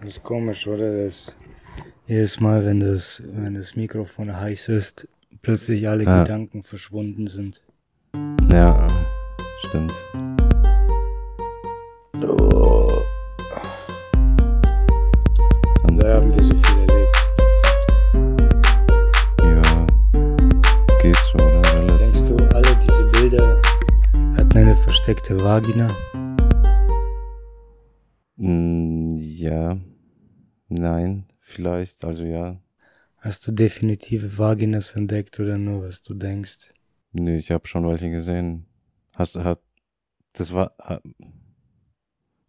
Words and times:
Das 0.00 0.16
ist 0.16 0.22
komisch, 0.22 0.66
oder? 0.66 1.04
Dass 1.04 1.34
jedes 2.06 2.40
Mal, 2.40 2.64
wenn 2.64 2.80
das, 2.80 3.22
wenn 3.26 3.54
das 3.54 3.76
Mikrofon 3.76 4.34
heiß 4.36 4.68
ist, 4.68 5.06
plötzlich 5.42 5.88
alle 5.88 6.04
Ja. 6.04 6.22
Gedanken 6.22 6.62
verschwunden 6.62 7.26
sind. 7.26 7.62
Ja, 8.50 8.86
stimmt. 9.68 9.92
Oh. 12.22 13.02
Und 15.88 16.02
Da 16.02 16.14
haben 16.14 16.34
wir 16.34 16.42
so 16.42 16.50
viel 16.50 16.78
erlebt. 16.88 17.16
ja, 19.42 19.86
geht 21.02 21.16
so, 21.16 21.34
oder? 21.44 21.74
Relativ. 21.74 21.98
Denkst 21.98 22.24
du, 22.28 22.36
alle 22.56 22.76
diese 22.82 23.04
Bilder 23.12 23.60
hatten 24.36 24.58
eine 24.58 24.76
versteckte 24.76 25.38
Vagina? 25.42 25.88
Mm, 28.36 29.16
ja, 29.18 29.76
nein, 30.70 31.26
vielleicht, 31.42 32.04
also 32.04 32.24
ja. 32.24 32.56
Hast 33.18 33.46
du 33.46 33.52
definitive 33.52 34.38
Vaginas 34.38 34.96
entdeckt 34.96 35.38
oder 35.38 35.58
nur, 35.58 35.86
was 35.86 36.02
du 36.02 36.14
denkst? 36.14 36.72
Nö, 37.12 37.36
ich 37.36 37.50
habe 37.50 37.68
schon 37.68 37.86
welche 37.86 38.10
gesehen. 38.10 38.64
Hast 39.14 39.36
du, 39.36 39.44
hat, 39.44 39.60
das 40.32 40.52
war, 40.54 40.72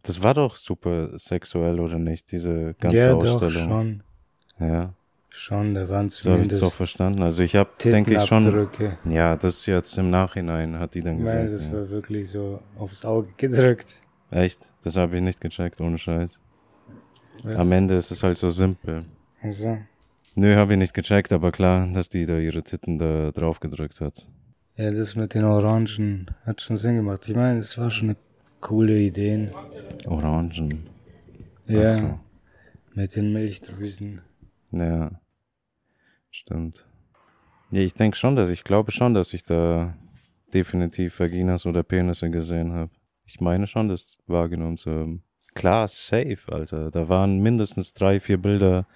das 0.02 0.22
war 0.22 0.32
doch 0.32 0.56
super 0.56 1.18
sexuell, 1.18 1.78
oder 1.78 1.98
nicht? 1.98 2.32
Diese 2.32 2.74
ganze 2.80 2.96
ja, 2.96 3.12
doch, 3.12 3.42
Ausstellung. 3.42 3.68
schon. 3.68 4.02
Ja, 4.58 4.94
Schon, 5.34 5.74
da 5.74 5.88
waren 5.88 6.10
so 6.10 6.30
habe 6.30 6.42
ich 6.42 6.44
auch 6.44 6.48
zumindest 6.50 6.76
verstanden. 6.76 7.22
Also 7.22 7.42
ich 7.42 7.56
habe, 7.56 7.70
denke 7.82 8.14
ich 8.14 8.26
schon, 8.26 8.68
ja, 9.06 9.34
das 9.34 9.64
jetzt 9.64 9.96
im 9.96 10.10
Nachhinein 10.10 10.78
hat 10.78 10.94
die 10.94 11.00
dann 11.00 11.18
gesagt. 11.18 11.52
das 11.52 11.64
ja. 11.66 11.72
war 11.72 11.88
wirklich 11.88 12.30
so 12.30 12.60
aufs 12.76 13.02
Auge 13.04 13.28
gedrückt. 13.38 13.96
Echt? 14.30 14.60
Das 14.84 14.96
habe 14.96 15.16
ich 15.16 15.22
nicht 15.22 15.40
gecheckt, 15.40 15.80
ohne 15.80 15.96
Scheiß. 15.96 16.38
Was? 17.42 17.56
Am 17.56 17.72
Ende 17.72 17.94
ist 17.94 18.10
es 18.10 18.22
halt 18.22 18.38
so 18.38 18.50
simpel. 18.50 19.04
Also, 19.42 19.78
Nö, 20.34 20.54
habe 20.56 20.72
ich 20.72 20.78
nicht 20.78 20.94
gecheckt, 20.94 21.32
aber 21.32 21.52
klar, 21.52 21.86
dass 21.92 22.08
die 22.08 22.24
da 22.24 22.38
ihre 22.38 22.62
Titten 22.62 22.98
da 22.98 23.32
drauf 23.32 23.60
gedrückt 23.60 24.00
hat. 24.00 24.26
ja, 24.76 24.90
das 24.90 25.14
mit 25.16 25.34
den 25.34 25.44
Orangen 25.44 26.30
hat 26.46 26.62
schon 26.62 26.76
Sinn 26.76 26.96
gemacht. 26.96 27.28
Ich 27.28 27.34
meine, 27.34 27.58
es 27.58 27.76
war 27.76 27.90
schon 27.90 28.10
eine 28.10 28.16
coole 28.60 28.98
Idee. 28.98 29.50
Orangen. 30.06 30.86
Ja, 31.66 31.88
so. 31.88 32.18
mit 32.94 33.14
den 33.14 33.32
Milchdrüsen. 33.32 34.20
Ja, 34.70 35.10
stimmt. 36.30 36.86
Ja, 37.70 37.80
ich 37.80 37.94
denke 37.94 38.16
schon, 38.16 38.36
dass 38.36 38.48
ich 38.50 38.64
glaube 38.64 38.92
schon, 38.92 39.14
dass 39.14 39.34
ich 39.34 39.44
da 39.44 39.94
definitiv 40.54 41.18
Vaginas 41.20 41.66
oder 41.66 41.82
Penisse 41.82 42.30
gesehen 42.30 42.72
habe. 42.72 42.90
Ich 43.26 43.40
meine 43.40 43.66
schon, 43.66 43.88
das 43.88 44.18
wahrgenommen 44.26 44.76
zu 44.76 44.90
haben. 44.90 45.22
Klar, 45.54 45.88
safe, 45.88 46.38
Alter. 46.48 46.90
Da 46.90 47.08
waren 47.08 47.38
mindestens 47.40 47.92
drei, 47.94 48.20
vier 48.20 48.38
Bilder, 48.38 48.86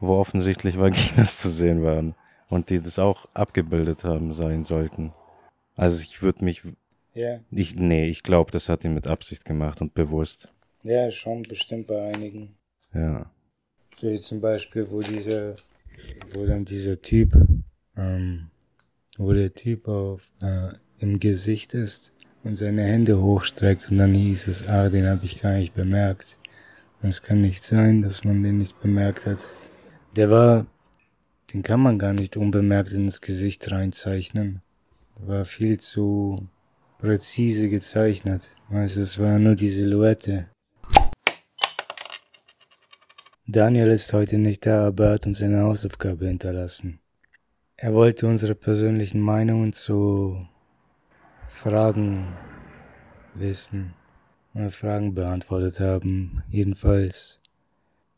wo 0.00 0.14
offensichtlich 0.18 0.78
Vaginas 0.78 1.38
zu 1.38 1.50
sehen 1.50 1.82
waren. 1.82 2.14
Und 2.48 2.70
die 2.70 2.80
das 2.80 2.98
auch 2.98 3.26
abgebildet 3.34 4.04
haben 4.04 4.32
sein 4.32 4.62
sollten. 4.62 5.12
Also 5.74 6.00
ich 6.02 6.22
würde 6.22 6.44
mich, 6.44 6.62
Ja, 7.12 7.40
ich, 7.50 7.74
nee, 7.74 8.08
ich 8.08 8.22
glaube, 8.22 8.52
das 8.52 8.68
hat 8.68 8.84
ihn 8.84 8.94
mit 8.94 9.08
Absicht 9.08 9.44
gemacht 9.44 9.80
und 9.80 9.94
bewusst. 9.94 10.48
ja, 10.84 11.10
schon 11.10 11.42
bestimmt 11.42 11.88
bei 11.88 12.12
einigen. 12.14 12.54
Ja. 12.94 13.28
So 13.96 14.08
wie 14.10 14.20
zum 14.20 14.40
Beispiel, 14.40 14.88
wo 14.90 15.00
dieser, 15.02 15.56
wo 16.34 16.46
dann 16.46 16.64
dieser 16.64 17.02
Typ, 17.02 17.34
ähm, 17.96 18.50
wo 19.18 19.32
der 19.32 19.52
Typ 19.52 19.88
auf, 19.88 20.22
äh, 20.40 20.68
im 21.00 21.18
Gesicht 21.18 21.74
ist 21.74 22.12
und 22.46 22.54
seine 22.54 22.84
Hände 22.84 23.20
hochstreckt 23.20 23.90
und 23.90 23.96
dann 23.96 24.14
hieß 24.14 24.46
es, 24.46 24.68
ah, 24.68 24.88
den 24.88 25.08
habe 25.08 25.24
ich 25.24 25.42
gar 25.42 25.54
nicht 25.54 25.74
bemerkt. 25.74 26.36
Es 27.02 27.20
kann 27.22 27.40
nicht 27.40 27.64
sein, 27.64 28.02
dass 28.02 28.22
man 28.22 28.40
den 28.40 28.58
nicht 28.58 28.80
bemerkt 28.80 29.26
hat. 29.26 29.38
Der 30.14 30.30
war, 30.30 30.66
den 31.52 31.64
kann 31.64 31.80
man 31.80 31.98
gar 31.98 32.12
nicht 32.12 32.36
unbemerkt 32.36 32.92
ins 32.92 33.20
Gesicht 33.20 33.70
reinzeichnen. 33.72 34.62
War 35.18 35.44
viel 35.44 35.80
zu 35.80 36.48
präzise 36.98 37.68
gezeichnet. 37.68 38.48
Weißt 38.68 38.96
du, 38.96 39.00
es 39.00 39.18
war 39.18 39.40
nur 39.40 39.56
die 39.56 39.68
Silhouette. 39.68 40.46
Daniel 43.48 43.88
ist 43.88 44.12
heute 44.12 44.38
nicht 44.38 44.66
da, 44.66 44.86
aber 44.86 45.06
er 45.06 45.12
hat 45.14 45.26
uns 45.26 45.42
eine 45.42 45.62
Hausaufgabe 45.62 46.26
hinterlassen. 46.26 47.00
Er 47.76 47.92
wollte 47.92 48.28
unsere 48.28 48.54
persönlichen 48.54 49.20
Meinungen 49.20 49.72
zu 49.72 50.46
Fragen 51.56 52.26
wissen 53.34 53.94
oder 54.54 54.70
Fragen 54.70 55.14
beantwortet 55.14 55.80
haben. 55.80 56.42
Jedenfalls 56.50 57.40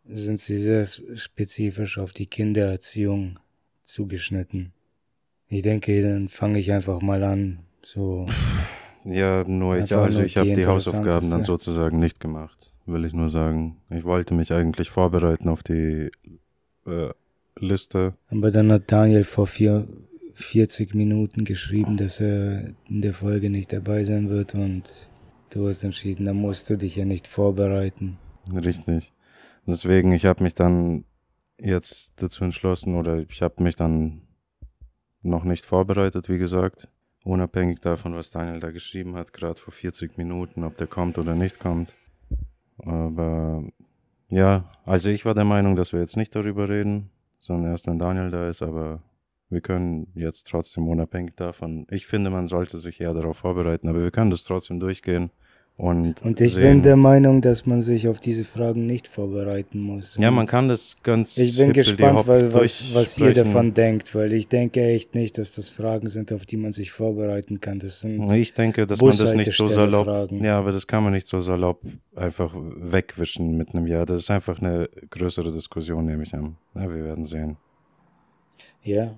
sind 0.04 0.40
sie 0.40 0.58
sehr 0.58 0.86
spezifisch 0.86 1.98
auf 1.98 2.12
die 2.12 2.26
Kindererziehung 2.26 3.38
zugeschnitten. 3.84 4.72
Ich 5.48 5.62
denke, 5.62 6.02
dann 6.02 6.28
fange 6.28 6.58
ich 6.58 6.72
einfach 6.72 7.00
mal 7.00 7.22
an. 7.22 7.60
So, 7.82 8.26
Ja, 9.04 9.44
nur 9.44 9.76
ich, 9.78 9.94
also 9.94 10.18
nur 10.18 10.26
ich 10.26 10.36
habe 10.36 10.54
die 10.54 10.66
Hausaufgaben 10.66 11.30
dann 11.30 11.44
sozusagen 11.44 11.98
nicht 12.00 12.20
gemacht, 12.20 12.72
will 12.86 13.04
ich 13.04 13.12
nur 13.12 13.30
sagen. 13.30 13.76
Ich 13.88 14.04
wollte 14.04 14.34
mich 14.34 14.52
eigentlich 14.52 14.90
vorbereiten 14.90 15.48
auf 15.48 15.62
die 15.62 16.10
äh, 16.86 17.10
Liste. 17.56 18.14
aber 18.30 18.50
dann 18.50 18.70
hat 18.72 18.90
Daniel 18.90 19.24
vor 19.24 19.46
vier, 19.46 19.86
40 20.38 20.94
Minuten 20.94 21.44
geschrieben, 21.44 21.96
dass 21.96 22.20
er 22.20 22.74
in 22.88 23.02
der 23.02 23.12
Folge 23.12 23.50
nicht 23.50 23.72
dabei 23.72 24.04
sein 24.04 24.30
wird 24.30 24.54
und 24.54 25.10
du 25.50 25.66
hast 25.66 25.82
entschieden, 25.82 26.26
da 26.26 26.32
musst 26.32 26.70
du 26.70 26.76
dich 26.76 26.94
ja 26.94 27.04
nicht 27.04 27.26
vorbereiten. 27.26 28.18
Richtig. 28.54 29.12
Deswegen, 29.66 30.12
ich 30.12 30.24
habe 30.26 30.44
mich 30.44 30.54
dann 30.54 31.04
jetzt 31.60 32.12
dazu 32.16 32.44
entschlossen 32.44 32.94
oder 32.94 33.18
ich 33.18 33.42
habe 33.42 33.62
mich 33.62 33.74
dann 33.74 34.22
noch 35.22 35.42
nicht 35.42 35.66
vorbereitet, 35.66 36.28
wie 36.28 36.38
gesagt. 36.38 36.88
Unabhängig 37.24 37.80
davon, 37.80 38.14
was 38.14 38.30
Daniel 38.30 38.60
da 38.60 38.70
geschrieben 38.70 39.16
hat, 39.16 39.32
gerade 39.32 39.58
vor 39.58 39.72
40 39.72 40.16
Minuten, 40.18 40.62
ob 40.62 40.76
der 40.76 40.86
kommt 40.86 41.18
oder 41.18 41.34
nicht 41.34 41.58
kommt. 41.58 41.92
Aber 42.78 43.64
ja, 44.28 44.70
also 44.84 45.10
ich 45.10 45.24
war 45.24 45.34
der 45.34 45.44
Meinung, 45.44 45.74
dass 45.74 45.92
wir 45.92 45.98
jetzt 46.00 46.16
nicht 46.16 46.34
darüber 46.34 46.68
reden, 46.68 47.10
sondern 47.40 47.72
erst 47.72 47.88
wenn 47.88 47.98
Daniel 47.98 48.30
da 48.30 48.48
ist, 48.48 48.62
aber 48.62 49.02
wir 49.50 49.60
können 49.60 50.08
jetzt 50.14 50.46
trotzdem 50.48 50.88
unabhängig 50.88 51.34
davon. 51.36 51.86
Ich 51.90 52.06
finde, 52.06 52.30
man 52.30 52.48
sollte 52.48 52.78
sich 52.78 53.00
eher 53.00 53.14
darauf 53.14 53.38
vorbereiten, 53.38 53.88
aber 53.88 54.02
wir 54.02 54.10
können 54.10 54.30
das 54.30 54.44
trotzdem 54.44 54.78
durchgehen 54.78 55.30
und 55.78 56.20
Und 56.22 56.40
ich 56.40 56.54
sehen. 56.54 56.62
bin 56.62 56.82
der 56.82 56.96
Meinung, 56.96 57.40
dass 57.40 57.64
man 57.64 57.80
sich 57.80 58.08
auf 58.08 58.18
diese 58.18 58.44
Fragen 58.44 58.84
nicht 58.84 59.06
vorbereiten 59.06 59.80
muss. 59.80 60.16
Ja, 60.18 60.30
man 60.32 60.46
kann 60.46 60.68
das 60.68 60.96
ganz. 61.04 61.38
Ich 61.38 61.56
bin 61.56 61.72
gespannt, 61.72 62.18
hopp 62.18 62.26
was, 62.26 62.52
was, 62.52 62.94
was 62.94 63.18
ihr 63.18 63.32
davon 63.32 63.74
denkt, 63.74 64.12
weil 64.14 64.32
ich 64.32 64.48
denke 64.48 64.82
echt 64.82 65.14
nicht, 65.14 65.38
dass 65.38 65.54
das 65.54 65.70
Fragen 65.70 66.08
sind, 66.08 66.32
auf 66.32 66.46
die 66.46 66.56
man 66.56 66.72
sich 66.72 66.90
vorbereiten 66.90 67.60
kann. 67.60 67.78
Das 67.78 68.00
sind 68.00 68.28
Ich 68.32 68.54
denke, 68.54 68.88
dass 68.88 69.00
man 69.00 69.16
das 69.16 69.34
nicht 69.34 69.52
so 69.52 69.66
salopp. 69.66 70.06
Bushaltestelle-Fragen. 70.06 70.44
Ja, 70.44 70.58
aber 70.58 70.72
das 70.72 70.86
kann 70.88 71.04
man 71.04 71.12
nicht 71.12 71.28
so 71.28 71.40
salopp 71.40 71.80
einfach 72.16 72.52
wegwischen 72.56 73.56
mit 73.56 73.72
einem 73.72 73.86
Ja. 73.86 74.04
Das 74.04 74.20
ist 74.22 74.30
einfach 74.32 74.60
eine 74.60 74.88
größere 75.10 75.52
Diskussion, 75.52 76.06
nehme 76.06 76.24
ich 76.24 76.34
an. 76.34 76.56
Ja, 76.74 76.82
wir 76.92 77.04
werden 77.04 77.24
sehen. 77.24 77.56
Ja. 78.82 79.16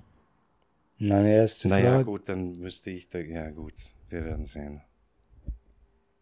Meine 1.01 1.33
erste 1.33 1.67
Naja, 1.67 1.93
Frage. 1.93 2.05
gut, 2.05 2.29
dann 2.29 2.59
müsste 2.59 2.91
ich 2.91 3.09
da. 3.09 3.17
Ja, 3.17 3.49
gut, 3.49 3.73
wir 4.09 4.23
werden 4.23 4.45
sehen. 4.45 4.81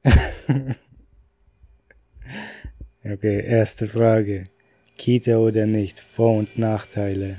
Okay, 3.04 3.44
erste 3.46 3.88
Frage. 3.88 4.46
Kita 4.98 5.38
oder 5.38 5.66
nicht? 5.66 6.02
Vor- 6.02 6.38
und 6.38 6.58
Nachteile. 6.58 7.38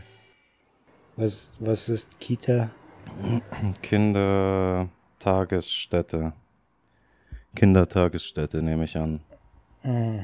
Was, 1.17 1.53
was 1.59 1.91
ist 1.91 2.19
Kita? 2.19 2.71
Kindertagesstätte. 3.83 6.33
Kindertagesstätte, 7.55 8.62
nehme 8.62 8.84
ich 8.84 8.97
an. 8.97 9.21
Ah, 9.83 10.21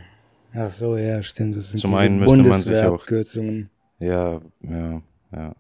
Ach 0.55 0.71
so, 0.71 0.97
ja, 0.97 1.23
stimmt. 1.23 1.57
Das 1.57 1.71
sind 1.71 1.81
Zum 1.81 1.91
diese 1.91 2.01
einen 2.01 2.19
müsste 2.19 2.49
man 2.49 2.63
sich 2.63 2.79
auch-. 2.79 3.07
Ja, 3.99 4.41
ja, 4.63 5.03
ja. 5.33 5.55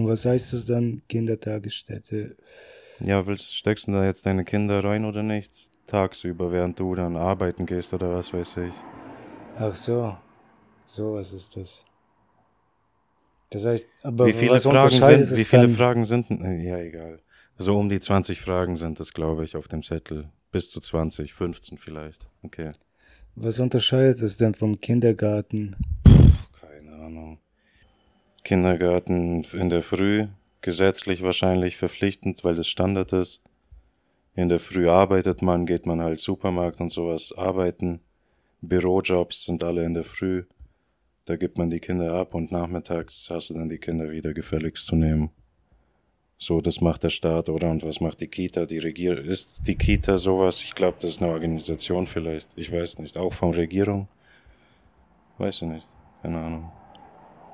Und 0.00 0.08
was 0.08 0.24
heißt 0.24 0.54
das 0.54 0.64
dann, 0.64 1.02
Kindertagesstätte? 1.10 2.34
Ja, 3.00 3.26
willst, 3.26 3.54
steckst 3.54 3.86
du 3.86 3.92
da 3.92 4.06
jetzt 4.06 4.24
deine 4.24 4.46
Kinder 4.46 4.82
rein 4.82 5.04
oder 5.04 5.22
nicht? 5.22 5.68
Tagsüber, 5.88 6.50
während 6.50 6.80
du 6.80 6.94
dann 6.94 7.18
arbeiten 7.18 7.66
gehst 7.66 7.92
oder 7.92 8.14
was 8.14 8.32
weiß 8.32 8.56
ich. 8.68 8.72
Ach 9.58 9.76
so. 9.76 10.16
So, 10.86 11.14
was 11.16 11.34
ist 11.34 11.54
das? 11.54 11.84
Das 13.50 13.66
heißt, 13.66 13.86
aber 14.02 14.24
wie 14.24 14.32
viele 14.32 14.52
was 14.52 14.62
Fragen 14.62 15.02
sind, 15.02 15.36
wie 15.36 15.44
viele 15.44 15.66
dann? 15.66 15.74
Fragen 15.76 16.04
sind, 16.06 16.30
denn- 16.30 16.60
ja, 16.60 16.78
egal. 16.78 17.20
So 17.58 17.76
um 17.76 17.90
die 17.90 18.00
20 18.00 18.40
Fragen 18.40 18.76
sind 18.76 19.00
es, 19.00 19.12
glaube 19.12 19.44
ich, 19.44 19.54
auf 19.54 19.68
dem 19.68 19.82
Zettel. 19.82 20.30
Bis 20.50 20.70
zu 20.70 20.80
20, 20.80 21.34
15 21.34 21.76
vielleicht. 21.76 22.26
Okay. 22.42 22.72
Was 23.34 23.60
unterscheidet 23.60 24.22
es 24.22 24.38
denn 24.38 24.54
vom 24.54 24.80
Kindergarten? 24.80 25.76
Keine 26.58 26.92
Ahnung. 26.94 27.38
Kindergarten 28.44 29.44
in 29.52 29.70
der 29.70 29.82
Früh, 29.82 30.26
gesetzlich 30.60 31.22
wahrscheinlich 31.22 31.76
verpflichtend, 31.76 32.44
weil 32.44 32.54
das 32.54 32.68
Standard 32.68 33.12
ist. 33.12 33.40
In 34.34 34.48
der 34.48 34.60
Früh 34.60 34.88
arbeitet 34.88 35.42
man, 35.42 35.66
geht 35.66 35.86
man 35.86 36.00
halt 36.00 36.20
Supermarkt 36.20 36.80
und 36.80 36.90
sowas 36.90 37.32
arbeiten. 37.36 38.00
Bürojobs 38.62 39.44
sind 39.44 39.64
alle 39.64 39.84
in 39.84 39.94
der 39.94 40.04
Früh. 40.04 40.44
Da 41.24 41.36
gibt 41.36 41.58
man 41.58 41.70
die 41.70 41.80
Kinder 41.80 42.12
ab 42.14 42.34
und 42.34 42.52
nachmittags 42.52 43.28
hast 43.30 43.50
du 43.50 43.54
dann 43.54 43.68
die 43.68 43.78
Kinder 43.78 44.10
wieder 44.10 44.32
gefälligst 44.32 44.86
zu 44.86 44.96
nehmen. 44.96 45.30
So, 46.38 46.62
das 46.62 46.80
macht 46.80 47.02
der 47.02 47.10
Staat, 47.10 47.50
oder? 47.50 47.70
Und 47.70 47.82
was 47.84 48.00
macht 48.00 48.20
die 48.20 48.26
Kita? 48.26 48.64
Die 48.64 48.78
Regierung. 48.78 49.24
Ist 49.24 49.66
die 49.66 49.76
Kita 49.76 50.16
sowas? 50.16 50.62
Ich 50.64 50.74
glaube, 50.74 50.96
das 51.00 51.10
ist 51.10 51.22
eine 51.22 51.32
Organisation 51.32 52.06
vielleicht. 52.06 52.48
Ich 52.56 52.72
weiß 52.72 52.98
nicht. 52.98 53.18
Auch 53.18 53.34
von 53.34 53.52
Regierung? 53.52 54.08
Weiß 55.36 55.56
ich 55.56 55.68
nicht. 55.68 55.86
Keine 56.22 56.38
Ahnung. 56.38 56.72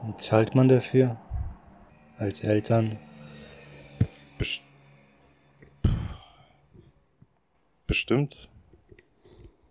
Und 0.03 0.21
zahlt 0.21 0.55
man 0.55 0.69
dafür? 0.69 1.17
Als 2.19 2.43
Eltern? 2.43 2.99
Best 4.39 4.63
Bestimmt. 7.87 8.49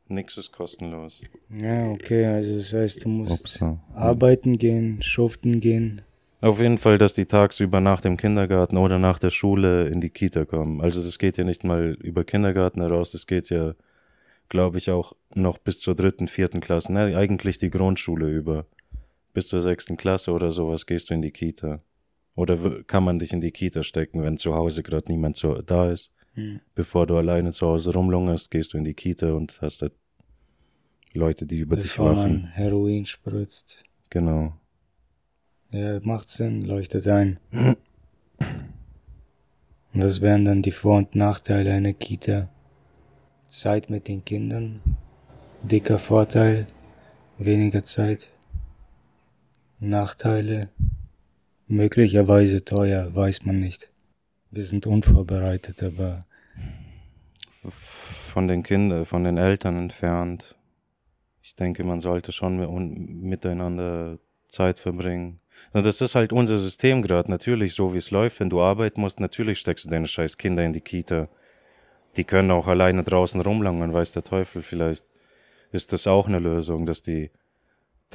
Nix 0.07 0.37
ist 0.37 0.51
kostenlos. 0.51 1.21
Ja, 1.49 1.89
okay, 1.89 2.25
also 2.25 2.55
das 2.55 2.71
heißt, 2.73 3.03
du 3.03 3.09
musst 3.09 3.41
Upsa. 3.41 3.79
arbeiten 3.93 4.57
gehen, 4.57 5.01
schuften 5.01 5.59
gehen. 5.59 6.01
Auf 6.41 6.59
jeden 6.59 6.77
Fall, 6.77 6.97
dass 6.97 7.15
die 7.15 7.25
tagsüber 7.25 7.81
nach 7.81 8.01
dem 8.01 8.17
Kindergarten 8.17 8.77
oder 8.77 8.99
nach 8.99 9.17
der 9.17 9.31
Schule 9.31 9.87
in 9.87 9.99
die 9.99 10.11
Kita 10.11 10.45
kommen. 10.45 10.79
Also 10.79 11.03
das 11.03 11.17
geht 11.17 11.37
ja 11.37 11.43
nicht 11.43 11.63
mal 11.63 11.97
über 12.01 12.23
Kindergarten 12.23 12.81
heraus, 12.81 13.11
das 13.11 13.25
geht 13.25 13.49
ja, 13.49 13.73
glaube 14.47 14.77
ich, 14.77 14.91
auch 14.91 15.13
noch 15.33 15.57
bis 15.57 15.79
zur 15.79 15.95
dritten, 15.95 16.27
vierten 16.27 16.61
Klasse. 16.61 16.93
Ne, 16.93 17.17
eigentlich 17.17 17.57
die 17.57 17.71
Grundschule 17.71 18.29
über. 18.29 18.65
Bis 19.35 19.49
zur 19.49 19.61
sechsten 19.61 19.97
Klasse 19.97 20.31
oder 20.31 20.51
sowas 20.51 20.85
gehst 20.85 21.09
du 21.09 21.13
in 21.13 21.21
die 21.21 21.31
Kita. 21.31 21.81
Oder 22.35 22.83
kann 22.83 23.03
man 23.03 23.19
dich 23.19 23.33
in 23.33 23.41
die 23.41 23.51
Kita 23.51 23.83
stecken, 23.83 24.23
wenn 24.23 24.37
zu 24.37 24.55
Hause 24.55 24.81
gerade 24.81 25.11
niemand 25.11 25.35
so 25.35 25.61
da 25.61 25.91
ist? 25.91 26.13
Hm. 26.35 26.61
Bevor 26.73 27.05
du 27.05 27.17
alleine 27.17 27.51
zu 27.51 27.67
Hause 27.67 27.91
rumlungerst, 27.93 28.49
gehst 28.49 28.71
du 28.73 28.77
in 28.77 28.85
die 28.85 28.93
Kita 28.93 29.33
und 29.33 29.61
hast 29.61 29.81
da 29.81 29.89
Leute, 31.13 31.45
die 31.45 31.59
über 31.59 31.75
dich 31.75 31.83
Bevor 31.83 32.13
man 32.13 32.17
wachen. 32.17 32.45
Heroin 32.53 33.05
spritzt. 33.05 33.83
Genau. 34.09 34.53
Ja, 35.71 35.99
macht 36.03 36.29
Sinn, 36.29 36.61
leuchtet 36.61 37.05
ein. 37.05 37.37
Und 37.51 37.77
das 39.93 40.21
wären 40.21 40.45
dann 40.45 40.61
die 40.61 40.71
Vor- 40.71 40.99
und 40.99 41.13
Nachteile 41.13 41.73
einer 41.73 41.91
Kita. 41.91 42.49
Zeit 43.49 43.89
mit 43.89 44.07
den 44.07 44.23
Kindern. 44.23 44.79
Dicker 45.61 45.99
Vorteil. 45.99 46.67
Weniger 47.37 47.83
Zeit. 47.83 48.31
Nachteile. 49.79 50.69
Möglicherweise 51.67 52.63
teuer, 52.63 53.13
weiß 53.13 53.45
man 53.45 53.59
nicht. 53.59 53.91
Wir 54.51 54.63
sind 54.63 54.85
unvorbereitet, 54.85 55.83
aber 55.83 56.25
von 58.31 58.47
den 58.47 58.63
Kindern, 58.63 59.05
von 59.05 59.23
den 59.23 59.37
Eltern 59.37 59.77
entfernt. 59.77 60.55
Ich 61.41 61.55
denke, 61.55 61.83
man 61.83 62.01
sollte 62.01 62.31
schon 62.31 63.21
miteinander 63.21 64.19
Zeit 64.49 64.79
verbringen. 64.79 65.39
Das 65.73 66.01
ist 66.01 66.15
halt 66.15 66.31
unser 66.31 66.57
System 66.57 67.01
gerade. 67.01 67.29
Natürlich, 67.29 67.73
so 67.73 67.93
wie 67.93 67.97
es 67.97 68.11
läuft, 68.11 68.39
wenn 68.39 68.49
du 68.49 68.61
arbeiten 68.61 69.01
musst, 69.01 69.19
natürlich 69.19 69.59
steckst 69.59 69.85
du 69.85 69.89
deine 69.89 70.07
scheiß 70.07 70.37
Kinder 70.37 70.63
in 70.63 70.73
die 70.73 70.81
Kita. 70.81 71.27
Die 72.17 72.23
können 72.23 72.51
auch 72.51 72.67
alleine 72.67 73.03
draußen 73.03 73.41
rumlangern, 73.41 73.93
weiß 73.93 74.13
der 74.13 74.23
Teufel. 74.23 74.61
Vielleicht 74.61 75.03
ist 75.71 75.91
das 75.91 76.07
auch 76.07 76.27
eine 76.27 76.39
Lösung, 76.39 76.85
dass 76.85 77.01
die 77.01 77.29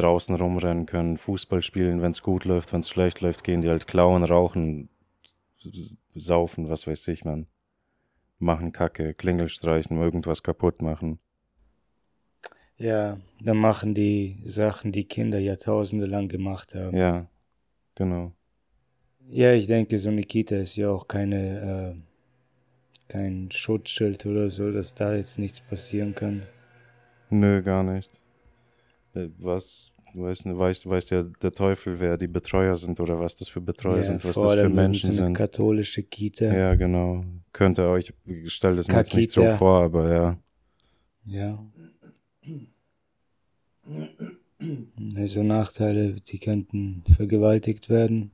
draußen 0.00 0.35
rumrennen 0.37 0.87
können, 0.87 1.19
Fußball 1.19 1.62
spielen, 1.62 2.02
wenn 2.02 2.12
es 2.12 2.23
gut 2.23 2.44
läuft, 2.44 2.73
wenn 2.73 2.81
es 2.81 2.88
schlecht 2.88 3.20
läuft, 3.20 3.44
gehen 3.44 3.62
die 3.62 3.69
halt 3.69 3.87
klauen, 3.87 4.25
rauchen, 4.25 4.88
saufen, 6.14 6.69
was 6.69 6.87
weiß 6.87 7.08
ich, 7.08 7.25
man 7.25 7.47
machen 8.38 8.73
Kacke, 8.73 9.14
Klingel 9.14 9.49
streichen, 9.49 9.99
irgendwas 10.00 10.43
kaputt 10.43 10.82
machen. 10.82 11.20
ja, 12.79 13.20
dann 13.41 13.56
machen 13.58 13.94
die 13.94 14.38
Sachen, 14.44 14.91
die 14.93 15.05
Kinder 15.05 15.38
Jahrtausende 15.38 16.06
lang 16.06 16.29
gemacht 16.29 16.75
haben. 16.75 16.97
Ja, 16.97 17.26
genau. 17.97 18.37
Ja, 19.31 19.52
ich 19.55 19.67
denke, 19.67 19.99
so 19.99 20.11
eine 20.11 20.25
Kita 20.25 20.56
ist 20.56 20.76
ja 20.76 20.91
auch 20.91 21.08
keine, 21.08 21.94
äh, 21.97 22.00
kein 23.08 23.50
Schutzschild 23.52 24.25
oder 24.25 24.49
so, 24.49 24.73
dass 24.73 24.94
da 24.94 25.14
jetzt 25.14 25.38
nichts 25.38 25.61
passieren 25.61 26.14
kann. 26.14 26.44
Nö, 27.31 27.62
gar 27.62 27.82
nicht. 27.82 28.20
Äh, 29.14 29.29
Was, 29.38 29.90
du 30.15 30.23
weißt, 30.59 30.89
weißt 30.89 31.11
ja 31.11 31.23
der 31.23 31.53
Teufel, 31.53 32.01
wer 32.01 32.17
die 32.17 32.27
Betreuer 32.29 32.77
sind 32.77 33.01
oder 33.01 33.19
was 33.19 33.37
das 33.37 33.49
für 33.49 33.61
Betreuer 33.61 33.99
ja, 33.99 34.05
sind, 34.05 34.25
was 34.25 34.35
das 34.35 34.53
für 34.55 34.69
Menschen 34.69 35.12
so 35.12 35.19
eine 35.19 35.27
sind. 35.29 35.35
katholische 35.37 36.03
Kita. 36.03 36.47
Ja, 36.47 36.75
genau. 36.75 37.25
Könnt 37.53 37.79
ihr 37.79 37.89
euch, 37.89 38.12
ich 38.27 38.53
stelle 38.53 38.77
das 38.77 38.89
mir 38.89 38.97
jetzt 38.97 39.15
nicht 39.15 39.31
so 39.31 39.49
vor, 39.57 39.83
aber 39.85 40.12
ja. 40.12 40.39
Ja. 41.27 41.65
Also 45.17 45.43
Nachteile, 45.43 46.15
die 46.15 46.39
könnten 46.39 47.03
vergewaltigt 47.17 47.89
werden, 47.89 48.31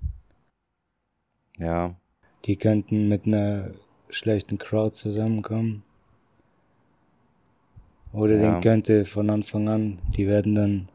Ja, 1.59 1.97
die 2.45 2.57
könnten 2.57 3.09
mit 3.09 3.27
einer 3.27 3.71
schlechten 4.11 4.59
Crowd 4.59 4.95
zusammenkommen. 4.95 5.83
Oder 8.13 8.35
Ja. 8.37 8.41
denen 8.41 8.61
könnte 8.61 9.05
von 9.05 9.31
Anfang 9.31 9.69
an, 9.69 9.99
die 10.17 10.27
werden 10.27 10.55
dann, 10.55 10.89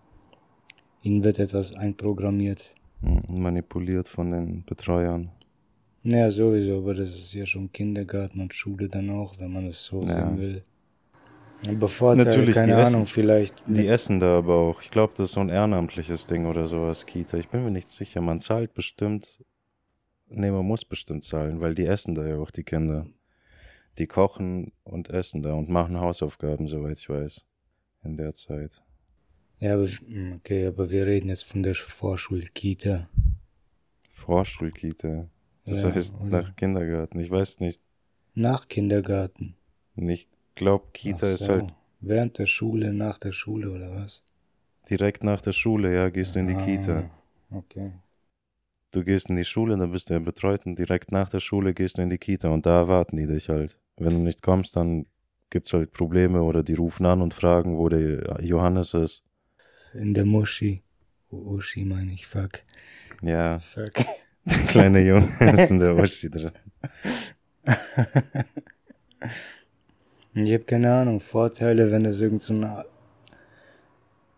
ihnen 1.02 1.24
wird 1.24 1.40
etwas 1.40 1.74
einprogrammiert. 1.74 2.74
m- 3.04 3.24
manipuliert 3.28 4.08
von 4.08 4.32
den 4.32 4.64
Betreuern. 4.66 5.32
Ja, 6.04 6.30
sowieso, 6.32 6.78
aber 6.80 6.94
das 6.96 7.10
ist 7.10 7.34
ja 7.34 7.46
schon 7.46 7.72
Kindergarten 7.72 8.40
und 8.42 8.54
Schule 8.54 8.88
dann 8.90 9.10
auch, 9.10 9.40
wenn 9.40 9.52
man 9.52 9.68
es 9.68 9.84
so 9.86 10.02
Ja. 10.04 10.10
sehen 10.10 10.38
will. 10.40 10.64
Aber 11.68 11.88
Vorteile, 11.88 12.26
Natürlich, 12.28 12.56
keine 12.56 12.68
die 12.68 12.74
Ahnung, 12.74 13.04
essen- 13.04 13.14
vielleicht. 13.14 13.56
Die 13.68 13.86
essen 13.86 14.20
da 14.20 14.40
aber 14.40 14.56
auch. 14.56 14.82
Ich 14.82 14.90
glaube, 14.90 15.14
das 15.16 15.30
ist 15.30 15.34
so 15.36 15.42
ein 15.42 15.50
ehrenamtliches 15.50 16.26
Ding 16.26 16.48
oder 16.48 16.66
sowas, 16.66 17.06
Kita. 17.06 17.38
Ich 17.38 17.50
bin 17.50 17.64
mir 17.64 17.70
nicht 17.72 17.90
sicher. 17.92 18.20
Man 18.22 18.40
zahlt 18.40 18.74
bestimmt. 18.74 19.44
Nee, 20.28 20.50
man 20.50 20.66
muss 20.66 20.86
bestimmt 20.86 21.24
zahlen, 21.24 21.60
weil 21.62 21.76
die 21.76 21.86
essen 21.86 22.16
da 22.16 22.26
ja 22.26 22.38
auch, 22.38 22.50
die 22.52 22.64
Kinder. 22.64 23.06
Die 24.00 24.08
kochen 24.08 24.72
und 24.84 25.10
essen 25.10 25.44
da 25.44 25.54
und 25.54 25.70
machen 25.70 26.00
Hausaufgaben, 26.00 26.68
soweit 26.68 26.98
ich 26.98 27.10
weiß. 27.10 27.44
In 28.04 28.18
der 28.18 28.34
Zeit. 28.34 28.72
Ja, 29.62 29.76
aber, 29.76 29.88
hm, 29.88 30.34
okay, 30.40 30.66
aber 30.68 30.90
wir 30.90 31.06
reden 31.08 31.30
jetzt 31.30 31.46
von 31.46 31.64
der 31.64 31.74
Vorschulkita. 31.76 33.08
Vorschulkita. 34.14 35.28
Das 35.66 35.84
Ja, 35.84 35.84
heißt 35.84 36.16
oder? 36.22 36.30
nach 36.30 36.56
Kindergarten. 36.56 37.20
Ich 37.20 37.32
weiß 37.32 37.60
nicht. 37.60 37.82
Nach 38.36 38.68
Kindergarten. 38.68 39.56
Ich 39.96 40.28
glaube, 40.56 40.90
Kita 40.92 41.28
Ach 41.28 41.32
ist 41.32 41.48
so. 41.48 41.48
halt 41.48 41.74
Während 42.00 42.40
der 42.40 42.48
Schule, 42.48 42.92
nach 42.92 43.20
der 43.20 43.34
Schule 43.34 43.70
oder 43.70 43.94
was? 43.94 44.24
direkt 44.92 45.24
nach 45.24 45.42
der 45.42 45.54
Schule, 45.54 45.92
ja, 45.92 46.10
gehst 46.10 46.36
du 46.36 46.40
in 46.40 46.46
die 46.46 46.56
Ah, 46.56 46.56
Kita. 46.56 47.10
Okay. 47.52 47.92
Du 48.92 49.04
gehst 49.04 49.30
in 49.30 49.36
die 49.36 49.44
Schule, 49.44 49.76
dann 49.78 49.92
bist 49.92 50.10
du 50.10 50.14
ja 50.14 50.20
betreut 50.20 50.66
und 50.66 50.78
direkt 50.80 51.12
nach 51.12 51.28
der 51.30 51.42
Schule 51.42 51.74
gehst 51.74 51.98
du 51.98 52.02
in 52.04 52.10
die 52.10 52.18
Kita 52.18 52.50
und 52.50 52.66
da 52.66 52.80
erwarten 52.80 53.18
die 53.18 53.28
dich 53.28 53.50
halt. 53.50 53.78
Wenn 53.98 54.14
du 54.14 54.20
nicht 54.20 54.42
kommst, 54.42 54.76
dann 54.78 55.06
gibt's 55.50 55.74
halt 55.74 55.92
Probleme 55.92 56.42
oder 56.42 56.64
die 56.64 56.74
rufen 56.76 57.06
an 57.06 57.22
und 57.22 57.34
fragen, 57.34 57.78
wo 57.78 57.90
der 57.90 58.42
Johannes 58.42 58.94
ist. 58.94 59.24
In 59.94 60.14
der 60.14 60.26
Muschi. 60.26 60.82
U- 61.32 61.56
Uschi 61.58 61.84
meine 61.86 62.14
ich, 62.14 62.28
fuck. 62.28 62.60
Ja, 63.22 63.60
Fuck. 63.60 63.94
der 64.46 64.58
kleine 64.68 65.02
Junge 65.02 65.30
ist 65.54 65.70
in 65.72 65.80
der 65.80 65.96
Uschi 65.96 66.30
drin. 66.30 66.52
Ich 70.34 70.54
habe 70.54 70.64
keine 70.64 70.94
Ahnung, 70.94 71.20
Vorteile, 71.20 71.92
wenn 71.92 72.06
es 72.06 72.20
irgend 72.22 72.42
so 72.42 72.54
ein, 72.54 72.84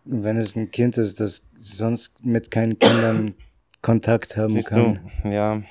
wenn 0.04 0.36
es 0.36 0.56
ein 0.56 0.70
Kind 0.70 0.98
ist, 0.98 1.20
das 1.20 1.42
sonst 1.58 2.24
mit 2.24 2.50
keinen 2.50 2.78
Kindern 2.78 3.34
Kontakt 3.80 4.36
haben 4.36 4.50
Siehst 4.54 4.70
kann. 4.70 5.10
du, 5.22 5.28
ja. 5.30 5.62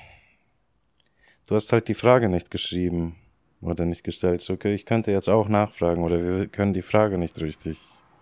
Du 1.46 1.54
hast 1.54 1.72
halt 1.72 1.88
die 1.88 1.94
Frage 1.94 2.28
nicht 2.28 2.50
geschrieben 2.50 3.16
oder 3.60 3.84
nicht 3.84 4.02
gestellt. 4.02 4.48
Okay, 4.48 4.74
ich 4.74 4.86
könnte 4.86 5.12
jetzt 5.12 5.28
auch 5.28 5.48
nachfragen 5.48 6.02
oder 6.02 6.22
wir 6.24 6.48
können 6.48 6.72
die 6.72 6.82
Frage 6.82 7.18
nicht 7.18 7.38
richtig 7.40 7.78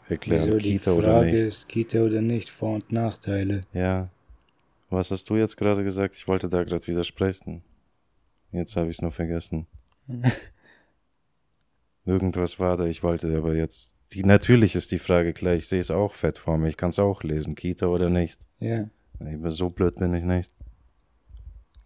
erklären. 0.09 0.47
Wieso 0.47 0.59
die 0.59 0.73
Kita 0.78 0.92
Frage 0.92 1.06
oder 1.06 1.25
nicht. 1.25 1.35
ist, 1.35 1.68
Kita 1.68 2.00
oder 2.02 2.23
nicht, 2.23 2.50
Vor- 2.50 2.75
und 2.75 2.92
Nachteile. 2.92 3.61
Ja. 3.73 4.09
Was 4.90 5.11
hast 5.11 5.28
du 5.30 5.37
jetzt 5.37 5.56
gerade 5.56 5.85
gesagt? 5.85 6.16
Ich 6.16 6.28
wollte 6.28 6.49
da 6.49 6.62
gerade 6.64 6.87
widersprechen. 6.87 7.62
Jetzt 8.52 8.76
habe 8.76 8.90
ich 8.90 8.99
es 8.99 9.02
nur 9.02 9.12
vergessen. 9.12 9.66
Irgendwas 12.04 12.59
war 12.59 12.76
da, 12.76 12.85
ich 12.85 13.02
wollte 13.02 13.35
aber 13.37 13.54
jetzt. 13.54 13.97
Die, 14.12 14.25
natürlich 14.25 14.75
ist 14.75 14.92
die 14.92 14.99
Frage 14.99 15.32
klar, 15.32 15.54
ich 15.54 15.68
sehe 15.68 15.80
es 15.80 15.90
auch 15.90 16.14
fett 16.14 16.37
vor 16.37 16.59
mir, 16.59 16.68
ich 16.68 16.76
kann 16.76 16.90
es 16.90 16.99
auch 16.99 17.23
lesen, 17.23 17.54
Kita 17.54 17.87
oder 17.87 18.11
nicht. 18.11 18.38
Ja. 18.61 18.90
Aber 19.21 19.52
so 19.52 19.71
blöd 19.71 19.94
bin 19.97 20.12
ich 20.12 20.25
nicht. 20.25 20.52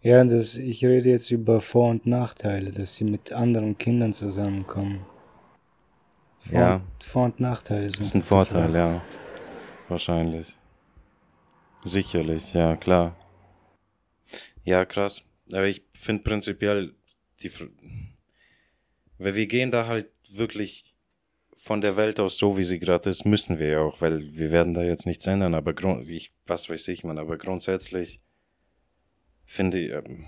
Ja, 0.01 0.23
das, 0.23 0.57
ich 0.57 0.83
rede 0.85 1.09
jetzt 1.09 1.31
über 1.31 1.61
Vor- 1.61 1.89
und 1.89 2.05
Nachteile, 2.05 2.71
dass 2.71 2.95
sie 2.95 3.03
mit 3.03 3.31
anderen 3.31 3.77
Kindern 3.77 4.13
zusammenkommen. 4.13 5.05
Vor- 6.49 6.59
Ja. 6.59 6.81
Vor- 6.99 7.25
und 7.25 7.39
Nachteile 7.39 7.89
sind 7.89 7.99
Das 7.99 8.07
ist 8.07 8.15
ein 8.15 8.23
Vorteil, 8.23 8.73
ja. 8.75 9.01
Wahrscheinlich. 9.89 10.55
Sicherlich, 11.83 12.53
ja, 12.53 12.75
klar. 12.75 13.15
Ja, 14.63 14.83
krass. 14.85 15.23
Aber 15.51 15.65
ich 15.67 15.81
finde 15.93 16.23
prinzipiell, 16.23 16.93
die, 17.41 17.49
Fr- 17.49 17.69
weil 19.17 19.35
wir 19.35 19.47
gehen 19.47 19.71
da 19.71 19.87
halt 19.87 20.07
wirklich 20.29 20.93
von 21.57 21.81
der 21.81 21.95
Welt 21.97 22.19
aus, 22.19 22.37
so 22.37 22.57
wie 22.57 22.63
sie 22.63 22.79
gerade 22.79 23.09
ist, 23.09 23.25
müssen 23.25 23.59
wir 23.59 23.67
ja 23.67 23.79
auch, 23.79 24.01
weil 24.01 24.33
wir 24.35 24.51
werden 24.51 24.73
da 24.73 24.83
jetzt 24.83 25.05
nichts 25.05 25.25
ändern, 25.27 25.53
aber 25.53 25.73
grund, 25.73 26.09
ich, 26.09 26.31
was 26.45 26.69
weiß 26.69 26.87
ich, 26.89 27.03
man, 27.03 27.17
aber 27.17 27.37
grundsätzlich 27.37 28.19
finde 29.45 29.79
ich, 29.79 29.91
ähm, 29.91 30.25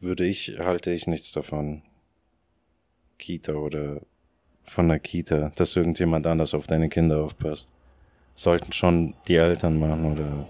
würde 0.00 0.26
ich, 0.26 0.58
halte 0.58 0.90
ich 0.92 1.06
nichts 1.06 1.32
davon, 1.32 1.82
Kita 3.18 3.52
oder 3.54 4.00
von 4.70 4.88
der 4.88 5.00
Kita, 5.00 5.50
dass 5.56 5.74
irgendjemand 5.74 6.28
anders 6.28 6.54
auf 6.54 6.68
deine 6.68 6.88
Kinder 6.88 7.24
aufpasst. 7.24 7.68
Sollten 8.36 8.72
schon 8.72 9.14
die 9.26 9.34
Eltern 9.34 9.80
machen 9.80 10.12
oder 10.12 10.48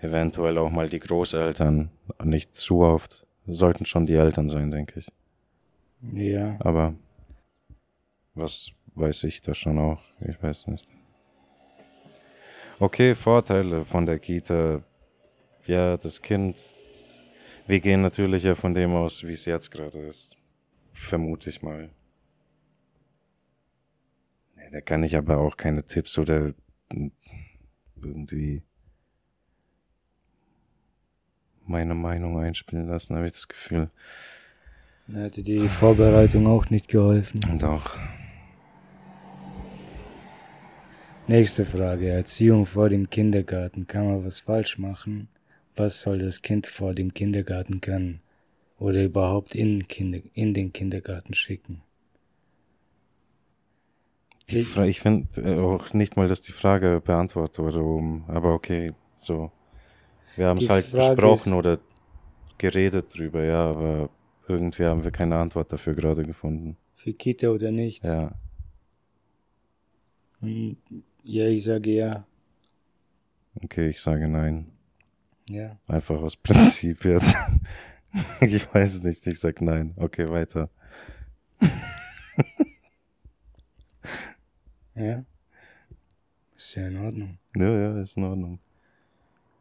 eventuell 0.00 0.58
auch 0.58 0.70
mal 0.70 0.88
die 0.88 0.98
Großeltern, 0.98 1.90
nicht 2.24 2.56
zu 2.56 2.80
oft, 2.80 3.24
sollten 3.46 3.86
schon 3.86 4.04
die 4.04 4.16
Eltern 4.16 4.48
sein, 4.48 4.72
denke 4.72 4.98
ich. 4.98 5.12
Ja. 6.12 6.56
Aber 6.58 6.94
was 8.34 8.72
weiß 8.96 9.22
ich 9.24 9.40
da 9.40 9.54
schon 9.54 9.78
auch? 9.78 10.02
Ich 10.26 10.42
weiß 10.42 10.66
nicht. 10.66 10.88
Okay, 12.80 13.14
Vorteile 13.14 13.84
von 13.84 14.06
der 14.06 14.18
Kita. 14.18 14.82
Ja, 15.66 15.96
das 15.96 16.20
Kind. 16.20 16.56
Wir 17.68 17.78
gehen 17.78 18.02
natürlich 18.02 18.42
ja 18.42 18.56
von 18.56 18.74
dem 18.74 18.92
aus, 18.96 19.22
wie 19.22 19.32
es 19.32 19.44
jetzt 19.44 19.70
gerade 19.70 19.98
ist. 19.98 20.36
Vermute 21.04 21.50
ich 21.50 21.62
mal. 21.62 21.90
Da 24.72 24.80
kann 24.80 25.04
ich 25.04 25.16
aber 25.16 25.38
auch 25.38 25.56
keine 25.56 25.84
Tipps 25.84 26.18
oder 26.18 26.52
irgendwie 28.02 28.62
meine 31.66 31.94
Meinung 31.94 32.38
einspielen 32.38 32.88
lassen, 32.88 33.14
habe 33.16 33.26
ich 33.26 33.32
das 33.32 33.48
Gefühl. 33.48 33.90
Da 35.06 35.20
hätte 35.20 35.42
die 35.42 35.68
Vorbereitung 35.68 36.46
auch 36.46 36.70
nicht 36.70 36.88
geholfen. 36.88 37.40
Doch. 37.58 37.96
Nächste 41.26 41.64
Frage. 41.64 42.08
Erziehung 42.08 42.66
vor 42.66 42.88
dem 42.88 43.08
Kindergarten. 43.08 43.86
Kann 43.86 44.06
man 44.06 44.24
was 44.24 44.40
falsch 44.40 44.78
machen? 44.78 45.28
Was 45.76 46.00
soll 46.00 46.18
das 46.18 46.42
Kind 46.42 46.66
vor 46.66 46.94
dem 46.94 47.14
Kindergarten 47.14 47.80
können? 47.80 48.20
Oder 48.78 49.04
überhaupt 49.04 49.54
in, 49.54 49.86
Kinder, 49.86 50.18
in 50.34 50.54
den 50.54 50.72
Kindergarten 50.72 51.34
schicken? 51.34 51.82
Die 54.50 54.58
ich, 54.58 54.76
ich 54.76 55.00
finde 55.00 55.40
äh, 55.40 55.58
auch 55.58 55.92
nicht 55.94 56.16
mal, 56.16 56.28
dass 56.28 56.42
die 56.42 56.52
Frage 56.52 57.00
beantwortet 57.02 57.58
wurde, 57.58 57.82
um, 57.82 58.24
aber 58.28 58.52
okay, 58.52 58.92
so. 59.16 59.50
Wir 60.36 60.48
haben 60.48 60.58
es 60.58 60.68
halt 60.68 60.86
Frage 60.86 61.14
besprochen 61.14 61.54
oder 61.54 61.78
geredet 62.58 63.16
drüber, 63.16 63.42
ja, 63.44 63.70
aber 63.70 64.10
irgendwie 64.48 64.84
haben 64.84 65.04
wir 65.04 65.10
keine 65.10 65.36
Antwort 65.36 65.72
dafür 65.72 65.94
gerade 65.94 66.24
gefunden. 66.24 66.76
Für 66.96 67.12
Kita 67.12 67.48
oder 67.48 67.70
nicht? 67.70 68.04
Ja. 68.04 68.32
Hm, 70.40 70.76
ja, 71.22 71.46
ich 71.46 71.64
sage 71.64 71.90
ja. 71.90 72.26
Okay, 73.62 73.90
ich 73.90 74.00
sage 74.00 74.28
nein. 74.28 74.72
Ja. 75.48 75.78
Einfach 75.86 76.20
aus 76.20 76.36
Prinzip 76.42 77.04
jetzt. 77.04 77.34
ich 78.40 78.72
weiß 78.72 78.94
es 78.94 79.02
nicht, 79.02 79.26
ich 79.26 79.40
sage 79.40 79.64
nein. 79.64 79.92
Okay, 79.96 80.30
weiter. 80.30 80.70
ja. 84.94 85.24
Ist 86.56 86.74
ja 86.76 86.86
in 86.86 86.96
Ordnung. 86.98 87.38
Ja, 87.56 87.70
ja, 87.70 88.00
ist 88.00 88.16
in 88.16 88.24
Ordnung. 88.24 88.58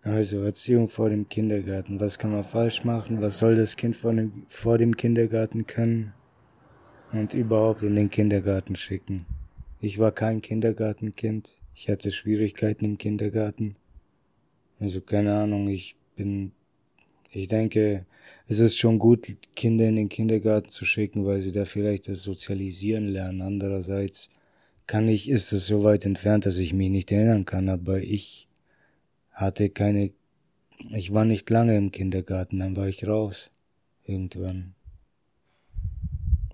Also 0.03 0.43
Erziehung 0.43 0.89
vor 0.89 1.09
dem 1.09 1.29
Kindergarten. 1.29 1.99
Was 1.99 2.19
kann 2.19 2.31
man 2.31 2.43
falsch 2.43 2.83
machen? 2.83 3.21
Was 3.21 3.37
soll 3.37 3.55
das 3.55 3.77
Kind 3.77 3.95
vor 3.95 4.13
dem, 4.13 4.45
vor 4.49 4.77
dem 4.77 4.97
Kindergarten 4.97 5.65
können? 5.65 6.13
Und 7.13 7.33
überhaupt 7.33 7.83
in 7.83 7.95
den 7.95 8.09
Kindergarten 8.09 8.75
schicken. 8.75 9.25
Ich 9.79 9.99
war 9.99 10.11
kein 10.11 10.41
Kindergartenkind. 10.41 11.57
Ich 11.75 11.89
hatte 11.89 12.11
Schwierigkeiten 12.11 12.85
im 12.85 12.97
Kindergarten. 12.97 13.75
Also 14.79 14.99
keine 14.99 15.35
Ahnung, 15.35 15.69
ich 15.69 15.95
bin, 16.15 16.51
ich 17.33 17.47
denke, 17.47 18.05
es 18.47 18.59
ist 18.59 18.77
schon 18.77 18.99
gut, 18.99 19.27
Kinder 19.55 19.87
in 19.87 19.95
den 19.95 20.09
Kindergarten 20.09 20.69
zu 20.69 20.85
schicken, 20.85 21.25
weil 21.25 21.39
sie 21.39 21.51
da 21.51 21.65
vielleicht 21.65 22.07
das 22.07 22.23
Sozialisieren 22.23 23.07
lernen. 23.07 23.41
Andererseits 23.41 24.29
kann 24.85 25.07
ich, 25.07 25.29
ist 25.29 25.51
es 25.51 25.65
so 25.65 25.83
weit 25.83 26.05
entfernt, 26.05 26.45
dass 26.45 26.57
ich 26.57 26.73
mich 26.73 26.89
nicht 26.89 27.11
erinnern 27.11 27.45
kann, 27.45 27.69
aber 27.69 27.99
ich 27.99 28.47
hatte 29.31 29.69
keine, 29.69 30.11
ich 30.91 31.13
war 31.13 31.25
nicht 31.25 31.49
lange 31.49 31.75
im 31.75 31.91
Kindergarten, 31.91 32.59
dann 32.59 32.75
war 32.75 32.87
ich 32.87 33.07
raus. 33.07 33.49
Irgendwann. 34.05 34.75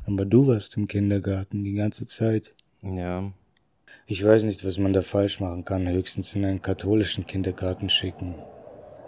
Aber 0.06 0.26
du 0.26 0.48
warst 0.48 0.78
im 0.78 0.88
Kindergarten 0.88 1.64
die 1.64 1.74
ganze 1.74 2.06
Zeit. 2.06 2.56
Ja. 2.82 3.34
Ich 4.06 4.24
weiß 4.24 4.44
nicht, 4.44 4.64
was 4.64 4.78
man 4.78 4.94
da 4.94 5.02
falsch 5.02 5.40
machen 5.40 5.66
kann. 5.66 5.88
Höchstens 5.90 6.36
in 6.36 6.46
einen 6.46 6.62
katholischen 6.62 7.26
Kindergarten 7.28 7.90
schicken. 7.90 8.36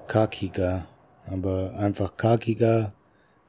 Kakiga. 0.07 0.87
Aber 1.27 1.75
einfach 1.75 2.17
Kakiga 2.17 2.93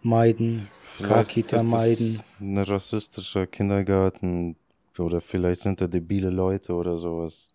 meiden. 0.03 0.69
Kakita 1.03 1.63
meiden. 1.63 2.23
Ein 2.41 2.59
rassistischer 2.59 3.47
Kindergarten. 3.47 4.57
Oder 4.99 5.21
vielleicht 5.21 5.63
sind 5.63 5.81
da 5.81 5.87
debile 5.87 6.31
Leute 6.31 6.75
oder 6.75 6.99
sowas 6.99 7.49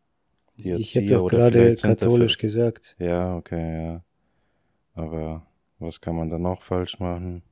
die 0.57 0.71
Ich 0.71 0.97
habe 0.97 1.07
doch 1.07 1.27
gerade 1.27 1.75
katholisch 1.75 2.37
gesagt. 2.37 2.95
Ja, 2.99 3.37
okay, 3.37 3.83
ja. 3.83 4.03
Aber 4.95 5.45
was 5.79 6.01
kann 6.01 6.15
man 6.15 6.29
da 6.29 6.39
noch 6.39 6.63
falsch 6.63 6.99
machen? 6.99 7.43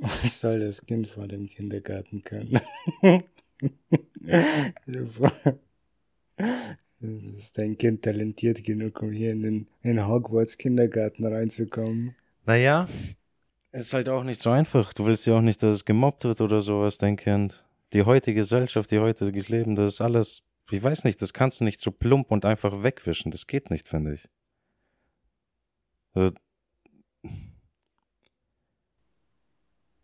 Was 0.00 0.40
soll 0.40 0.60
das 0.60 0.84
Kind 0.84 1.06
vor 1.06 1.28
dem 1.28 1.46
Kindergarten 1.46 2.24
können? 2.24 2.60
ist 7.36 7.58
dein 7.58 7.76
Kind 7.76 8.02
talentiert 8.02 8.62
genug, 8.64 9.02
um 9.02 9.12
hier 9.12 9.30
in 9.30 9.42
den 9.42 9.66
in 9.82 10.06
Hogwarts 10.06 10.58
Kindergarten 10.58 11.26
reinzukommen? 11.26 12.14
Naja, 12.46 12.86
ist 13.72 13.92
halt 13.92 14.08
auch 14.08 14.24
nicht 14.24 14.40
so 14.40 14.50
einfach. 14.50 14.92
Du 14.92 15.06
willst 15.06 15.26
ja 15.26 15.36
auch 15.36 15.42
nicht, 15.42 15.62
dass 15.62 15.76
es 15.76 15.84
gemobbt 15.84 16.24
wird 16.24 16.40
oder 16.40 16.60
sowas, 16.60 16.98
dein 16.98 17.16
Kind. 17.16 17.64
Die 17.92 18.02
heutige 18.02 18.40
Gesellschaft, 18.40 18.90
die 18.90 18.98
heutige 18.98 19.40
Leben, 19.40 19.74
das 19.76 19.94
ist 19.94 20.00
alles 20.00 20.42
ich 20.70 20.82
weiß 20.82 21.04
nicht, 21.04 21.20
das 21.20 21.32
kannst 21.32 21.60
du 21.60 21.64
nicht 21.64 21.80
so 21.80 21.90
plump 21.90 22.30
und 22.30 22.44
einfach 22.44 22.82
wegwischen. 22.82 23.30
Das 23.30 23.46
geht 23.46 23.70
nicht, 23.70 23.88
finde 23.88 24.14
ich. 24.14 24.28
Also, 26.14 26.34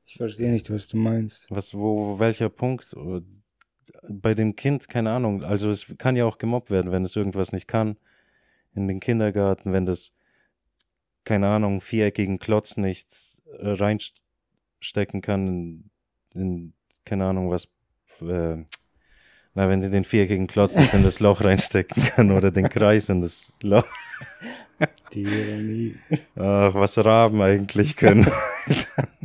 ich 0.04 0.16
verstehe 0.16 0.50
nicht, 0.50 0.70
was 0.70 0.88
du 0.88 0.96
meinst. 0.96 1.46
Was, 1.50 1.72
wo, 1.72 2.18
welcher 2.18 2.50
Punkt? 2.50 2.94
Bei 4.08 4.34
dem 4.34 4.56
Kind, 4.56 4.88
keine 4.88 5.10
Ahnung. 5.10 5.44
Also 5.44 5.70
es 5.70 5.94
kann 5.98 6.16
ja 6.16 6.24
auch 6.24 6.38
gemobbt 6.38 6.70
werden, 6.70 6.92
wenn 6.92 7.04
es 7.04 7.16
irgendwas 7.16 7.52
nicht 7.52 7.68
kann. 7.68 7.96
In 8.74 8.88
den 8.88 9.00
Kindergarten, 9.00 9.72
wenn 9.72 9.86
das, 9.86 10.12
keine 11.24 11.48
Ahnung, 11.48 11.80
viereckigen 11.80 12.38
Klotz 12.38 12.76
nicht 12.76 13.08
äh, 13.58 13.68
reinstecken 13.68 15.20
kann 15.20 15.46
in, 15.46 15.90
in 16.34 16.72
keine 17.04 17.26
Ahnung, 17.26 17.50
was, 17.50 17.64
äh, 18.20 18.64
na, 19.54 19.68
wenn 19.68 19.80
du 19.80 19.90
den 19.90 20.04
viereckigen 20.04 20.46
Klotz 20.46 20.76
nicht 20.76 20.94
in 20.94 21.02
das 21.02 21.18
Loch 21.20 21.40
reinstecken 21.44 22.04
kann 22.04 22.30
oder 22.30 22.50
den 22.50 22.68
Kreis 22.68 23.08
in 23.08 23.20
das 23.20 23.52
Loch. 23.62 23.86
Die 25.12 25.22
Ironie. 25.22 25.96
Ach, 26.36 26.74
was 26.74 27.04
Raben 27.04 27.42
eigentlich 27.42 27.96
können. 27.96 28.30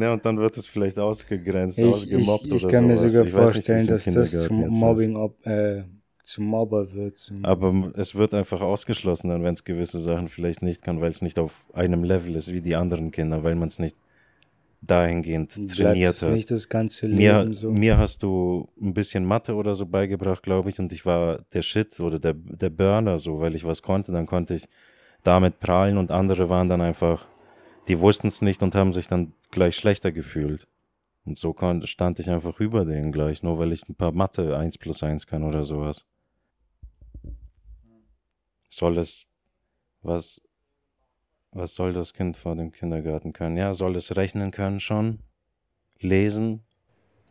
Ne, 0.00 0.10
und 0.10 0.24
dann 0.24 0.38
wird 0.38 0.56
es 0.56 0.66
vielleicht 0.66 0.98
ausgegrenzt, 0.98 1.78
ich, 1.78 1.84
ausgemobbt 1.84 2.46
ich, 2.46 2.52
ich 2.52 2.64
oder 2.64 2.72
kann 2.72 2.86
mir 2.86 2.96
sogar 2.96 3.26
ich 3.26 3.32
vorstellen, 3.32 3.80
nicht, 3.80 3.90
dass 3.90 4.04
das 4.06 4.44
zum 4.44 4.68
Mobbing, 4.68 5.14
ob, 5.14 5.46
äh, 5.46 5.84
zum 6.22 6.46
Mobber 6.46 6.94
wird. 6.94 7.18
Zum 7.18 7.44
Aber 7.44 7.92
es 7.96 8.14
wird 8.14 8.32
einfach 8.32 8.62
ausgeschlossen, 8.62 9.28
dann, 9.28 9.44
wenn 9.44 9.52
es 9.52 9.62
gewisse 9.62 9.98
Sachen 9.98 10.30
vielleicht 10.30 10.62
nicht 10.62 10.80
kann, 10.80 11.02
weil 11.02 11.10
es 11.10 11.20
nicht 11.20 11.38
auf 11.38 11.52
einem 11.74 12.02
Level 12.02 12.34
ist 12.34 12.50
wie 12.50 12.62
die 12.62 12.76
anderen 12.76 13.10
Kinder, 13.10 13.44
weil 13.44 13.56
man 13.56 13.68
es 13.68 13.78
nicht 13.78 13.94
dahingehend 14.80 15.52
trainiert 15.70 16.22
hat. 16.22 16.32
nicht 16.32 16.50
das 16.50 16.66
ganze 16.70 17.06
Leben 17.06 17.48
mir, 17.48 17.52
so. 17.52 17.70
Mir 17.70 17.98
hast 17.98 18.22
du 18.22 18.66
ein 18.80 18.94
bisschen 18.94 19.26
Mathe 19.26 19.54
oder 19.54 19.74
so 19.74 19.84
beigebracht, 19.84 20.42
glaube 20.42 20.70
ich, 20.70 20.78
und 20.78 20.94
ich 20.94 21.04
war 21.04 21.40
der 21.52 21.60
Shit 21.60 22.00
oder 22.00 22.18
der, 22.18 22.32
der 22.32 22.70
Burner 22.70 23.18
so, 23.18 23.38
weil 23.38 23.54
ich 23.54 23.64
was 23.64 23.82
konnte, 23.82 24.12
dann 24.12 24.24
konnte 24.24 24.54
ich 24.54 24.66
damit 25.24 25.60
prahlen 25.60 25.98
und 25.98 26.10
andere 26.10 26.48
waren 26.48 26.70
dann 26.70 26.80
einfach, 26.80 27.26
die 27.90 27.98
wussten 27.98 28.28
es 28.28 28.40
nicht 28.40 28.62
und 28.62 28.76
haben 28.76 28.92
sich 28.92 29.08
dann 29.08 29.32
gleich 29.50 29.74
schlechter 29.74 30.12
gefühlt. 30.12 30.68
Und 31.24 31.36
so 31.36 31.56
stand 31.82 32.20
ich 32.20 32.30
einfach 32.30 32.60
über 32.60 32.84
denen 32.84 33.10
gleich, 33.10 33.42
nur 33.42 33.58
weil 33.58 33.72
ich 33.72 33.88
ein 33.88 33.96
paar 33.96 34.12
Mathe 34.12 34.56
1 34.56 34.78
plus 34.78 35.02
1 35.02 35.26
kann 35.26 35.42
oder 35.42 35.64
sowas. 35.64 36.06
Soll 38.68 38.96
es 38.96 39.26
was 40.02 40.40
was 41.50 41.74
soll 41.74 41.92
das 41.92 42.14
Kind 42.14 42.36
vor 42.36 42.54
dem 42.54 42.70
Kindergarten 42.70 43.32
können? 43.32 43.56
Ja, 43.56 43.74
soll 43.74 43.96
es 43.96 44.14
rechnen 44.14 44.52
können 44.52 44.78
schon? 44.78 45.18
Lesen? 45.98 46.62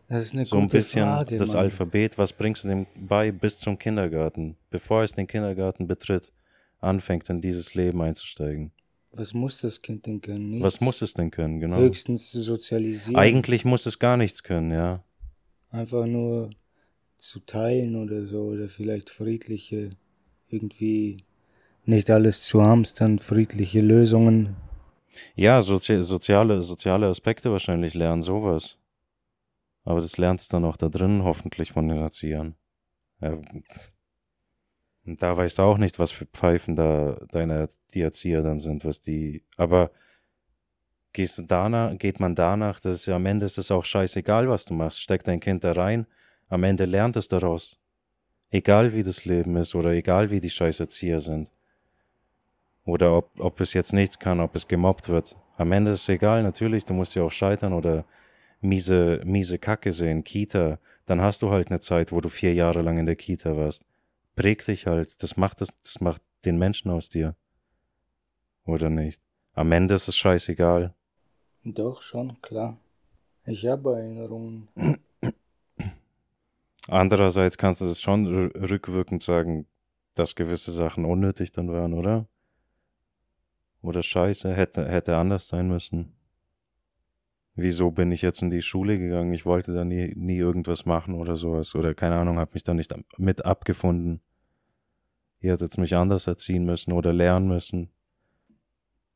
Das 0.10 0.24
ist 0.24 0.34
eine 0.34 0.46
so 0.46 0.58
ein 0.58 0.68
bisschen 0.68 1.06
Frage, 1.06 1.38
das 1.38 1.54
Mann. 1.54 1.58
Alphabet, 1.60 2.18
was 2.18 2.34
bringst 2.34 2.66
du 2.66 2.68
dem 2.68 2.86
bei 2.98 3.32
bis 3.32 3.60
zum 3.60 3.80
Kindergarten, 3.80 4.58
bevor 4.70 5.04
es 5.04 5.14
den 5.14 5.26
Kindergarten 5.26 5.88
betritt, 5.88 6.34
anfängt 6.82 7.30
in 7.30 7.40
dieses 7.40 7.76
Leben 7.76 8.02
einzusteigen? 8.02 8.74
Was 9.12 9.34
muss 9.34 9.62
das 9.62 9.82
Kind 9.82 10.06
denn 10.06 10.22
können? 10.22 10.52
Nichts. 10.52 10.64
Was 10.64 10.82
muss 10.82 11.02
es 11.02 11.14
denn 11.14 11.32
können, 11.32 11.60
genau? 11.60 11.78
Höchstens 11.78 12.32
sozialisieren. 12.32 13.16
Eigentlich 13.16 13.66
muss 13.66 13.86
es 13.86 14.00
gar 14.00 14.18
nichts 14.18 14.44
können, 14.44 14.72
ja. 14.72 15.04
Einfach 15.72 16.06
nur 16.06 16.50
zu 17.18 17.40
teilen 17.40 17.96
oder 17.96 18.24
so, 18.24 18.44
oder 18.44 18.70
vielleicht 18.70 19.10
friedliche, 19.10 19.90
irgendwie 20.48 21.18
nicht 21.86 22.10
alles 22.10 22.44
zu 22.44 22.62
hamstern, 22.62 23.20
friedliche 23.20 23.82
Lösungen. 23.82 24.56
Ja, 25.36 25.62
sozi 25.62 26.04
soziale, 26.04 26.62
soziale 26.62 27.08
Aspekte 27.08 27.52
wahrscheinlich 27.52 27.94
lernen, 27.94 28.22
sowas. 28.22 28.78
Aber 29.84 30.02
das 30.02 30.18
lernt 30.18 30.42
es 30.42 30.48
dann 30.48 30.66
auch 30.66 30.78
da 30.78 30.88
drin, 30.88 31.24
hoffentlich 31.24 31.72
von 31.72 31.88
den 31.88 31.98
Erziehern. 31.98 32.56
Ja. 33.22 33.42
Und 35.10 35.24
da 35.24 35.36
weißt 35.36 35.58
du 35.58 35.64
auch 35.64 35.80
nicht, 35.80 35.98
was 35.98 36.12
für 36.12 36.28
Pfeifen 36.28 36.76
da 36.76 37.18
deine, 37.32 37.68
die 37.96 38.02
Erzieher 38.02 38.44
dann 38.44 38.60
sind, 38.60 38.86
was 38.86 39.02
die, 39.02 39.42
aber 39.58 39.90
gehst 41.14 41.40
du 41.40 41.42
danach, 41.42 41.98
geht 41.98 42.20
man 42.20 42.36
danach, 42.36 42.80
das 42.80 43.00
ist 43.00 43.10
am 43.10 43.26
Ende 43.26 43.48
ist 43.48 43.58
es 43.58 43.72
auch 43.72 43.86
scheißegal, 43.86 44.48
was 44.50 44.66
du 44.66 44.76
machst. 44.76 45.02
Steck 45.02 45.24
dein 45.24 45.40
Kind 45.40 45.64
da 45.64 45.72
rein, 45.72 46.06
am 46.48 46.64
Ende 46.64 46.86
lernt 46.86 47.18
es 47.18 47.28
daraus. 47.28 47.80
Egal 48.52 48.94
wie 48.94 49.02
das 49.02 49.26
Leben 49.26 49.56
ist 49.56 49.74
oder 49.74 49.90
egal 49.94 50.30
wie 50.30 50.40
die 50.42 50.52
scheiß 50.52 50.80
Erzieher 50.80 51.22
sind. 51.22 51.50
Oder 52.86 53.18
ob, 53.18 53.32
ob 53.40 53.60
es 53.62 53.74
jetzt 53.74 53.94
nichts 53.94 54.20
kann, 54.20 54.40
ob 54.40 54.56
es 54.56 54.68
gemobbt 54.68 55.10
wird. 55.10 55.36
Am 55.58 55.72
Ende 55.72 55.90
ist 55.90 56.04
es 56.04 56.10
egal, 56.10 56.44
natürlich, 56.44 56.86
du 56.86 56.94
musst 56.94 57.16
ja 57.16 57.24
auch 57.24 57.32
scheitern 57.32 57.74
oder 57.74 58.06
miese, 58.62 59.22
miese 59.26 59.58
Kacke 59.58 59.92
sehen, 59.92 60.24
Kita, 60.24 60.78
dann 61.08 61.20
hast 61.20 61.42
du 61.42 61.50
halt 61.50 61.72
eine 61.72 61.80
Zeit, 61.80 62.12
wo 62.12 62.22
du 62.22 62.30
vier 62.30 62.54
Jahre 62.54 62.84
lang 62.84 63.00
in 63.00 63.08
der 63.08 63.16
Kita 63.16 63.58
warst. 63.58 63.84
Präg 64.40 64.64
dich 64.64 64.88
halt, 64.88 65.22
das 65.22 65.36
macht 65.36 65.60
das, 65.60 65.68
das 65.84 66.00
macht 66.00 66.22
den 66.46 66.58
Menschen 66.58 66.90
aus 66.92 67.10
dir. 67.10 67.36
Oder 68.64 68.90
nicht? 68.90 69.20
Am 69.52 69.70
Ende 69.74 69.96
ist 69.96 70.08
es 70.08 70.16
scheißegal. 70.16 70.96
Doch, 71.66 72.02
schon, 72.02 72.42
klar. 72.42 72.78
Ich 73.46 73.68
habe 73.68 73.98
Erinnerungen. 73.98 74.70
Andererseits 76.88 77.58
kannst 77.58 77.82
du 77.82 77.86
es 77.88 78.00
schon 78.00 78.28
rückwirkend 78.28 79.22
sagen, 79.22 79.68
dass 80.14 80.36
gewisse 80.36 80.72
Sachen 80.72 81.04
unnötig 81.04 81.52
dann 81.52 81.70
waren, 81.70 81.94
oder? 81.94 82.26
Oder 83.82 84.04
scheiße, 84.04 84.56
hätte, 84.56 84.88
hätte 84.88 85.18
anders 85.18 85.50
sein 85.50 85.68
müssen. 85.68 86.16
Wieso 87.56 87.92
bin 87.92 88.10
ich 88.14 88.22
jetzt 88.22 88.42
in 88.42 88.52
die 88.52 88.62
Schule 88.62 88.98
gegangen? 89.00 89.34
Ich 89.34 89.46
wollte 89.46 89.74
da 89.74 89.84
nie, 89.84 90.14
nie 90.16 90.38
irgendwas 90.38 90.86
machen 90.86 91.14
oder 91.14 91.36
sowas. 91.36 91.76
Oder 91.76 91.94
keine 91.94 92.16
Ahnung, 92.16 92.40
habe 92.40 92.52
mich 92.54 92.64
da 92.64 92.74
nicht 92.74 92.96
mit 93.18 93.44
abgefunden. 93.44 94.22
Ihr 95.42 95.54
hättet 95.54 95.78
mich 95.78 95.96
anders 95.96 96.28
erziehen 96.28 96.66
müssen 96.66 96.92
oder 96.92 97.14
lernen 97.14 97.48
müssen. 97.48 97.90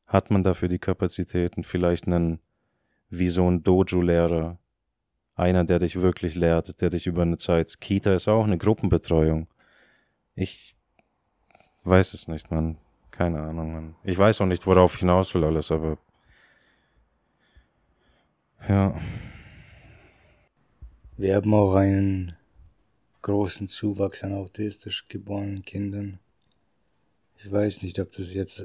Hat 0.06 0.30
man 0.30 0.42
dafür 0.42 0.68
die 0.68 0.78
Kapazitäten? 0.78 1.64
Vielleicht 1.64 2.06
einen, 2.06 2.40
wie 3.10 3.28
so 3.28 3.50
ein 3.50 3.62
Dojo-Lehrer. 3.62 4.58
Einer, 5.36 5.64
der 5.64 5.80
dich 5.80 6.00
wirklich 6.00 6.34
lehrt, 6.34 6.80
der 6.80 6.90
dich 6.90 7.06
über 7.06 7.22
eine 7.22 7.36
Zeit. 7.36 7.80
Kita 7.80 8.14
ist 8.14 8.28
auch 8.28 8.44
eine 8.44 8.56
Gruppenbetreuung. 8.56 9.48
Ich 10.34 10.76
weiß 11.82 12.14
es 12.14 12.28
nicht, 12.28 12.50
Mann. 12.50 12.78
Keine 13.10 13.40
Ahnung, 13.40 13.72
Mann. 13.72 13.94
Ich 14.04 14.16
weiß 14.16 14.40
auch 14.40 14.46
nicht, 14.46 14.66
worauf 14.66 14.94
ich 14.94 15.00
hinaus 15.00 15.34
will 15.34 15.44
alles, 15.44 15.70
aber. 15.70 15.98
Ja. 18.68 18.94
Wir 21.16 21.36
haben 21.36 21.52
auch 21.54 21.74
einen 21.74 22.34
großen 23.24 23.68
Zuwachs 23.68 24.22
an 24.22 24.34
autistisch 24.34 25.08
geborenen 25.08 25.62
Kindern. 25.62 26.18
Ich 27.38 27.50
weiß 27.50 27.82
nicht, 27.82 27.98
ob 27.98 28.12
das 28.12 28.34
jetzt 28.34 28.62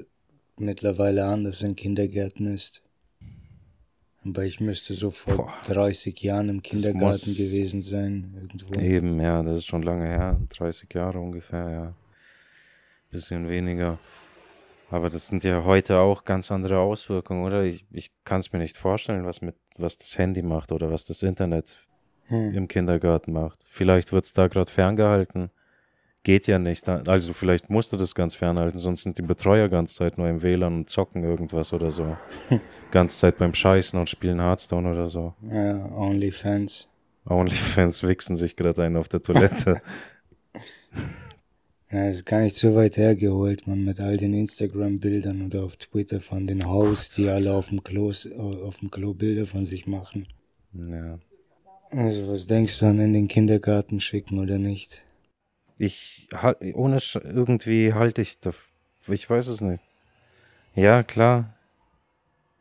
mittlerweile 0.58 1.26
anders 1.26 1.62
in 1.62 1.78
Kindergärten 1.78 2.54
ist. 2.54 2.82
Aber 4.26 4.44
ich 4.44 4.60
müsste 4.60 4.94
so 4.96 5.12
vor 5.12 5.38
Boah, 5.38 5.54
30 5.66 6.22
Jahren 6.22 6.50
im 6.50 6.62
Kindergarten 6.62 7.34
gewesen 7.36 7.82
sein. 7.82 8.34
Irgendwo. 8.36 8.78
Eben, 8.82 9.22
ja, 9.22 9.42
das 9.44 9.60
ist 9.60 9.68
schon 9.68 9.82
lange 9.82 10.06
her. 10.06 10.38
30 10.50 10.94
Jahre 10.94 11.20
ungefähr, 11.20 11.70
ja. 11.70 11.94
Bisschen 13.12 13.48
weniger. 13.48 13.98
Aber 14.92 15.10
das 15.10 15.28
sind 15.28 15.46
ja 15.46 15.64
heute 15.64 16.00
auch 16.00 16.26
ganz 16.26 16.52
andere 16.52 16.80
Auswirkungen, 16.80 17.46
oder? 17.46 17.64
Ich, 17.64 17.86
ich 17.92 18.12
kann 18.26 18.42
es 18.42 18.52
mir 18.52 18.60
nicht 18.60 18.78
vorstellen, 18.78 19.26
was 19.26 19.42
mit 19.42 19.56
was 19.78 19.98
das 19.98 20.18
Handy 20.18 20.42
macht 20.42 20.74
oder 20.74 20.92
was 20.92 21.06
das 21.06 21.24
Internet 21.24 21.80
hm. 22.30 22.54
im 22.54 22.68
Kindergarten 22.68 23.34
macht. 23.34 23.60
Vielleicht 23.66 24.12
wird 24.12 24.26
es 24.26 24.34
da 24.34 24.48
gerade 24.48 24.72
ferngehalten. 24.72 25.52
Geht 26.24 26.48
ja 26.48 26.60
nicht. 26.60 26.88
Also 26.90 27.34
vielleicht 27.34 27.70
musst 27.70 27.94
du 27.94 27.98
das 27.98 28.14
ganz 28.14 28.36
fernhalten, 28.36 28.78
sonst 28.78 29.04
sind 29.04 29.18
die 29.18 29.24
Betreuer 29.24 29.70
ganz 29.70 29.96
Zeit 29.96 30.18
nur 30.18 30.28
im 30.28 30.42
WLAN 30.42 30.76
und 30.76 30.90
zocken 30.90 31.24
irgendwas 31.24 31.72
oder 31.72 31.92
so. 31.92 32.18
ganz 32.92 33.20
Zeit 33.20 33.38
beim 33.38 33.54
Scheißen 33.54 33.98
und 33.98 34.10
spielen 34.10 34.40
Hearthstone 34.40 34.92
oder 34.92 35.10
so. 35.10 35.34
Ja, 35.50 35.90
Onlyfans. 35.96 36.88
Onlyfans 37.26 38.04
wichsen 38.04 38.36
sich 38.36 38.56
gerade 38.56 38.84
ein 38.84 38.98
auf 38.98 39.08
der 39.08 39.22
Toilette. 39.22 39.82
Ja, 41.92 42.08
ist 42.08 42.28
gar 42.28 42.42
nicht 42.42 42.56
so 42.56 42.76
weit 42.76 42.98
hergeholt, 42.98 43.66
man, 43.66 43.84
mit 43.84 44.00
all 44.00 44.16
den 44.16 44.36
Instagram-Bildern 44.36 45.44
oder 45.48 45.64
auf 45.64 45.76
Twitter 45.76 46.22
von 46.22 46.46
den 46.46 46.70
Hosts, 46.70 47.16
die 47.16 47.30
alle 47.30 47.52
auf 47.52 47.70
dem 47.70 47.84
Klo, 47.84 48.10
auf 48.10 48.78
dem 48.78 48.92
Klo 48.92 49.16
Bilder 49.16 49.48
von 49.48 49.66
sich 49.66 49.88
machen. 49.88 50.28
Ja. 50.72 51.18
Also, 51.92 52.32
was 52.32 52.46
denkst 52.46 52.80
du 52.80 52.86
dann 52.86 53.00
in 53.00 53.14
den 53.14 53.28
Kindergarten 53.28 54.00
schicken 54.00 54.40
oder 54.40 54.60
nicht? 54.60 55.04
Ich, 55.78 56.28
ohne, 56.74 57.00
Sch 57.00 57.16
irgendwie 57.16 57.94
halte 57.94 58.22
ich, 58.22 58.40
da, 58.40 58.52
ich 59.08 59.30
weiß 59.30 59.48
es 59.48 59.62
nicht. 59.62 59.82
Ja, 60.76 61.04
klar. 61.04 61.56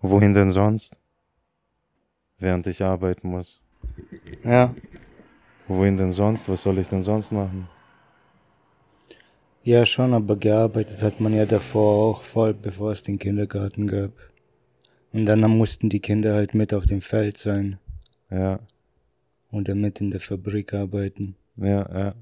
Wohin 0.00 0.32
denn 0.32 0.50
sonst? 0.50 0.96
Während 2.38 2.66
ich 2.66 2.82
arbeiten 2.82 3.28
muss. 3.28 3.60
Ja. 4.44 4.74
Wohin 5.66 5.96
denn 5.96 6.12
sonst? 6.12 6.48
Was 6.48 6.62
soll 6.62 6.78
ich 6.78 6.88
denn 6.88 7.02
sonst 7.02 7.32
machen? 7.32 7.68
Ja, 9.64 9.84
schon, 9.84 10.14
aber 10.14 10.36
gearbeitet 10.36 11.02
hat 11.02 11.20
man 11.20 11.34
ja 11.34 11.44
davor 11.44 12.10
auch 12.10 12.22
voll, 12.22 12.54
bevor 12.54 12.92
es 12.92 13.02
den 13.02 13.18
Kindergarten 13.18 13.86
gab. 13.86 14.12
Und 15.12 15.26
dann 15.26 15.40
mussten 15.40 15.90
die 15.90 16.00
Kinder 16.00 16.34
halt 16.34 16.54
mit 16.54 16.72
auf 16.72 16.86
dem 16.86 17.02
Feld 17.02 17.36
sein. 17.36 17.78
Ja. 18.30 18.60
Oder 19.50 19.74
mit 19.74 20.00
in 20.00 20.10
der 20.10 20.20
Fabrik 20.20 20.74
arbeiten. 20.74 21.36
Ja, 21.56 21.88
ja. 21.98 22.14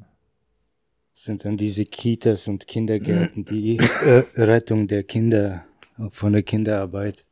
Sind 1.15 1.45
dann 1.45 1.57
diese 1.57 1.85
Kitas 1.87 2.47
und 2.47 2.69
Kindergärten, 2.69 3.45
die 3.45 3.79
äh, 4.05 4.25
Rettung 4.37 4.87
der 4.87 5.03
Kinder, 5.03 5.65
von 6.11 6.35
der 6.35 6.43
Kinderarbeit. 6.43 7.25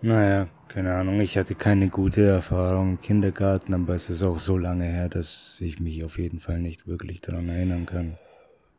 Naja, 0.00 0.48
keine 0.68 0.94
Ahnung, 0.94 1.20
ich 1.20 1.36
hatte 1.36 1.54
keine 1.54 1.88
gute 1.88 2.26
Erfahrung 2.26 2.92
im 2.92 3.00
Kindergarten, 3.00 3.74
aber 3.74 3.94
es 3.94 4.08
ist 4.08 4.22
auch 4.22 4.38
so 4.38 4.56
lange 4.56 4.84
her, 4.84 5.08
dass 5.08 5.56
ich 5.60 5.80
mich 5.80 6.04
auf 6.04 6.18
jeden 6.18 6.38
Fall 6.38 6.60
nicht 6.60 6.86
wirklich 6.86 7.20
daran 7.20 7.48
erinnern 7.48 7.86
kann. 7.86 8.18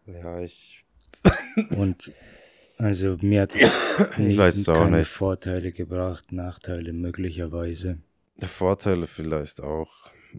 Ja, 0.06 0.40
ich. 0.40 0.84
Und 1.70 2.12
also 2.78 3.18
mir 3.22 3.44
hat 3.44 3.56
es 3.56 4.18
nie, 4.18 4.36
keine 4.36 4.98
nicht. 4.98 5.10
Vorteile 5.10 5.72
gebracht, 5.72 6.32
Nachteile 6.32 6.94
möglicherweise. 6.94 8.00
Vorteile 8.42 9.08
vielleicht 9.08 9.62
auch. 9.62 9.92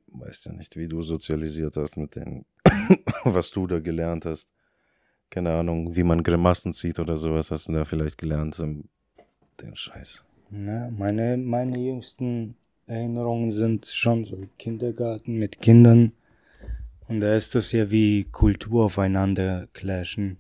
Weißt 0.09 0.47
ja 0.47 0.53
nicht, 0.53 0.77
wie 0.77 0.88
du 0.88 1.03
sozialisiert 1.03 1.77
hast 1.77 1.97
mit 1.97 2.16
dem, 2.16 2.44
was 3.25 3.51
du 3.51 3.66
da 3.66 3.79
gelernt 3.79 4.25
hast. 4.25 4.49
Keine 5.31 5.53
Ahnung, 5.53 5.94
wie 5.97 6.03
man 6.03 6.23
Grimassen 6.23 6.73
zieht 6.73 6.99
oder 6.99 7.16
sowas 7.16 7.51
hast 7.51 7.68
du 7.68 7.73
da 7.73 7.85
vielleicht 7.85 8.18
gelernt. 8.18 8.59
Den 8.59 9.77
Scheiß. 9.77 10.25
Ja, 10.51 10.90
meine, 10.90 11.37
meine 11.37 11.79
jüngsten 11.79 12.57
Erinnerungen 12.87 13.51
sind 13.51 13.87
schon 13.87 14.25
so 14.25 14.38
Kindergarten 14.59 15.38
mit 15.38 15.61
Kindern. 15.61 16.12
Und 17.09 17.20
da 17.20 17.35
ist 17.35 17.55
das 17.55 17.73
ja 17.73 17.90
wie 17.90 18.25
Kultur 18.25 18.85
aufeinander 18.85 19.68
clashen. 19.73 20.38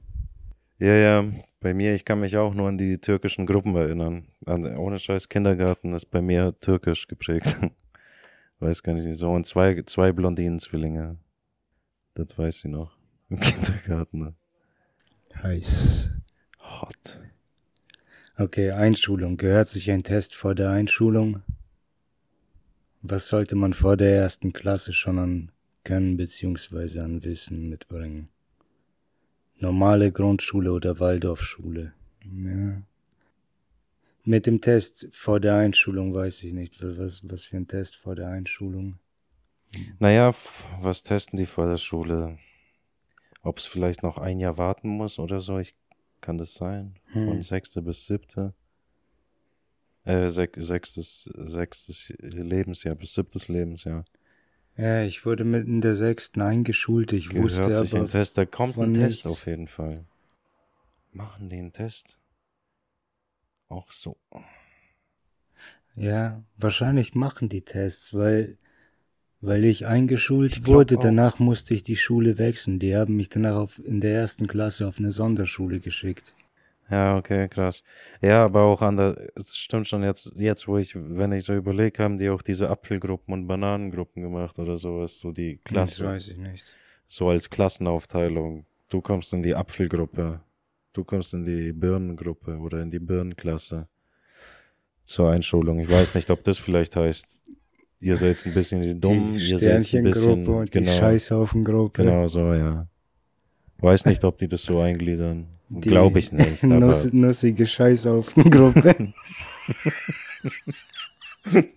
Ja, 0.78 0.94
ja, 0.94 1.24
bei 1.64 1.72
mir, 1.72 1.94
ich 1.94 2.04
kann 2.04 2.20
mich 2.20 2.36
auch 2.36 2.52
nur 2.52 2.68
an 2.68 2.76
die 2.76 2.98
türkischen 2.98 3.46
Gruppen 3.46 3.74
erinnern. 3.74 4.26
An, 4.44 4.76
ohne 4.76 4.98
Scheiß 4.98 5.30
Kindergarten 5.30 5.94
ist 5.94 6.04
bei 6.10 6.20
mir 6.20 6.54
türkisch 6.60 7.08
geprägt. 7.08 7.56
weiß 8.60 8.82
gar 8.82 8.92
nicht 8.92 9.18
so. 9.18 9.32
Und 9.32 9.46
zwei, 9.46 9.82
zwei 9.86 10.12
Blondinen-Zwillinge. 10.12 11.16
Das 12.16 12.36
weiß 12.36 12.66
ich 12.66 12.70
noch. 12.70 12.94
Im 13.30 13.40
Kindergarten. 13.40 14.18
Ne? 14.18 14.34
Heiß. 15.42 16.10
Hot. 16.60 17.18
Okay, 18.36 18.72
Einschulung. 18.72 19.38
Gehört 19.38 19.68
sich 19.68 19.90
ein 19.90 20.02
Test 20.02 20.34
vor 20.34 20.54
der 20.54 20.68
Einschulung? 20.68 21.42
Was 23.00 23.28
sollte 23.28 23.56
man 23.56 23.72
vor 23.72 23.96
der 23.96 24.14
ersten 24.14 24.52
Klasse 24.52 24.92
schon 24.92 25.18
an 25.18 25.50
Können 25.82 26.18
bzw. 26.18 27.00
an 27.00 27.24
Wissen 27.24 27.70
mitbringen? 27.70 28.28
Normale 29.58 30.12
Grundschule 30.12 30.72
oder 30.72 30.98
Waldorfschule? 31.00 31.92
Ja. 32.24 32.82
Mit 34.24 34.46
dem 34.46 34.60
Test 34.60 35.08
vor 35.12 35.38
der 35.38 35.56
Einschulung 35.56 36.14
weiß 36.14 36.42
ich 36.44 36.52
nicht. 36.52 36.82
Was, 36.82 37.28
was 37.28 37.44
für 37.44 37.56
ein 37.56 37.68
Test 37.68 37.96
vor 37.96 38.14
der 38.14 38.28
Einschulung? 38.28 38.98
Naja, 39.98 40.34
was 40.80 41.02
testen 41.02 41.36
die 41.36 41.46
vor 41.46 41.66
der 41.66 41.76
Schule? 41.76 42.38
Ob 43.42 43.58
es 43.58 43.66
vielleicht 43.66 44.02
noch 44.02 44.16
ein 44.16 44.40
Jahr 44.40 44.56
warten 44.56 44.88
muss 44.88 45.18
oder 45.18 45.40
so? 45.40 45.58
Ich 45.58 45.74
kann 46.20 46.38
das 46.38 46.54
sein? 46.54 46.94
Hm. 47.12 47.26
Von 47.26 47.42
sechste 47.42 47.82
bis 47.82 48.06
siebte. 48.06 48.54
Äh, 50.04 50.30
sech, 50.30 50.50
sechstes, 50.56 51.30
sechstes 51.34 52.12
Lebensjahr 52.18 52.94
bis 52.94 53.14
siebtes 53.14 53.48
Lebensjahr. 53.48 54.04
Ja, 54.76 55.02
ich 55.02 55.24
wurde 55.24 55.44
mit 55.44 55.66
in 55.66 55.80
der 55.80 55.94
sechsten 55.94 56.40
eingeschult. 56.42 57.12
Ich 57.12 57.28
Gehört 57.28 57.44
wusste 57.44 57.74
sich 57.74 57.94
aber. 57.94 58.08
Test. 58.08 58.36
Da 58.36 58.44
kommt 58.44 58.76
ein 58.78 58.94
Test 58.94 59.24
nichts. 59.24 59.26
auf 59.26 59.46
jeden 59.46 59.68
Fall. 59.68 60.04
Machen 61.12 61.48
den 61.48 61.72
Test. 61.72 62.18
Auch 63.68 63.92
so. 63.92 64.16
Ja, 65.94 66.42
wahrscheinlich 66.56 67.14
machen 67.14 67.48
die 67.48 67.62
Tests, 67.62 68.14
weil, 68.14 68.58
weil 69.40 69.64
ich 69.64 69.86
eingeschult 69.86 70.56
ich 70.56 70.66
wurde. 70.66 70.98
Danach 70.98 71.38
musste 71.38 71.72
ich 71.72 71.84
die 71.84 71.96
Schule 71.96 72.38
wechseln. 72.38 72.80
Die 72.80 72.96
haben 72.96 73.14
mich 73.14 73.28
danach 73.28 73.54
auf, 73.54 73.78
in 73.78 74.00
der 74.00 74.16
ersten 74.16 74.48
Klasse 74.48 74.88
auf 74.88 74.98
eine 74.98 75.12
Sonderschule 75.12 75.78
geschickt. 75.78 76.34
Ja, 76.90 77.16
okay, 77.16 77.48
krass. 77.48 77.82
Ja, 78.20 78.44
aber 78.44 78.62
auch 78.62 78.82
an 78.82 78.96
der, 78.96 79.16
es 79.36 79.56
stimmt 79.56 79.88
schon 79.88 80.02
jetzt, 80.02 80.30
jetzt, 80.36 80.68
wo 80.68 80.76
ich, 80.76 80.94
wenn 80.94 81.32
ich 81.32 81.44
so 81.44 81.54
überlege, 81.54 82.02
haben 82.02 82.18
die 82.18 82.28
auch 82.28 82.42
diese 82.42 82.68
Apfelgruppen 82.68 83.32
und 83.32 83.46
Bananengruppen 83.46 84.22
gemacht 84.22 84.58
oder 84.58 84.76
sowas, 84.76 85.18
so 85.18 85.32
die 85.32 85.58
Klasse. 85.64 86.02
Das 86.02 86.12
weiß 86.12 86.28
ich 86.28 86.36
nicht. 86.36 86.64
So 87.06 87.28
als 87.28 87.48
Klassenaufteilung. 87.48 88.66
Du 88.90 89.00
kommst 89.00 89.32
in 89.32 89.42
die 89.42 89.54
Apfelgruppe, 89.54 90.40
du 90.92 91.04
kommst 91.04 91.32
in 91.32 91.44
die 91.44 91.72
Birnengruppe 91.72 92.58
oder 92.58 92.82
in 92.82 92.90
die 92.90 92.98
Birnenklasse 92.98 93.88
zur 95.04 95.30
Einschulung. 95.30 95.80
Ich 95.80 95.90
weiß 95.90 96.14
nicht, 96.14 96.30
ob 96.30 96.44
das 96.44 96.58
vielleicht 96.58 96.96
heißt, 96.96 97.42
ihr 98.00 98.16
seid 98.18 98.44
ein 98.44 98.54
bisschen 98.54 99.00
dumm, 99.00 99.34
die 99.34 99.50
ihr 99.50 99.58
seid 99.58 99.94
ein 99.94 100.04
bisschen, 100.04 100.46
und 100.46 100.70
genau, 100.70 100.90
die 100.90 100.96
Scheißhaufengruppe. 100.98 102.02
Genau 102.02 102.26
so, 102.28 102.52
ja. 102.52 102.86
Weiß 103.78 104.04
nicht, 104.04 104.22
ob 104.22 104.38
die 104.38 104.48
das 104.48 104.62
so 104.62 104.80
eingliedern. 104.80 105.46
Glaube 105.70 106.18
ich 106.18 106.32
nicht. 106.32 106.62
Nuss, 106.64 107.12
nussige 107.12 107.66
Scheißhaufengruppe. 107.66 109.12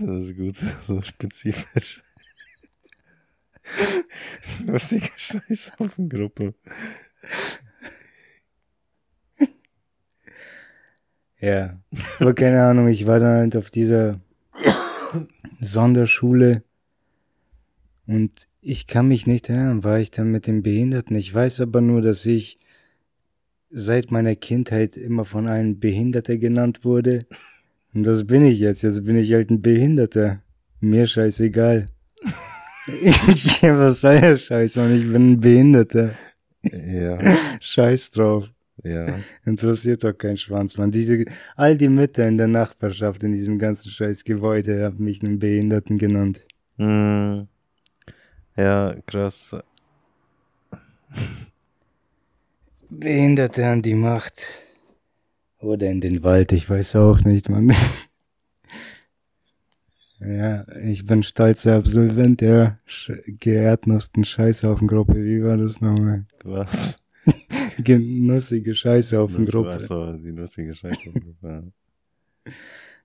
ist 0.00 0.36
gut, 0.36 0.56
so 0.86 1.02
spezifisch. 1.02 2.02
Nussige 4.64 5.10
Scheißhaufengruppe. 5.16 6.54
Ja, 11.40 11.78
aber 12.20 12.34
keine 12.34 12.62
Ahnung, 12.64 12.88
ich 12.88 13.06
war 13.06 13.20
dann 13.20 13.36
halt 13.36 13.56
auf 13.56 13.70
dieser 13.70 14.20
Sonderschule 15.60 16.62
und 18.06 18.48
ich 18.64 18.86
kann 18.86 19.08
mich 19.08 19.26
nicht 19.26 19.50
erinnern, 19.50 19.84
war 19.84 20.00
ich 20.00 20.10
dann 20.10 20.30
mit 20.30 20.46
den 20.46 20.62
Behinderten. 20.62 21.14
Ich 21.16 21.32
weiß 21.32 21.60
aber 21.60 21.82
nur, 21.82 22.00
dass 22.00 22.24
ich 22.24 22.58
seit 23.70 24.10
meiner 24.10 24.34
Kindheit 24.36 24.96
immer 24.96 25.24
von 25.26 25.48
allen 25.48 25.78
Behinderter 25.78 26.38
genannt 26.38 26.84
wurde. 26.84 27.26
Und 27.92 28.04
das 28.04 28.26
bin 28.26 28.44
ich 28.44 28.58
jetzt. 28.58 28.82
Jetzt 28.82 29.04
bin 29.04 29.16
ich 29.16 29.32
halt 29.34 29.50
ein 29.50 29.60
Behinderter. 29.60 30.42
Mir 30.80 31.06
scheißegal. 31.06 31.86
ich, 33.02 33.62
was 33.62 34.00
soll 34.00 34.20
der 34.20 34.36
Scheiß, 34.36 34.76
Mann? 34.76 34.94
Ich 34.94 35.12
bin 35.12 35.32
ein 35.32 35.40
Behinderter. 35.40 36.14
Ja. 36.62 37.18
Scheiß 37.60 38.12
drauf. 38.12 38.48
Ja. 38.82 39.18
Interessiert 39.44 40.04
doch 40.04 40.16
kein 40.16 40.38
Schwanz, 40.38 40.78
Mann. 40.78 40.90
Diese, 40.90 41.24
all 41.54 41.76
die 41.76 41.88
Mütter 41.88 42.26
in 42.26 42.38
der 42.38 42.48
Nachbarschaft, 42.48 43.22
in 43.22 43.32
diesem 43.32 43.58
ganzen 43.58 43.90
scheiß 43.90 44.24
Gebäude, 44.24 44.84
haben 44.84 45.04
mich 45.04 45.22
einen 45.22 45.38
Behinderten 45.38 45.98
genannt. 45.98 46.46
Hm. 46.78 47.46
Ja, 48.56 48.94
krass. 49.06 49.56
Behinderte 52.88 53.66
an 53.66 53.82
die 53.82 53.94
Macht. 53.94 54.64
Oder 55.58 55.90
in 55.90 56.00
den 56.00 56.22
Wald, 56.22 56.52
ich 56.52 56.70
weiß 56.70 56.96
auch 56.96 57.20
nicht, 57.20 57.48
Mann. 57.48 57.72
ja, 60.20 60.66
ich 60.84 61.06
bin 61.06 61.22
stolzer 61.22 61.76
Absolvent 61.76 62.42
der 62.42 62.78
geerdnusten 63.26 64.24
Scheißhaufengruppe. 64.24 65.14
Wie 65.16 65.42
war 65.42 65.56
das 65.56 65.80
nochmal? 65.80 66.26
Was? 66.44 66.96
Genussige 67.78 68.74
Scheißhaufengruppe. 68.74 69.70
Achso, 69.70 70.12
die 70.12 70.32
nussige 70.32 70.74
Scheißhaufengruppe. 70.74 71.72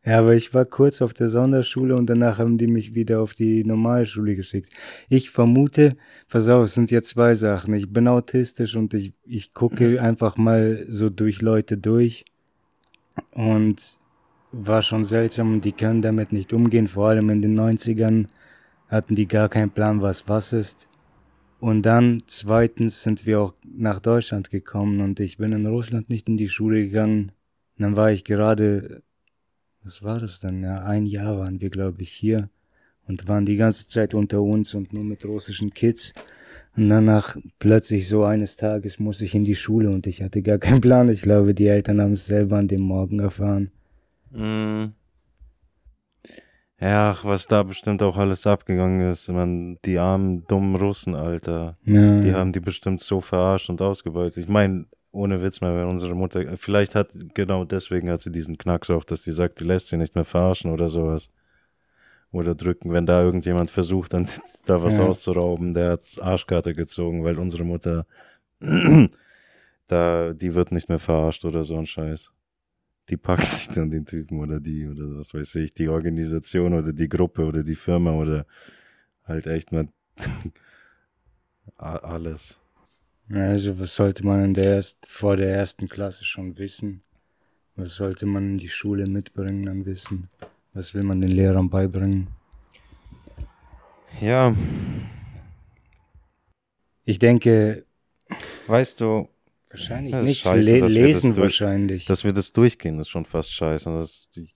Ja, 0.05 0.19
aber 0.19 0.33
ich 0.33 0.53
war 0.53 0.63
kurz 0.65 1.01
auf 1.01 1.13
der 1.13 1.29
Sonderschule 1.29 1.95
und 1.95 2.09
danach 2.09 2.37
haben 2.37 2.57
die 2.57 2.67
mich 2.67 2.95
wieder 2.95 3.21
auf 3.21 3.33
die 3.33 3.65
Normalschule 3.65 4.35
geschickt. 4.35 4.71
Ich 5.09 5.29
vermute, 5.29 5.97
pass 6.29 6.47
auf, 6.47 6.65
es 6.65 6.73
sind 6.73 6.89
jetzt 6.89 7.09
zwei 7.09 7.35
Sachen. 7.35 7.73
Ich 7.73 7.91
bin 7.91 8.07
autistisch 8.07 8.75
und 8.75 8.93
ich, 8.93 9.13
ich 9.25 9.53
gucke 9.53 9.89
mhm. 9.89 9.99
einfach 9.99 10.37
mal 10.37 10.85
so 10.87 11.09
durch 11.09 11.41
Leute 11.41 11.77
durch 11.77 12.23
und 13.31 13.99
war 14.51 14.81
schon 14.81 15.03
seltsam 15.03 15.61
die 15.61 15.73
können 15.73 16.01
damit 16.01 16.31
nicht 16.31 16.53
umgehen. 16.53 16.87
Vor 16.87 17.09
allem 17.09 17.29
in 17.29 17.41
den 17.41 17.59
90ern 17.59 18.27
hatten 18.87 19.15
die 19.15 19.27
gar 19.27 19.49
keinen 19.49 19.69
Plan, 19.71 20.01
was 20.01 20.27
was 20.27 20.53
ist. 20.53 20.87
Und 21.59 21.83
dann 21.83 22.23
zweitens 22.27 23.03
sind 23.03 23.25
wir 23.25 23.41
auch 23.41 23.53
nach 23.63 23.99
Deutschland 23.99 24.49
gekommen 24.49 25.01
und 25.01 25.19
ich 25.19 25.37
bin 25.37 25.51
in 25.51 25.67
Russland 25.67 26.09
nicht 26.09 26.29
in 26.29 26.37
die 26.37 26.49
Schule 26.49 26.85
gegangen. 26.85 27.33
Und 27.77 27.83
dann 27.83 27.95
war 27.97 28.11
ich 28.11 28.23
gerade 28.23 29.03
was 29.89 30.03
war 30.03 30.19
das 30.19 30.39
dann? 30.39 30.61
Ja, 30.61 30.83
ein 30.83 31.07
Jahr 31.07 31.39
waren 31.39 31.61
wir, 31.61 31.71
glaube 31.71 32.03
ich, 32.03 32.11
hier 32.11 32.51
und 33.07 33.27
waren 33.27 33.47
die 33.47 33.55
ganze 33.55 33.89
Zeit 33.89 34.13
unter 34.13 34.39
uns 34.39 34.75
und 34.75 34.93
nur 34.93 35.03
mit 35.03 35.25
russischen 35.25 35.73
Kids. 35.73 36.13
Und 36.77 36.89
danach 36.89 37.37
plötzlich 37.57 38.07
so 38.07 38.23
eines 38.23 38.55
Tages 38.55 38.99
muss 38.99 39.19
ich 39.19 39.33
in 39.33 39.45
die 39.45 39.55
Schule 39.55 39.89
und 39.89 40.05
ich 40.05 40.21
hatte 40.21 40.43
gar 40.43 40.59
keinen 40.59 40.79
Plan. 40.79 41.09
Ich 41.09 41.23
glaube, 41.23 41.55
die 41.55 41.65
Eltern 41.65 41.99
haben 42.01 42.11
es 42.11 42.27
selber 42.27 42.57
an 42.57 42.67
dem 42.67 42.83
Morgen 42.83 43.19
erfahren. 43.19 43.71
Mm. 44.29 44.93
Ja, 46.79 47.17
was 47.23 47.47
da 47.47 47.63
bestimmt 47.63 48.03
auch 48.03 48.15
alles 48.15 48.45
abgegangen 48.45 49.09
ist. 49.09 49.27
Man, 49.27 49.79
die 49.85 49.97
armen, 49.97 50.45
dummen 50.45 50.75
Russen, 50.75 51.15
Alter. 51.15 51.77
Ja. 51.83 52.21
Die 52.21 52.33
haben 52.35 52.53
die 52.53 52.59
bestimmt 52.59 53.01
so 53.01 53.21
verarscht 53.21 53.71
und 53.71 53.81
ausgebeutet. 53.81 54.43
Ich 54.43 54.49
meine, 54.49 54.85
ohne 55.11 55.41
Witz 55.41 55.61
mehr, 55.61 55.75
wenn 55.75 55.87
unsere 55.87 56.15
Mutter, 56.15 56.57
vielleicht 56.57 56.95
hat, 56.95 57.09
genau 57.33 57.65
deswegen 57.65 58.09
hat 58.09 58.21
sie 58.21 58.31
diesen 58.31 58.57
Knacks 58.57 58.89
auch, 58.89 59.03
dass 59.03 59.23
die 59.23 59.31
sagt, 59.31 59.59
die 59.59 59.63
lässt 59.63 59.87
sie 59.87 59.97
nicht 59.97 60.15
mehr 60.15 60.25
verarschen 60.25 60.71
oder 60.71 60.87
sowas. 60.87 61.31
Oder 62.31 62.53
drücken, 62.53 62.93
wenn 62.93 63.07
da 63.07 63.23
irgendjemand 63.23 63.71
versucht, 63.71 64.13
dann 64.13 64.27
da 64.65 64.83
was 64.83 64.97
ja. 64.97 65.05
auszurauben, 65.05 65.73
der 65.73 65.93
hat 65.93 66.01
Arschkarte 66.21 66.75
gezogen, 66.75 67.23
weil 67.23 67.39
unsere 67.39 67.63
Mutter, 67.63 68.05
da, 69.87 70.33
die 70.33 70.53
wird 70.53 70.71
nicht 70.71 70.89
mehr 70.89 70.99
verarscht 70.99 71.43
oder 71.45 71.63
so 71.63 71.77
ein 71.77 71.87
Scheiß. 71.87 72.31
Die 73.09 73.17
packt 73.17 73.47
sich 73.47 73.69
dann 73.69 73.89
den 73.89 74.05
Typen 74.05 74.39
oder 74.39 74.59
die 74.59 74.87
oder 74.87 75.17
was 75.17 75.33
weiß 75.33 75.55
ich, 75.55 75.73
die 75.73 75.89
Organisation 75.89 76.75
oder 76.75 76.93
die 76.93 77.09
Gruppe 77.09 77.45
oder 77.45 77.63
die 77.63 77.75
Firma 77.75 78.13
oder 78.13 78.45
halt 79.25 79.47
echt 79.47 79.71
mal 79.71 79.87
alles. 81.77 82.58
Also, 83.31 83.79
was 83.79 83.95
sollte 83.95 84.25
man 84.25 84.43
in 84.43 84.53
der 84.53 84.75
ersten, 84.75 85.05
vor 85.07 85.37
der 85.37 85.53
ersten 85.53 85.87
Klasse 85.87 86.25
schon 86.25 86.57
wissen? 86.57 87.03
Was 87.75 87.95
sollte 87.95 88.25
man 88.25 88.51
in 88.51 88.57
die 88.57 88.69
Schule 88.69 89.05
mitbringen 89.07 89.67
an 89.69 89.85
Wissen? 89.85 90.29
Was 90.73 90.93
will 90.93 91.03
man 91.03 91.21
den 91.21 91.31
Lehrern 91.31 91.69
beibringen? 91.69 92.27
Ja. 94.19 94.53
Ich 97.05 97.19
denke. 97.19 97.85
Weißt 98.67 98.99
du. 98.99 99.29
Wahrscheinlich 99.69 100.15
nichts. 100.15 100.43
Scheiße, 100.43 100.79
Le 100.79 100.87
lesen 100.87 101.35
durch, 101.35 101.43
wahrscheinlich. 101.43 102.05
Dass 102.05 102.23
wir 102.23 102.33
das 102.33 102.51
durchgehen, 102.53 102.99
ist 102.99 103.09
schon 103.09 103.25
fast 103.25 103.53
scheiße. 103.53 103.89
Das, 103.91 104.27
die, 104.35 104.49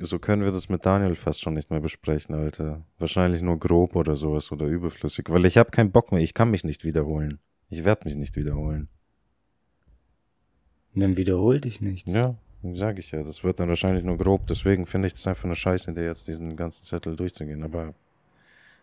so 0.00 0.18
können 0.18 0.42
wir 0.42 0.50
das 0.50 0.70
mit 0.70 0.84
Daniel 0.86 1.14
fast 1.14 1.42
schon 1.42 1.54
nicht 1.54 1.70
mehr 1.70 1.80
besprechen, 1.80 2.34
Alter. 2.34 2.84
Wahrscheinlich 2.98 3.42
nur 3.42 3.58
grob 3.58 3.94
oder 3.94 4.16
sowas 4.16 4.50
oder 4.50 4.66
überflüssig. 4.66 5.26
Weil 5.28 5.44
ich 5.44 5.58
habe 5.58 5.70
keinen 5.70 5.92
Bock 5.92 6.12
mehr. 6.12 6.22
Ich 6.22 6.32
kann 6.32 6.50
mich 6.50 6.64
nicht 6.64 6.84
wiederholen. 6.84 7.38
Ich 7.70 7.84
werde 7.84 8.04
mich 8.04 8.14
nicht 8.14 8.36
wiederholen. 8.36 8.88
Dann 10.94 11.16
wiederhol 11.16 11.60
dich 11.60 11.80
nicht. 11.80 12.06
Ja, 12.06 12.36
sage 12.62 13.00
ich 13.00 13.10
ja. 13.10 13.22
Das 13.22 13.42
wird 13.42 13.58
dann 13.58 13.68
wahrscheinlich 13.68 14.04
nur 14.04 14.16
grob. 14.16 14.46
Deswegen 14.46 14.86
finde 14.86 15.08
ich 15.08 15.14
es 15.14 15.26
einfach 15.26 15.44
eine 15.44 15.56
Scheiße, 15.56 15.92
dir 15.92 16.04
jetzt 16.04 16.28
diesen 16.28 16.56
ganzen 16.56 16.84
Zettel 16.84 17.16
durchzugehen. 17.16 17.62
Aber 17.64 17.94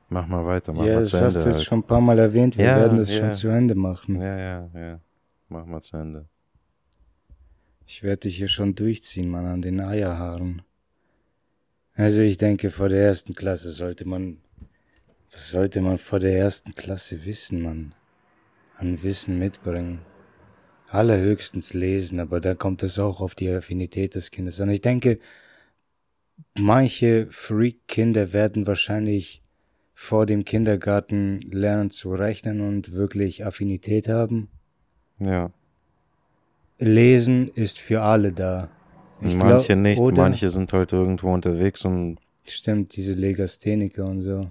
mach 0.10 0.28
mal 0.28 0.46
weiter, 0.46 0.74
mach 0.74 0.86
ja, 0.86 0.96
mal 0.96 1.04
Ende. 1.04 1.10
Das 1.12 1.22
hast 1.22 1.46
du 1.46 1.52
halt. 1.52 1.64
schon 1.64 1.80
ein 1.80 1.84
paar 1.84 2.02
Mal 2.02 2.20
erwähnt. 2.20 2.58
Wir 2.58 2.66
ja, 2.66 2.76
werden 2.78 2.98
das 2.98 3.12
ja. 3.12 3.20
schon 3.20 3.32
zu 3.32 3.48
Ende 3.48 3.76
machen. 3.76 4.22
Ja, 4.22 4.38
ja, 4.38 4.70
ja. 4.74 5.00
Mach 5.48 5.66
mal 5.66 5.82
zu 5.82 5.96
Ende. 5.98 6.26
Ich 7.86 8.04
werde 8.04 8.22
dich 8.22 8.38
hier 8.38 8.48
schon 8.48 8.76
durchziehen, 8.76 9.30
Mann, 9.30 9.46
an 9.46 9.62
den 9.62 9.80
Eierhaaren. 9.82 10.62
Also 11.94 12.22
ich 12.22 12.38
denke, 12.38 12.72
vor 12.72 12.90
der 12.90 13.06
ersten 13.06 13.36
Klasse 13.36 13.72
sollte 13.72 14.08
man, 14.08 14.38
was 15.32 15.52
sollte 15.52 15.82
man 15.82 15.98
vor 15.98 16.20
der 16.20 16.38
ersten 16.38 16.74
Klasse 16.74 17.26
wissen, 17.26 17.62
Mann? 17.62 17.94
An 18.82 19.04
Wissen 19.04 19.40
mitbringen. 19.40 20.00
Allerhöchstens 20.90 21.74
lesen, 21.74 22.20
aber 22.20 22.42
da 22.42 22.54
kommt 22.54 22.84
es 22.84 23.00
auch 23.00 23.22
auf 23.22 23.36
die 23.36 23.50
Affinität 23.50 24.16
des 24.16 24.32
Kindes 24.32 24.60
an. 24.60 24.70
Ich 24.70 24.82
denke, 24.82 25.20
manche 26.60 27.28
Freak-Kinder 27.30 28.34
werden 28.34 28.68
wahrscheinlich 28.68 29.42
vor 29.94 30.26
dem 30.26 30.44
Kindergarten 30.44 31.40
lernen 31.42 31.92
zu 31.92 32.14
rechnen 32.14 32.60
und 32.60 32.92
wirklich 32.92 33.46
Affinität 33.46 34.10
haben. 34.10 34.50
Ja. 35.20 35.52
Lesen 36.80 37.50
ist 37.50 37.80
für 37.80 38.02
alle 38.02 38.32
da. 38.34 38.70
Ich 39.22 39.36
manche 39.36 39.68
glaub, 39.68 39.80
nicht, 39.80 40.02
manche 40.18 40.50
sind 40.50 40.74
halt 40.74 40.92
irgendwo 40.92 41.32
unterwegs 41.32 41.86
und 41.86 42.18
Stimmt, 42.44 42.96
diese 42.96 43.14
Legastheniker 43.14 44.04
und 44.04 44.22
so. 44.22 44.50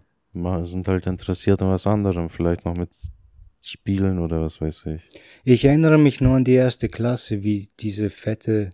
sind 0.64 0.86
halt 0.86 1.08
interessiert 1.08 1.60
an 1.60 1.70
was 1.70 1.88
anderem, 1.88 2.28
vielleicht 2.28 2.64
noch 2.64 2.76
mit 2.76 2.90
Spielen 3.62 4.18
oder 4.18 4.40
was 4.40 4.60
weiß 4.60 4.86
ich. 4.86 5.02
Ich 5.44 5.64
erinnere 5.64 5.98
mich 5.98 6.20
nur 6.20 6.36
an 6.36 6.44
die 6.44 6.54
erste 6.54 6.88
Klasse, 6.88 7.42
wie 7.42 7.68
diese 7.78 8.08
Fette 8.10 8.70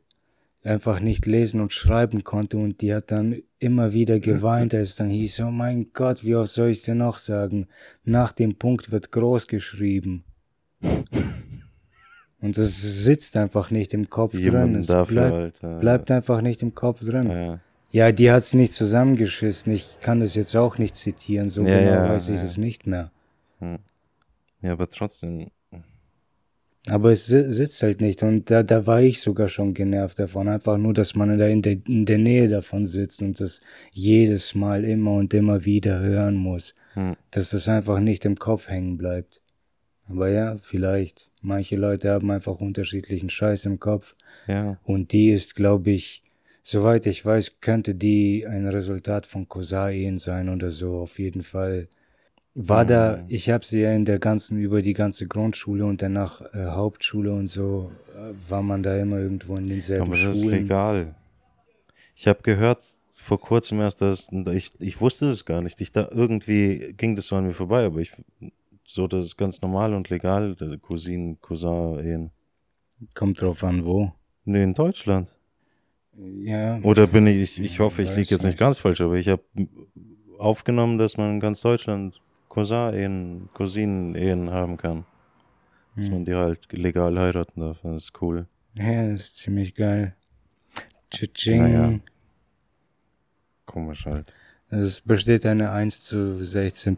einfach 0.62 1.00
nicht 1.00 1.26
lesen 1.26 1.60
und 1.60 1.72
schreiben 1.72 2.24
konnte 2.24 2.56
und 2.56 2.80
die 2.80 2.94
hat 2.94 3.10
dann 3.10 3.36
immer 3.58 3.92
wieder 3.92 4.18
geweint, 4.20 4.74
als 4.74 4.90
es 4.90 4.96
dann 4.96 5.08
hieß, 5.08 5.40
oh 5.40 5.50
mein 5.50 5.92
Gott, 5.92 6.24
wie 6.24 6.34
oft 6.34 6.50
soll 6.50 6.70
ich 6.70 6.82
dir 6.82 6.94
noch 6.94 7.18
sagen? 7.18 7.68
Nach 8.04 8.32
dem 8.32 8.56
Punkt 8.56 8.90
wird 8.90 9.12
groß 9.12 9.46
geschrieben. 9.46 10.24
Und 12.40 12.58
das 12.58 12.80
sitzt 12.80 13.36
einfach 13.36 13.70
nicht 13.70 13.94
im 13.94 14.10
Kopf 14.10 14.32
drin. 14.32 14.42
Jemanden 14.44 14.80
Es 14.80 14.86
dafür 14.86 15.30
bleibt, 15.30 15.64
äh, 15.64 15.78
bleibt 15.80 16.10
einfach 16.10 16.40
nicht 16.42 16.62
im 16.62 16.74
Kopf 16.74 17.00
drin. 17.04 17.30
ja. 17.30 17.60
Ja, 17.92 18.12
die 18.12 18.30
hat's 18.30 18.52
nicht 18.52 18.74
zusammengeschissen. 18.74 19.72
Ich 19.72 19.98
kann 20.02 20.20
das 20.20 20.34
jetzt 20.34 20.54
auch 20.54 20.76
nicht 20.76 20.96
zitieren, 20.96 21.48
so 21.48 21.62
Ja, 21.62 21.78
genau 21.78 22.12
weiß 22.12 22.28
ich 22.28 22.40
das 22.40 22.58
nicht 22.58 22.86
mehr. 22.86 23.10
Ja, 24.66 24.72
aber 24.72 24.88
trotzdem, 24.90 25.50
Aber 26.88 27.10
es 27.10 27.26
si- 27.26 27.50
sitzt 27.50 27.82
halt 27.82 28.00
nicht 28.00 28.22
und 28.22 28.48
da, 28.50 28.62
da 28.62 28.86
war 28.86 29.00
ich 29.00 29.20
sogar 29.20 29.48
schon 29.48 29.74
genervt 29.74 30.18
davon. 30.18 30.48
Einfach 30.48 30.78
nur, 30.78 30.94
dass 30.94 31.14
man 31.16 31.36
da 31.36 31.46
in 31.48 31.60
der, 31.60 31.78
in 31.86 32.06
der 32.06 32.18
Nähe 32.18 32.48
davon 32.48 32.86
sitzt 32.86 33.22
und 33.22 33.40
das 33.40 33.60
jedes 33.92 34.54
Mal 34.54 34.84
immer 34.84 35.14
und 35.14 35.34
immer 35.34 35.64
wieder 35.64 35.98
hören 35.98 36.36
muss. 36.36 36.74
Hm. 36.94 37.16
Dass 37.32 37.50
das 37.50 37.68
einfach 37.68 37.98
nicht 37.98 38.24
im 38.24 38.36
Kopf 38.36 38.68
hängen 38.68 38.96
bleibt. 38.96 39.40
Aber 40.08 40.28
ja, 40.28 40.58
vielleicht. 40.58 41.28
Manche 41.42 41.76
Leute 41.76 42.10
haben 42.10 42.30
einfach 42.30 42.60
unterschiedlichen 42.60 43.30
Scheiß 43.30 43.66
im 43.66 43.80
Kopf. 43.80 44.14
ja, 44.46 44.78
Und 44.84 45.10
die 45.10 45.30
ist, 45.30 45.56
glaube 45.56 45.90
ich, 45.90 46.22
soweit 46.62 47.06
ich 47.06 47.24
weiß, 47.24 47.60
könnte 47.60 47.96
die 47.96 48.46
ein 48.46 48.66
Resultat 48.66 49.26
von 49.26 49.48
Cousin-Ehen 49.48 50.18
sein 50.18 50.48
oder 50.48 50.70
so. 50.70 50.98
Auf 50.98 51.18
jeden 51.18 51.42
Fall 51.42 51.88
war 52.58 52.84
da, 52.86 53.18
Mhm. 53.18 53.24
ich 53.28 53.50
habe 53.50 53.64
sie 53.64 53.80
ja 53.82 53.92
in 53.92 54.04
der 54.06 54.18
ganzen, 54.18 54.58
über 54.58 54.80
die 54.82 54.94
ganze 54.94 55.26
Grundschule 55.26 55.84
und 55.84 56.00
danach 56.00 56.40
äh, 56.54 56.66
Hauptschule 56.70 57.32
und 57.32 57.48
so, 57.48 57.92
äh, 58.16 58.32
war 58.50 58.62
man 58.62 58.82
da 58.82 58.96
immer 58.98 59.18
irgendwo 59.18 59.56
in 59.56 59.66
denselben 59.66 60.06
aber 60.06 60.16
das 60.16 60.36
ist 60.36 60.42
Schulen. 60.42 60.62
legal. 60.62 61.14
Ich 62.14 62.26
habe 62.26 62.40
gehört 62.42 62.82
vor 63.14 63.38
kurzem 63.38 63.80
erst, 63.80 64.00
dass 64.00 64.28
ich, 64.54 64.72
ich 64.78 65.00
wusste 65.00 65.28
das 65.28 65.44
gar 65.44 65.60
nicht. 65.60 65.80
Ich 65.82 65.92
da 65.92 66.08
irgendwie 66.10 66.94
ging 66.96 67.14
das 67.14 67.26
so 67.26 67.36
an 67.36 67.46
mir 67.46 67.52
vorbei, 67.54 67.84
aber 67.84 68.00
ich 68.00 68.12
so 68.84 69.06
das 69.06 69.26
ist 69.26 69.36
ganz 69.36 69.60
normal 69.60 69.92
und 69.94 70.08
legal, 70.10 70.54
der 70.54 70.78
Cousinen, 70.78 71.40
Cousin-Ehen. 71.40 72.30
Kommt 73.14 73.42
drauf 73.42 73.62
an, 73.64 73.84
wo. 73.84 74.12
Nee, 74.44 74.62
in 74.62 74.72
Deutschland. 74.74 75.28
Ja, 76.16 76.78
Oder 76.82 77.06
bin 77.08 77.26
ich, 77.26 77.58
ich, 77.58 77.60
ich 77.60 77.80
hoffe, 77.80 78.00
ich 78.02 78.10
liege 78.10 78.30
jetzt 78.30 78.42
nicht 78.44 78.52
nicht. 78.52 78.58
ganz 78.58 78.78
falsch, 78.78 79.00
aber 79.02 79.16
ich 79.16 79.28
habe 79.28 79.42
aufgenommen, 80.38 80.96
dass 80.96 81.16
man 81.18 81.32
in 81.34 81.40
ganz 81.40 81.60
Deutschland 81.60 82.20
Cousin-Ehen, 82.56 83.50
Cousinen-Ehen 83.52 84.50
haben 84.50 84.78
kann. 84.78 85.04
Dass 85.94 86.06
Hm. 86.06 86.12
man 86.12 86.24
die 86.24 86.34
halt 86.34 86.72
legal 86.72 87.18
heiraten 87.18 87.60
darf. 87.60 87.78
Das 87.82 88.04
ist 88.04 88.22
cool. 88.22 88.46
ja, 88.74 89.10
das 89.10 89.20
ist 89.24 89.36
ziemlich 89.36 89.74
geil. 89.74 90.14
Tsching. 91.10 91.58
Naja. 91.62 91.98
Komisch 93.66 94.06
halt. 94.06 94.32
Es 94.70 95.00
besteht 95.02 95.44
eine 95.46 95.70
1 95.70 96.00
zu 96.02 96.42
16 96.42 96.96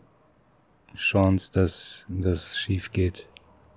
Chance, 0.96 1.52
dass 1.52 2.06
das 2.08 2.56
schief 2.56 2.92
geht. 2.92 3.26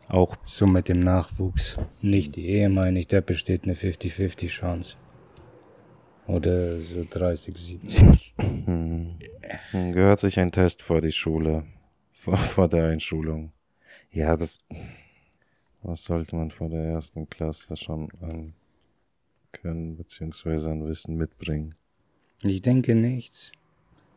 Auch 0.07 0.35
So 0.45 0.67
mit 0.67 0.87
dem 0.87 0.99
Nachwuchs. 0.99 1.77
Nicht 2.01 2.35
die 2.35 2.47
Ehe, 2.47 2.69
meine 2.69 2.99
ich, 2.99 3.07
da 3.07 3.21
besteht 3.21 3.63
eine 3.63 3.73
50-50 3.75 4.47
Chance. 4.49 4.95
Oder 6.27 6.79
so 6.81 7.05
30, 7.09 7.57
70. 7.57 8.33
gehört 9.71 10.19
sich 10.19 10.39
ein 10.39 10.51
Test 10.51 10.81
vor 10.81 11.01
die 11.01 11.11
Schule. 11.11 11.63
Vor, 12.13 12.37
vor 12.37 12.67
der 12.69 12.85
Einschulung. 12.85 13.51
Ja, 14.11 14.35
das. 14.37 14.59
Was 15.83 16.03
sollte 16.03 16.35
man 16.35 16.51
vor 16.51 16.69
der 16.69 16.83
ersten 16.83 17.27
Klasse 17.29 17.75
schon 17.75 18.09
an 18.21 18.53
können, 19.51 19.97
beziehungsweise 19.97 20.69
an 20.69 20.87
Wissen 20.87 21.15
mitbringen? 21.17 21.75
Ich 22.43 22.61
denke 22.61 22.93
nichts. 22.95 23.51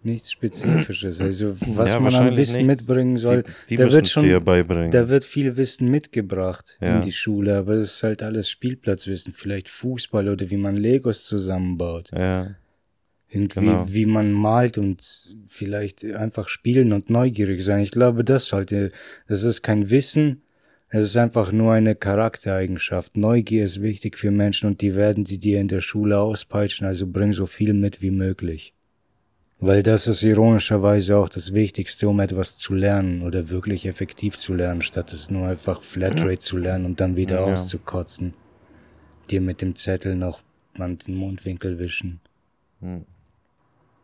Nichts 0.03 0.31
Spezifisches. 0.33 1.19
Also, 1.23 1.57
was 1.61 1.93
Ja, 1.93 2.01
man 2.01 2.15
an 2.15 2.37
Wissen 2.37 2.67
nichts. 2.67 2.81
mitbringen 2.83 3.17
soll, 3.17 3.43
die 3.43 3.53
die 3.71 3.77
da 3.77 3.91
wird 3.91 4.07
schon- 4.07 4.29
da 4.91 5.09
wird 5.09 5.25
viel 5.25 5.57
Wissen 5.57 5.91
mitgebracht 5.91 6.77
Ja. 6.83 6.97
in 6.97 7.01
die 7.01 7.13
Schule, 7.13 7.57
aber 7.57 7.73
es 7.75 7.95
ist 7.95 8.03
halt 8.03 8.23
alles 8.23 8.51
Spielplatzwissen. 8.51 9.33
Vielleicht 9.33 9.69
Fußball 9.71 10.29
oder 10.29 10.51
wie 10.51 10.59
man 10.59 10.77
Legos 10.77 11.25
zusammenbaut. 11.25 12.11
ja, 12.13 12.55
Irgendwie, 13.35 13.61
Genau. 13.61 13.87
wie 13.89 14.07
man 14.07 14.33
malt 14.33 14.79
und 14.79 15.35
vielleicht 15.49 16.05
einfach 16.05 16.47
spielen 16.49 16.93
und 16.93 17.11
neugierig 17.11 17.65
sein. 17.65 17.81
Ich 17.81 17.91
glaube, 17.91 18.23
das 18.23 18.45
sollte, 18.45 18.93
das 19.27 19.43
ist 19.43 19.63
kein 19.63 19.91
Wissen, 19.91 20.43
es 20.89 21.07
ist 21.07 21.17
einfach 21.17 21.51
nur 21.51 21.73
eine 21.73 21.97
Charaktereigenschaft. 21.97 23.17
Neugier 23.17 23.65
ist 23.65 23.83
wichtig 23.83 24.17
für 24.17 24.31
Menschen 24.31 24.69
und 24.69 24.81
die 24.81 24.95
werden 24.95 25.27
sie 25.27 25.39
dir 25.39 25.61
in 25.61 25.67
der 25.67 25.81
Schule 25.81 26.21
auspeitschen, 26.21 26.87
also 26.87 27.09
bring 27.09 27.33
so 27.33 27.47
viel 27.47 27.73
mit 27.75 28.01
wie 28.03 28.13
möglich. 28.13 28.73
Weil 29.59 29.83
das 29.83 30.07
ist 30.07 30.23
ironischerweise 30.23 31.17
auch 31.17 31.29
das 31.29 31.53
Wichtigste, 31.55 32.09
um 32.09 32.21
etwas 32.21 32.59
zu 32.59 32.75
lernen 32.75 33.23
oder 33.23 33.49
wirklich 33.49 33.87
effektiv 33.87 34.37
zu 34.37 34.55
lernen, 34.55 34.83
statt 34.83 35.13
es 35.13 35.29
nur 35.31 35.49
einfach 35.49 35.83
Flatrate 35.83 36.39
zu 36.39 36.57
lernen 36.57 36.85
und 36.85 37.01
dann 37.01 37.17
wieder 37.17 37.37
Ja. 37.37 37.53
auszukotzen. 37.53 38.35
Dir 39.29 39.41
mit 39.41 39.61
dem 39.61 39.75
Zettel 39.75 40.15
noch 40.15 40.41
an 40.79 40.99
den 40.99 41.17
Mundwinkel 41.17 41.81
wischen. 41.81 42.21
Hm. 42.81 43.07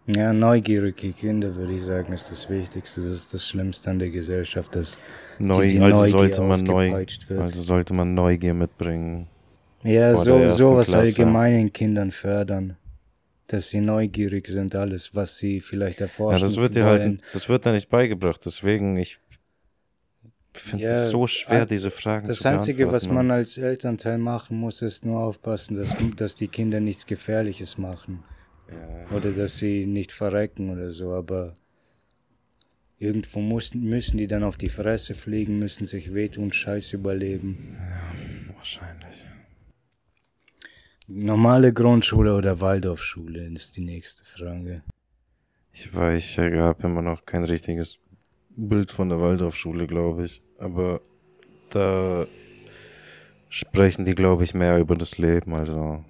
Ja, 0.06 0.32
neugierige 0.32 1.12
Kinder, 1.12 1.54
würde 1.54 1.74
ich 1.74 1.82
sagen, 1.84 2.12
ist 2.12 2.30
das 2.30 2.48
Wichtigste. 2.48 3.00
Das 3.00 3.10
ist 3.10 3.34
das 3.34 3.46
Schlimmste 3.46 3.90
an 3.90 3.98
der 3.98 4.10
Gesellschaft, 4.10 4.74
dass 4.74 4.96
Neu, 5.38 5.68
die 5.68 5.80
also 5.80 6.00
Neugier 6.00 6.10
sollte 6.18 6.42
man 6.42 6.64
neu, 6.64 6.90
wird. 6.90 7.40
also 7.40 7.62
sollte 7.62 7.94
man 7.94 8.14
Neugier 8.14 8.54
mitbringen. 8.54 9.28
ja, 9.82 10.14
so, 10.16 10.48
sowas 10.48 10.88
Klasse. 10.88 10.98
allgemein 10.98 11.54
in 11.54 11.72
Kindern 11.72 12.10
fördern. 12.10 12.76
Dass 13.46 13.68
sie 13.68 13.80
neugierig 13.80 14.46
sind, 14.48 14.74
alles, 14.76 15.14
was 15.14 15.36
sie 15.38 15.60
vielleicht 15.60 15.98
Ja, 16.00 16.06
erforschen 16.06 16.46
das 16.46 16.56
wird 16.56 16.74
dir 16.76 16.84
halt, 16.84 17.20
das 17.32 17.48
wird 17.48 17.66
da 17.66 17.72
nicht 17.72 17.88
beigebracht. 17.88 18.40
Deswegen, 18.44 18.96
ich 18.96 19.18
finde 20.52 20.84
Ja, 20.84 21.04
es 21.04 21.10
so 21.10 21.26
schwer, 21.26 21.62
ein- 21.62 21.68
diese 21.68 21.90
Fragen 21.90 22.26
Das 22.28 22.38
zu 22.38 22.48
Einzige, 22.48 22.92
was 22.92 23.08
man 23.08 23.30
als 23.30 23.58
Elternteil 23.58 24.18
machen 24.18 24.56
muss, 24.58 24.82
ist 24.82 25.04
nur 25.04 25.20
aufpassen, 25.20 25.76
dass, 25.76 25.94
dass 26.16 26.36
die 26.36 26.48
Kinder 26.48 26.78
nichts 26.80 27.06
Gefährliches 27.06 27.76
machen. 27.76 28.22
Ja. 28.70 29.16
Oder 29.16 29.32
dass 29.32 29.58
sie 29.58 29.86
nicht 29.86 30.12
verrecken 30.12 30.70
oder 30.70 30.90
so, 30.90 31.12
aber 31.12 31.54
irgendwo 32.98 33.40
müssen, 33.40 33.82
müssen 33.82 34.18
die 34.18 34.26
dann 34.26 34.42
auf 34.42 34.56
die 34.56 34.68
Fresse 34.68 35.14
fliegen, 35.14 35.58
müssen 35.58 35.86
sich 35.86 36.14
wehtun, 36.14 36.52
Scheiß 36.52 36.92
überleben. 36.92 37.76
Wahrscheinlich. 38.54 39.24
Normale 41.08 41.72
Grundschule 41.72 42.36
oder 42.36 42.60
Waldorfschule 42.60 43.48
ist 43.48 43.76
die 43.76 43.84
nächste 43.84 44.24
Frage. 44.24 44.82
Ich 45.72 45.92
weiß, 45.92 46.22
ich 46.22 46.38
habe 46.38 46.82
immer 46.84 47.02
noch 47.02 47.24
kein 47.24 47.42
richtiges 47.42 47.98
Bild 48.50 48.92
von 48.92 49.08
der 49.08 49.20
Waldorfschule, 49.20 49.86
glaube 49.86 50.26
ich. 50.26 50.42
Aber 50.58 51.00
da 51.70 52.26
sprechen 53.48 54.04
die, 54.04 54.14
glaube 54.14 54.44
ich, 54.44 54.54
mehr 54.54 54.78
über 54.78 54.94
das 54.94 55.18
Leben. 55.18 55.54
Also 55.54 56.04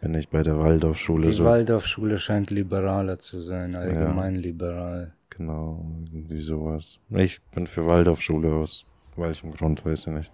bin 0.00 0.14
ich 0.14 0.28
bei 0.28 0.42
der 0.42 0.58
Waldorfschule 0.58 1.26
Die 1.26 1.32
so. 1.32 1.44
Waldorfschule 1.44 2.18
scheint 2.18 2.50
liberaler 2.50 3.18
zu 3.18 3.40
sein, 3.40 3.74
allgemein 3.74 4.36
liberal. 4.36 5.12
Genau, 5.30 5.84
irgendwie 6.12 6.40
sowas. 6.40 6.98
Ich 7.10 7.40
bin 7.54 7.66
für 7.66 7.86
Waldorfschule 7.86 8.52
aus 8.52 8.84
welchem 9.16 9.52
Grund, 9.52 9.84
weiß 9.84 10.06
ich 10.06 10.12
nicht. 10.12 10.32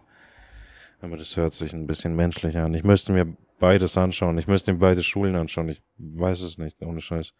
Aber 1.00 1.16
das 1.16 1.36
hört 1.36 1.52
sich 1.52 1.72
ein 1.74 1.86
bisschen 1.86 2.16
menschlicher 2.16 2.64
an. 2.64 2.74
Ich 2.74 2.84
müsste 2.84 3.12
mir 3.12 3.26
beides 3.58 3.96
anschauen. 3.98 4.38
Ich 4.38 4.46
müsste 4.46 4.72
mir 4.72 4.78
beide 4.78 5.02
Schulen 5.02 5.36
anschauen. 5.36 5.68
Ich 5.68 5.82
weiß 5.98 6.40
es 6.42 6.58
nicht, 6.58 6.82
ohne 6.82 7.00
Scheiß. 7.00 7.32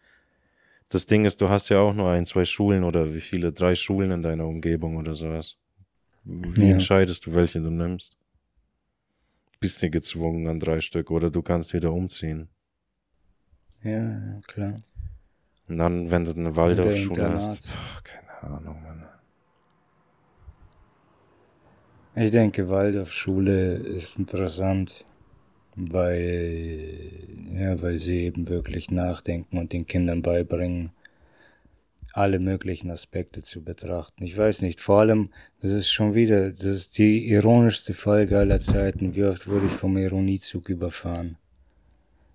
Das 0.91 1.07
Ding 1.07 1.25
ist, 1.25 1.41
du 1.41 1.49
hast 1.49 1.71
ja 1.71 1.79
auch 1.79 1.95
nur 1.95 2.11
ein, 2.11 2.27
zwei 2.27 2.45
Schulen 2.45 2.85
oder 2.85 3.15
wie 3.15 3.21
viele, 3.21 3.53
drei 3.53 3.75
Schulen 3.75 4.11
in 4.11 4.23
deiner 4.23 4.47
Umgebung 4.47 4.97
oder 4.97 5.15
sowas. 5.15 5.57
Wie 6.25 6.67
Ja. 6.69 6.75
entscheidest 6.75 7.27
du, 7.27 7.35
welche 7.35 7.61
du 7.61 7.71
nimmst? 7.71 8.17
Bist 9.65 9.81
du 9.81 9.89
gezwungen 9.89 10.47
an 10.47 10.61
drei 10.61 10.83
Stück 10.83 11.11
oder 11.11 11.31
du 11.31 11.41
kannst 11.41 11.73
wieder 11.73 11.91
umziehen. 11.91 12.49
Ja, 13.83 14.39
klar. 14.47 14.75
Und 15.71 15.79
dann, 15.79 16.11
wenn 16.11 16.27
du 16.27 16.33
eine 16.33 16.55
Waldorfschule 16.55 17.33
hast, 17.33 17.67
pff, 17.67 18.03
keine 18.05 18.43
Ahnung, 18.43 18.83
Mann. 18.83 19.07
Ich 22.15 22.31
denke, 22.31 22.69
Waldorfschule 22.69 23.77
ist 23.77 24.19
interessant, 24.19 25.07
weil, 25.77 27.27
ja, 27.55 27.81
weil 27.81 27.99
sie 27.99 28.25
eben 28.25 28.51
wirklich 28.51 28.91
nachdenken 28.91 29.57
und 29.57 29.73
den 29.73 29.87
Kindern 29.87 30.21
beibringen, 30.21 30.91
alle 32.15 32.39
möglichen 32.39 32.91
Aspekte 32.93 33.43
zu 33.43 33.63
betrachten. 33.63 34.23
Ich 34.23 34.39
weiß 34.39 34.63
nicht, 34.63 34.81
vor 34.81 35.01
allem, 35.01 35.31
das 35.61 35.73
ist 35.73 35.91
schon 35.91 36.15
wieder, 36.15 36.51
das 36.51 36.63
ist 36.63 36.99
die 36.99 37.29
ironischste 37.29 37.93
Folge 37.93 38.39
aller 38.39 38.61
Zeiten. 38.61 39.17
Wie 39.17 39.25
oft 39.25 39.49
wurde 39.49 39.67
ich 39.67 39.73
vom 39.73 39.97
Ironiezug 39.97 40.69
überfahren? 40.69 41.37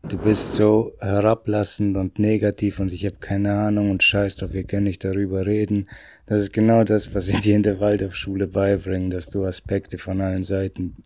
Du 0.04 0.18
bist 0.18 0.54
so 0.54 0.94
herablassend 1.00 1.96
und 1.96 2.20
negativ 2.20 2.80
und 2.80 2.92
ich 2.92 3.06
habe 3.06 3.18
keine 3.22 3.54
Ahnung 3.54 3.92
und 3.92 4.04
scheiß 4.04 4.38
drauf, 4.38 4.52
wir 4.52 4.64
können 4.64 4.86
nicht 4.86 5.04
darüber 5.06 5.46
reden. 5.46 5.88
Das 6.26 6.42
ist 6.42 6.54
genau 6.54 6.84
das, 6.84 7.16
was 7.16 7.28
sie 7.28 7.40
dir 7.40 7.56
in 7.56 7.64
der 7.64 7.80
Waldorfschule 7.80 8.48
beibringen, 8.48 9.10
dass 9.10 9.30
du 9.30 9.46
Aspekte 9.46 9.98
von 9.98 10.20
allen 10.20 10.44
Seiten 10.44 10.98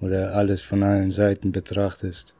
oder 0.00 0.34
alles 0.34 0.62
von 0.62 0.82
allen 0.82 1.10
Seiten 1.10 1.52
betrachtest. 1.52 2.34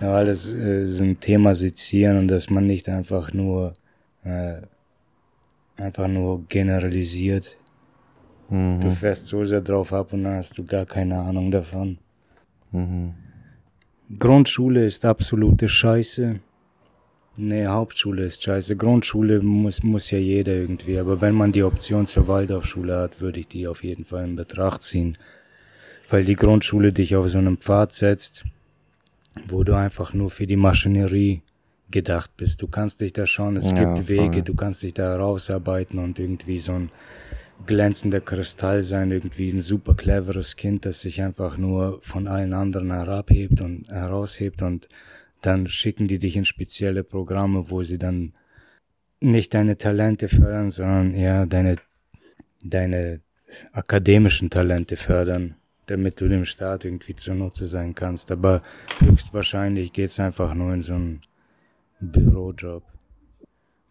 Ja, 0.00 0.14
alles 0.14 0.54
äh, 0.54 0.84
ein 1.00 1.20
Thema 1.20 1.54
sezieren 1.54 2.18
und 2.18 2.28
dass 2.28 2.48
man 2.50 2.66
nicht 2.66 2.88
einfach 2.88 3.32
nur 3.32 3.74
äh, 4.24 4.62
einfach 5.76 6.08
nur 6.08 6.44
generalisiert. 6.48 7.56
Mhm. 8.48 8.80
Du 8.80 8.90
fährst 8.90 9.26
so 9.26 9.44
sehr 9.44 9.60
drauf 9.60 9.92
ab 9.92 10.12
und 10.12 10.24
dann 10.24 10.36
hast 10.36 10.56
du 10.58 10.64
gar 10.64 10.86
keine 10.86 11.18
Ahnung 11.18 11.50
davon. 11.50 11.98
Mhm. 12.72 13.14
Grundschule 14.18 14.84
ist 14.84 15.04
absolute 15.04 15.68
Scheiße. 15.68 16.40
Nee, 17.36 17.66
Hauptschule 17.66 18.24
ist 18.24 18.44
scheiße. 18.44 18.76
Grundschule 18.76 19.40
muss, 19.40 19.82
muss 19.82 20.10
ja 20.12 20.18
jeder 20.18 20.52
irgendwie. 20.52 20.98
Aber 20.98 21.20
wenn 21.20 21.34
man 21.34 21.50
die 21.50 21.64
Option 21.64 22.06
zur 22.06 22.28
Waldorfschule 22.28 22.96
hat, 22.96 23.20
würde 23.20 23.40
ich 23.40 23.48
die 23.48 23.66
auf 23.66 23.82
jeden 23.82 24.04
Fall 24.04 24.24
in 24.24 24.36
Betracht 24.36 24.82
ziehen. 24.82 25.18
Weil 26.08 26.24
die 26.24 26.36
Grundschule 26.36 26.92
dich 26.92 27.16
auf 27.16 27.28
so 27.28 27.38
einem 27.38 27.56
Pfad 27.56 27.92
setzt, 27.92 28.44
wo 29.48 29.64
du 29.64 29.74
einfach 29.74 30.14
nur 30.14 30.30
für 30.30 30.46
die 30.46 30.56
Maschinerie 30.56 31.42
gedacht 31.94 32.36
bist. 32.36 32.60
Du 32.60 32.66
kannst 32.66 33.00
dich 33.00 33.12
da 33.12 33.24
schon, 33.24 33.56
es 33.56 33.70
ja, 33.70 33.94
gibt 33.94 34.08
Wege, 34.08 34.42
du 34.42 34.54
kannst 34.54 34.82
dich 34.82 34.94
da 34.94 35.16
rausarbeiten 35.16 36.00
und 36.00 36.18
irgendwie 36.18 36.58
so 36.58 36.72
ein 36.72 36.90
glänzender 37.66 38.20
Kristall 38.20 38.82
sein, 38.82 39.12
irgendwie 39.12 39.48
ein 39.48 39.62
super 39.62 39.94
cleveres 39.94 40.56
Kind, 40.56 40.84
das 40.86 41.00
sich 41.00 41.22
einfach 41.22 41.56
nur 41.56 42.00
von 42.02 42.26
allen 42.26 42.52
anderen 42.52 42.90
herabhebt 42.90 43.60
und 43.60 43.88
heraushebt 43.88 44.60
und 44.60 44.88
dann 45.40 45.68
schicken 45.68 46.08
die 46.08 46.18
dich 46.18 46.36
in 46.36 46.44
spezielle 46.44 47.04
Programme, 47.04 47.70
wo 47.70 47.84
sie 47.84 47.98
dann 47.98 48.32
nicht 49.20 49.54
deine 49.54 49.78
Talente 49.78 50.28
fördern, 50.28 50.70
sondern 50.70 51.14
ja 51.14 51.46
deine, 51.46 51.76
deine 52.60 53.20
akademischen 53.72 54.50
Talente 54.50 54.96
fördern, 54.96 55.54
damit 55.86 56.20
du 56.20 56.28
dem 56.28 56.44
Staat 56.44 56.84
irgendwie 56.84 57.14
zunutze 57.14 57.68
sein 57.68 57.94
kannst. 57.94 58.32
Aber 58.32 58.62
höchstwahrscheinlich 58.98 59.92
geht's 59.92 60.18
einfach 60.18 60.54
nur 60.54 60.74
in 60.74 60.82
so 60.82 60.94
einen 60.94 61.22
Bürojob. 62.12 62.82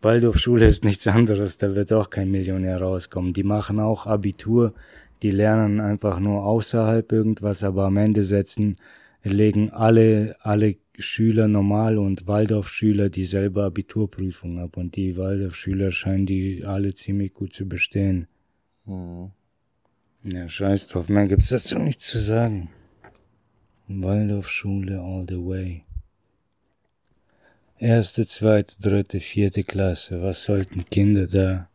Waldorfschule 0.01 0.65
ist 0.65 0.83
nichts 0.83 1.07
anderes, 1.07 1.57
da 1.57 1.75
wird 1.75 1.93
auch 1.93 2.09
kein 2.09 2.29
Millionär 2.29 2.81
rauskommen. 2.81 3.33
Die 3.33 3.43
machen 3.43 3.79
auch 3.79 4.05
Abitur, 4.05 4.73
die 5.21 5.31
lernen 5.31 5.79
einfach 5.79 6.19
nur 6.19 6.43
außerhalb 6.43 7.09
irgendwas, 7.11 7.63
aber 7.63 7.85
am 7.85 7.97
Ende 7.97 8.23
setzen, 8.23 8.77
legen 9.23 9.69
alle, 9.69 10.35
alle 10.41 10.75
Schüler 10.99 11.47
normal 11.47 11.97
und 11.97 12.27
Waldorfschüler 12.27 13.09
dieselbe 13.09 13.63
Abiturprüfung 13.63 14.59
ab 14.59 14.77
und 14.77 14.95
die 14.95 15.17
Waldorfschüler 15.17 15.91
scheinen 15.91 16.25
die 16.25 16.65
alle 16.65 16.93
ziemlich 16.93 17.33
gut 17.33 17.53
zu 17.53 17.67
bestehen. 17.67 18.27
Mhm. 18.85 19.31
Ja, 20.25 20.47
scheiß 20.47 20.87
drauf, 20.87 21.09
mehr 21.09 21.27
gibt's 21.27 21.49
dazu 21.49 21.79
nichts 21.79 22.07
zu 22.07 22.19
sagen. 22.19 22.69
Waldorfschule 23.87 24.99
all 24.99 25.25
the 25.27 25.37
way. 25.37 25.83
Erste, 27.83 28.25
zweite, 28.25 28.81
dritte, 28.81 29.19
vierte 29.19 29.65
Klasse. 29.65 30.21
Was 30.21 30.45
sollten 30.45 30.85
Kinder 30.85 31.27
da 31.27 31.67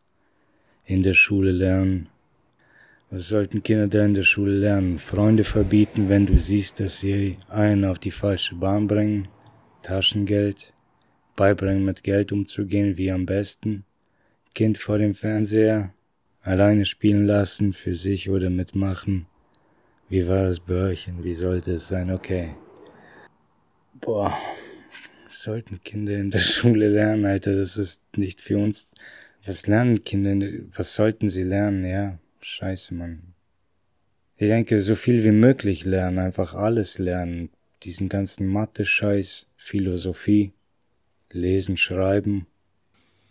in 0.83 1.03
der 1.03 1.13
Schule 1.13 1.51
lernen? 1.51 2.09
Was 3.11 3.27
sollten 3.27 3.61
Kinder 3.61 3.87
da 3.87 4.03
in 4.03 4.15
der 4.15 4.23
Schule 4.23 4.57
lernen? 4.57 4.97
Freunde 4.97 5.43
verbieten, 5.43 6.09
wenn 6.09 6.25
du 6.25 6.35
siehst, 6.35 6.79
dass 6.79 6.97
sie 6.97 7.37
einen 7.47 7.85
auf 7.85 7.99
die 7.99 8.09
falsche 8.09 8.55
Bahn 8.55 8.87
bringen. 8.87 9.27
Taschengeld. 9.83 10.73
Beibringen, 11.35 11.85
mit 11.85 12.01
Geld 12.01 12.31
umzugehen, 12.31 12.97
wie 12.97 13.11
am 13.11 13.27
besten. 13.27 13.85
Kind 14.55 14.79
vor 14.79 14.97
dem 14.97 15.13
Fernseher. 15.13 15.93
Alleine 16.41 16.85
spielen 16.85 17.25
lassen, 17.25 17.71
für 17.71 17.93
sich 17.93 18.31
oder 18.31 18.49
mitmachen. 18.49 19.27
Wie 20.09 20.27
war 20.27 20.45
das 20.45 20.57
und 20.57 21.23
wie 21.23 21.35
sollte 21.35 21.73
es 21.73 21.87
sein? 21.87 22.09
Okay. 22.09 22.55
Boah 24.01 24.35
sollten 25.31 25.81
Kinder 25.83 26.17
in 26.17 26.31
der 26.31 26.39
Schule 26.55 26.89
lernen, 26.89 27.25
Alter? 27.25 27.55
Das 27.55 27.77
ist 27.77 28.01
nicht 28.17 28.41
für 28.41 28.57
uns. 28.57 28.93
Was 29.45 29.67
lernen 29.67 30.03
Kinder? 30.03 30.47
Was 30.75 30.93
sollten 30.93 31.29
sie 31.29 31.43
lernen? 31.43 31.85
Ja, 31.85 32.19
scheiße, 32.41 32.93
Mann. 32.93 33.33
Ich 34.37 34.47
denke, 34.47 34.81
so 34.81 34.95
viel 34.95 35.23
wie 35.23 35.31
möglich 35.31 35.85
lernen, 35.85 36.19
einfach 36.19 36.53
alles 36.53 36.97
lernen. 36.97 37.49
Diesen 37.83 38.07
ganzen 38.09 38.47
Mathe-Scheiß, 38.47 39.47
Philosophie, 39.57 40.53
Lesen, 41.31 41.77
Schreiben, 41.77 42.47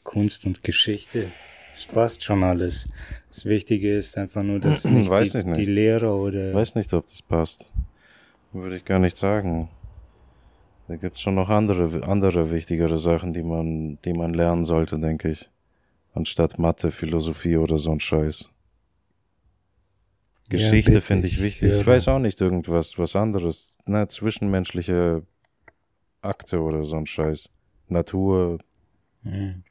Kunst 0.05 0.47
und 0.47 0.63
Geschichte. 0.63 1.31
Das 1.75 1.87
passt 1.87 2.25
schon 2.25 2.43
alles. 2.43 2.89
Das 3.31 3.45
Wichtige 3.45 3.97
ist 3.97 4.19
einfach 4.19 4.43
nur, 4.43 4.59
dass 4.61 4.85
nicht, 4.87 5.09
Weiß 5.09 5.33
die, 5.33 5.45
nicht. 5.45 5.57
die 5.57 5.65
Lehrer 5.67 6.15
oder. 6.15 6.53
Weiß 6.53 6.75
nicht, 6.75 6.93
ob 6.93 7.09
das 7.09 7.23
passt. 7.23 7.67
Würde 8.53 8.77
ich 8.77 8.85
gar 8.85 8.99
nicht 8.99 9.17
sagen. 9.17 9.69
Da 10.89 10.97
gibt 10.97 11.17
es 11.17 11.23
schon 11.23 11.35
noch 11.35 11.51
andere, 11.51 12.03
andere 12.09 12.51
wichtigere 12.51 12.99
Sachen, 12.99 13.35
die 13.35 13.43
man, 13.43 13.99
die 14.07 14.15
man 14.15 14.33
lernen 14.33 14.65
sollte, 14.65 14.99
denke 14.99 15.31
ich. 15.31 15.51
Anstatt 16.15 16.59
Mathe, 16.59 16.91
Philosophie 16.91 17.59
oder 17.59 17.77
so 17.77 17.93
ein 17.93 18.01
Scheiß. 18.01 18.49
Geschichte 20.49 20.95
ja, 20.95 21.01
finde 21.03 21.27
ich 21.27 21.43
wichtig. 21.43 21.75
Ich 21.75 21.87
weiß 21.87 22.09
auch 22.09 22.19
nicht 22.19 22.41
irgendwas, 22.41 22.99
was 22.99 23.15
anderes. 23.17 23.75
Ne, 23.85 24.09
zwischenmenschliche 24.09 25.23
Akte 26.23 26.61
oder 26.61 26.87
so 26.87 26.97
ein 26.97 27.07
Scheiß. 27.07 27.51
Natur. 27.89 28.59
Hm. 29.25 29.65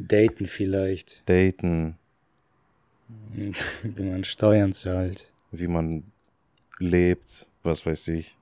Daten 0.00 0.46
vielleicht. 0.46 1.28
Daten. 1.28 1.96
Wie 3.84 4.02
man 4.02 4.24
Steuern 4.24 4.72
zahlt. 4.72 5.32
Wie 5.52 5.68
man 5.68 6.10
lebt, 6.80 7.46
was 7.62 7.86
weiß 7.86 8.08
ich. 8.08 8.36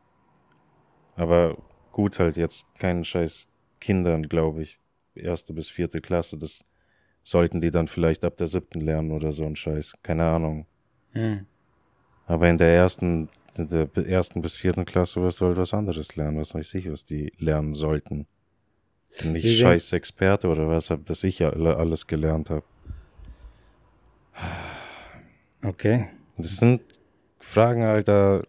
Aber 1.16 1.58
gut 1.94 2.18
halt 2.18 2.36
jetzt 2.36 2.66
keinen 2.78 3.04
Scheiß 3.04 3.46
Kindern, 3.80 4.24
glaube 4.28 4.62
ich. 4.62 4.78
Erste 5.14 5.54
bis 5.54 5.70
vierte 5.70 6.00
Klasse, 6.00 6.36
das 6.36 6.64
sollten 7.22 7.60
die 7.60 7.70
dann 7.70 7.88
vielleicht 7.88 8.24
ab 8.24 8.36
der 8.36 8.48
siebten 8.48 8.80
lernen 8.80 9.12
oder 9.12 9.32
so 9.32 9.46
ein 9.46 9.56
Scheiß. 9.56 9.94
Keine 10.02 10.24
Ahnung. 10.24 10.66
Hm. 11.12 11.46
Aber 12.26 12.50
in 12.50 12.58
der 12.58 12.74
ersten, 12.74 13.28
in 13.56 13.68
der 13.68 13.88
ersten 14.06 14.42
bis 14.42 14.56
vierten 14.56 14.84
Klasse 14.84 15.22
wirst 15.22 15.40
du 15.40 15.46
halt 15.46 15.56
was 15.56 15.72
anderes 15.72 16.16
lernen. 16.16 16.38
Was 16.38 16.54
weiß 16.54 16.74
ich, 16.74 16.90
was 16.90 17.06
die 17.06 17.32
lernen 17.38 17.74
sollten. 17.74 18.26
Nicht 19.22 19.44
ich 19.44 19.60
scheiß 19.60 19.92
Experte 19.92 20.48
oder 20.48 20.68
was, 20.68 20.92
dass 21.04 21.22
ich 21.22 21.38
ja 21.38 21.50
alles 21.50 22.08
gelernt 22.08 22.50
habe. 22.50 22.64
Okay. 25.62 26.08
Das 26.36 26.56
sind 26.56 26.82
Fragen, 27.38 27.84
Alter, 27.84 28.42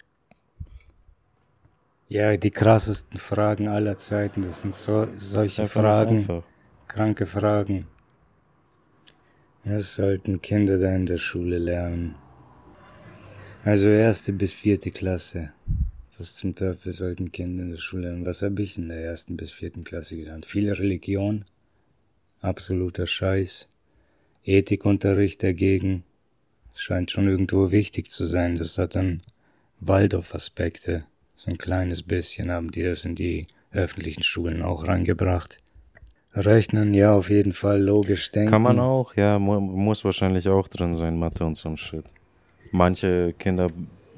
ja, 2.07 2.37
die 2.37 2.51
krassesten 2.51 3.19
Fragen 3.19 3.67
aller 3.67 3.97
Zeiten, 3.97 4.43
das 4.43 4.61
sind 4.61 4.75
so, 4.75 5.07
solche 5.17 5.63
ja, 5.63 5.67
Fragen, 5.67 6.43
kranke 6.87 7.25
Fragen. 7.25 7.87
Das 9.63 9.95
sollten 9.95 10.41
Kinder 10.41 10.77
da 10.77 10.95
in 10.95 11.07
der 11.07 11.17
Schule 11.17 11.57
lernen. 11.57 12.15
Also 13.63 13.89
erste 13.89 14.31
bis 14.31 14.53
vierte 14.53 14.91
Klasse. 14.91 15.51
Was 16.19 16.35
zum 16.35 16.53
Teufel 16.53 16.93
sollten 16.93 17.31
Kinder 17.31 17.63
in 17.63 17.71
der 17.71 17.77
Schule 17.77 18.09
lernen? 18.09 18.25
Was 18.27 18.43
habe 18.43 18.61
ich 18.61 18.77
in 18.77 18.89
der 18.89 19.03
ersten 19.03 19.35
bis 19.35 19.51
vierten 19.51 19.83
Klasse 19.83 20.15
gelernt? 20.15 20.45
Viel 20.45 20.71
Religion, 20.71 21.45
absoluter 22.41 23.07
Scheiß, 23.07 23.67
Ethikunterricht 24.43 25.41
dagegen. 25.41 26.03
Scheint 26.75 27.09
schon 27.09 27.27
irgendwo 27.27 27.71
wichtig 27.71 28.11
zu 28.11 28.27
sein. 28.27 28.55
Das 28.55 28.77
hat 28.77 28.95
dann 28.95 29.23
Waldorf-Aspekte. 29.79 31.05
So 31.37 31.51
ein 31.51 31.57
kleines 31.57 32.01
bisschen 32.03 32.51
haben 32.51 32.71
die 32.71 32.83
das 32.83 33.05
in 33.05 33.15
die 33.15 33.47
öffentlichen 33.71 34.23
Schulen 34.23 34.61
auch 34.61 34.87
reingebracht. 34.87 35.57
Rechnen, 36.33 36.93
ja, 36.93 37.13
auf 37.13 37.29
jeden 37.29 37.53
Fall, 37.53 37.81
logisch 37.81 38.31
denken. 38.31 38.51
Kann 38.51 38.61
man 38.61 38.79
auch, 38.79 39.15
ja, 39.15 39.39
mu 39.39 39.59
muss 39.59 40.03
wahrscheinlich 40.03 40.47
auch 40.49 40.67
drin 40.67 40.95
sein, 40.95 41.17
Mathe 41.17 41.45
und 41.45 41.55
so 41.55 41.69
ein 41.69 41.77
Shit. 41.77 42.05
Manche 42.71 43.33
Kinder 43.37 43.67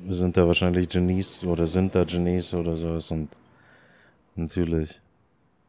sind 0.10 0.36
da 0.38 0.48
wahrscheinlich 0.48 0.90
Genies 0.90 1.44
oder 1.44 1.68
sind 1.68 1.94
da 1.94 2.04
Genies 2.06 2.54
oder 2.54 2.76
sowas 2.78 3.12
und 3.12 3.30
natürlich, 4.36 5.00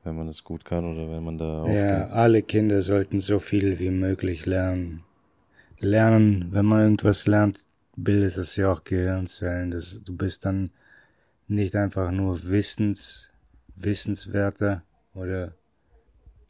wenn 0.04 0.16
man 0.16 0.28
es 0.28 0.42
gut 0.42 0.64
kann 0.64 0.84
oder 0.84 1.10
wenn 1.10 1.22
man 1.22 1.36
da 1.36 1.62
aufgeht. 1.62 1.76
Ja, 1.76 2.06
alle 2.08 2.42
Kinder 2.42 2.80
sollten 2.80 3.20
so 3.20 3.38
viel 3.38 3.78
wie 3.78 3.90
möglich 3.90 4.46
lernen. 4.46 5.02
Lernen, 5.80 6.48
wenn 6.50 6.64
man 6.64 6.82
irgendwas 6.82 7.26
lernt, 7.26 7.64
bildet 7.96 8.36
es 8.36 8.56
ja 8.56 8.72
auch 8.72 8.84
Gehirnzellen. 8.84 9.70
Das, 9.70 10.00
du 10.02 10.16
bist 10.16 10.44
dann 10.44 10.70
nicht 11.48 11.74
einfach 11.74 12.10
nur 12.10 12.44
Wissens, 12.44 13.30
Wissenswerte 13.74 14.82
oder 15.14 15.54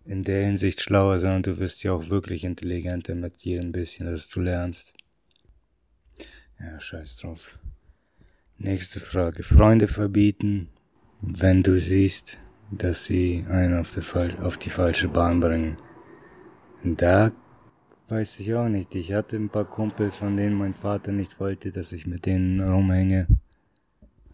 in 0.04 0.24
der 0.24 0.44
Hinsicht 0.44 0.80
schlauer, 0.80 1.18
sondern 1.18 1.42
du 1.42 1.58
wirst 1.58 1.82
ja 1.82 1.92
auch 1.92 2.08
wirklich 2.08 2.44
intelligenter 2.44 3.14
mit 3.14 3.38
jedem 3.42 3.72
bisschen, 3.72 4.06
das 4.06 4.28
du 4.28 4.40
lernst. 4.40 4.92
Ja, 6.58 6.80
scheiß 6.80 7.18
drauf. 7.18 7.58
Nächste 8.56 9.00
Frage. 9.00 9.42
Freunde 9.42 9.86
verbieten, 9.86 10.70
wenn 11.20 11.62
du 11.62 11.78
siehst, 11.78 12.38
dass 12.70 13.04
sie 13.04 13.44
einen 13.48 13.78
auf 13.78 13.90
die, 13.90 14.38
auf 14.40 14.56
die 14.56 14.70
falsche 14.70 15.08
Bahn 15.08 15.40
bringen. 15.40 15.76
Da 16.82 17.32
weiß 18.08 18.40
ich 18.40 18.54
auch 18.54 18.68
nicht. 18.68 18.94
Ich 18.94 19.12
hatte 19.12 19.36
ein 19.36 19.50
paar 19.50 19.64
Kumpels, 19.64 20.16
von 20.16 20.36
denen 20.36 20.56
mein 20.56 20.74
Vater 20.74 21.12
nicht 21.12 21.38
wollte, 21.38 21.70
dass 21.70 21.92
ich 21.92 22.06
mit 22.06 22.26
denen 22.26 22.60
rumhänge. 22.60 23.26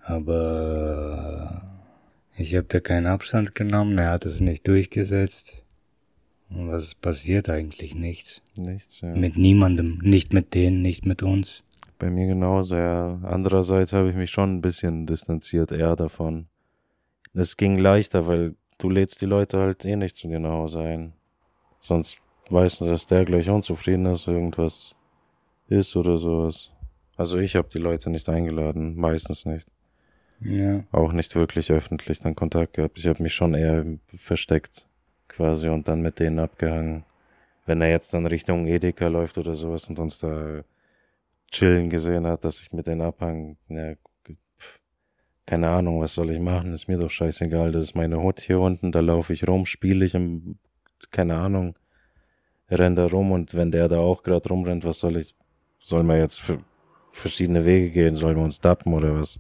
Aber 0.07 1.63
ich 2.37 2.55
habe 2.55 2.67
da 2.69 2.81
keinen 2.81 3.07
Abstand 3.07 3.55
genommen, 3.55 3.97
er 3.99 4.11
hat 4.11 4.27
es 4.27 4.41
nicht 4.41 4.69
durchgesetzt. 4.69 5.65
Und 6.51 6.71
was 6.71 6.85
ist 6.85 7.01
passiert 7.01 7.49
eigentlich? 7.49 7.95
Nichts. 7.95 8.43
Nichts, 8.57 9.01
ja. 9.01 9.15
Mit 9.15 9.37
niemandem, 9.37 9.99
nicht 10.03 10.33
mit 10.33 10.55
denen, 10.55 10.83
nicht 10.83 11.07
mit 11.07 11.23
uns. 11.23 11.65
Bei 11.99 12.11
mir 12.11 12.27
genauso, 12.27 12.77
ja. 12.77 13.19
Andererseits 13.23 13.93
habe 13.93 14.11
ich 14.11 14.15
mich 14.15 14.31
schon 14.31 14.57
ein 14.57 14.61
bisschen 14.61 15.07
distanziert 15.07 15.73
eher 15.73 15.97
davon. 15.97 16.49
Es 17.33 17.57
ging 17.57 17.79
leichter, 17.79 18.27
weil 18.27 18.55
du 18.79 18.91
lädst 18.91 19.23
die 19.23 19.27
Leute 19.27 19.59
halt 19.59 19.85
eh 19.85 19.97
nicht 19.97 20.17
zu 20.17 20.29
dir 20.29 20.39
nach 20.39 20.51
Hause 20.51 20.81
ein. 20.81 21.13
Sonst 21.81 22.19
weißt 22.51 22.83
du, 22.83 22.87
dass 22.87 23.07
der 23.07 23.25
gleich 23.25 23.49
unzufrieden 23.49 24.07
ist, 24.07 24.29
irgendwas 24.29 24.95
ist 25.69 25.97
oder 25.97 26.19
sowas. 26.19 26.71
Also 27.17 27.39
ich 27.39 27.57
habe 27.57 27.69
die 27.73 27.79
Leute 27.79 28.11
nicht 28.11 28.29
eingeladen, 28.29 28.97
meistens 28.97 29.47
nicht. 29.47 29.69
Ja. 30.45 30.85
Auch 30.93 31.13
nicht 31.13 31.35
wirklich 31.35 31.71
öffentlich 31.71 32.21
dann 32.21 32.35
Kontakt 32.35 32.75
gehabt. 32.75 32.99
Ich 32.99 33.07
habe 33.07 33.23
mich 33.23 33.35
schon 33.35 33.55
eher 33.55 33.85
versteckt 34.17 34.87
quasi 35.29 35.69
und 35.69 35.89
dann 35.89 36.01
mit 36.01 36.21
denen 36.21 36.39
abgehangen. 36.39 37.05
Wenn 37.67 37.81
er 37.81 37.91
jetzt 37.91 38.13
dann 38.13 38.27
Richtung 38.27 38.67
Edeka 38.67 39.09
läuft 39.09 39.39
oder 39.39 39.55
sowas 39.55 39.89
und 39.89 39.99
uns 39.99 40.19
da 40.19 40.63
chillen 41.51 41.89
gesehen 41.89 42.27
hat, 42.27 42.45
dass 42.45 42.61
ich 42.61 42.73
mit 42.73 42.87
denen 42.87 43.01
abhang, 43.01 43.57
ja, 43.69 43.95
keine 45.47 45.69
Ahnung, 45.69 46.01
was 46.01 46.15
soll 46.15 46.31
ich 46.31 46.41
machen, 46.41 46.73
ist 46.73 46.89
mir 46.89 46.99
doch 46.99 47.11
scheißegal, 47.11 47.73
das 47.73 47.85
ist 47.85 47.95
meine 47.95 48.21
Hut 48.21 48.41
hier 48.41 48.61
unten, 48.61 48.93
da 48.93 49.01
laufe 49.01 49.33
ich 49.33 49.47
rum, 49.47 49.67
spiele 49.67 50.05
ich 50.05 50.15
im, 50.15 50.59
keine 51.11 51.37
Ahnung, 51.37 51.77
rennt 52.71 52.99
da 52.99 53.07
rum 53.07 53.33
und 53.33 53.55
wenn 53.55 53.71
der 53.71 53.89
da 53.89 53.99
auch 53.99 54.23
gerade 54.23 54.49
rumrennt, 54.49 54.85
was 54.85 54.99
soll 54.99 55.17
ich, 55.17 55.35
soll 55.81 56.03
man 56.03 56.19
jetzt 56.19 56.41
für 56.41 56.59
verschiedene 57.13 57.65
Wege 57.65 57.91
gehen, 57.91 58.17
sollen 58.17 58.37
wir 58.37 58.45
uns 58.45 58.61
dappen 58.61 58.95
oder 58.95 59.21
was? 59.21 59.39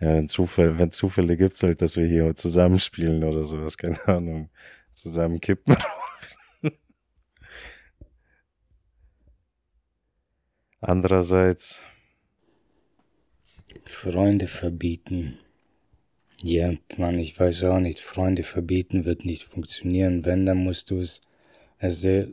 Ja, 0.00 0.26
Zufälle, 0.26 0.78
wenn 0.78 0.90
Zufälle 0.90 1.36
gibt's 1.36 1.62
halt, 1.62 1.80
dass 1.80 1.96
wir 1.96 2.06
hier 2.06 2.34
zusammenspielen 2.34 3.22
oder 3.24 3.44
sowas, 3.44 3.78
keine 3.78 4.06
Ahnung, 4.06 4.50
zusammen 4.92 5.40
kippen. 5.40 5.76
Andererseits. 10.80 11.82
Freunde 13.86 14.46
verbieten. 14.46 15.38
Ja, 16.42 16.74
Mann, 16.98 17.18
ich 17.18 17.38
weiß 17.38 17.64
auch 17.64 17.80
nicht. 17.80 18.00
Freunde 18.00 18.42
verbieten 18.42 19.04
wird 19.04 19.24
nicht 19.24 19.44
funktionieren. 19.44 20.24
Wenn, 20.24 20.44
dann 20.44 20.58
musst 20.58 20.90
du 20.90 20.98
es, 21.00 21.22
also, 21.78 22.26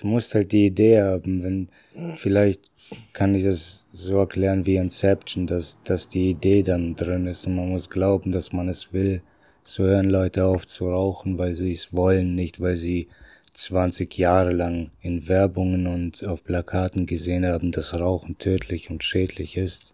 du 0.00 0.06
musst 0.06 0.34
halt 0.34 0.52
die 0.52 0.66
Idee 0.66 1.02
haben, 1.02 1.42
wenn, 1.42 1.68
vielleicht 2.16 2.72
kann 3.12 3.34
ich 3.34 3.44
das 3.44 3.86
so 3.92 4.18
erklären 4.18 4.66
wie 4.66 4.76
Inception, 4.76 5.46
dass, 5.46 5.78
dass 5.84 6.08
die 6.08 6.30
Idee 6.30 6.62
dann 6.62 6.96
drin 6.96 7.26
ist 7.26 7.46
und 7.46 7.56
man 7.56 7.68
muss 7.68 7.90
glauben, 7.90 8.32
dass 8.32 8.52
man 8.52 8.68
es 8.68 8.92
will. 8.92 9.22
So 9.62 9.84
hören 9.84 10.08
Leute 10.08 10.46
auf 10.46 10.66
zu 10.66 10.88
rauchen, 10.88 11.38
weil 11.38 11.54
sie 11.54 11.72
es 11.72 11.92
wollen, 11.92 12.34
nicht 12.34 12.60
weil 12.60 12.76
sie 12.76 13.08
20 13.52 14.16
Jahre 14.16 14.52
lang 14.52 14.90
in 15.02 15.28
Werbungen 15.28 15.86
und 15.86 16.26
auf 16.26 16.44
Plakaten 16.44 17.06
gesehen 17.06 17.44
haben, 17.44 17.72
dass 17.72 17.98
Rauchen 17.98 18.38
tödlich 18.38 18.90
und 18.90 19.04
schädlich 19.04 19.56
ist. 19.56 19.92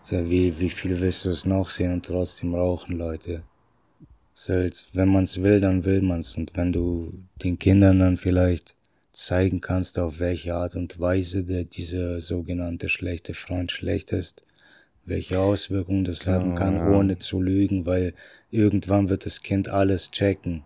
Also 0.00 0.30
wie, 0.30 0.58
wie 0.58 0.70
viel 0.70 1.00
willst 1.00 1.24
du 1.24 1.30
es 1.30 1.46
noch 1.46 1.70
sehen 1.70 1.92
und 1.92 2.06
trotzdem 2.06 2.54
rauchen, 2.54 2.98
Leute? 2.98 3.42
Halt, 4.48 4.86
wenn 4.92 5.08
man's 5.08 5.42
will, 5.42 5.60
dann 5.60 5.84
will 5.84 6.02
man's. 6.02 6.36
Und 6.36 6.50
wenn 6.54 6.72
du 6.72 7.12
den 7.42 7.58
Kindern 7.58 8.00
dann 8.00 8.16
vielleicht 8.16 8.74
zeigen 9.14 9.60
kannst, 9.60 9.98
auf 9.98 10.20
welche 10.20 10.54
Art 10.54 10.76
und 10.76 10.98
Weise 10.98 11.44
der, 11.44 11.64
dieser 11.64 12.20
sogenannte 12.20 12.88
schlechte 12.88 13.34
Freund 13.34 13.72
schlecht 13.72 14.12
ist, 14.12 14.42
welche 15.04 15.38
Auswirkungen 15.38 16.04
das 16.04 16.26
haben 16.26 16.54
kann, 16.54 16.88
ohne 16.88 17.18
zu 17.18 17.40
lügen, 17.40 17.86
weil 17.86 18.14
irgendwann 18.50 19.08
wird 19.08 19.26
das 19.26 19.42
Kind 19.42 19.68
alles 19.68 20.10
checken. 20.10 20.64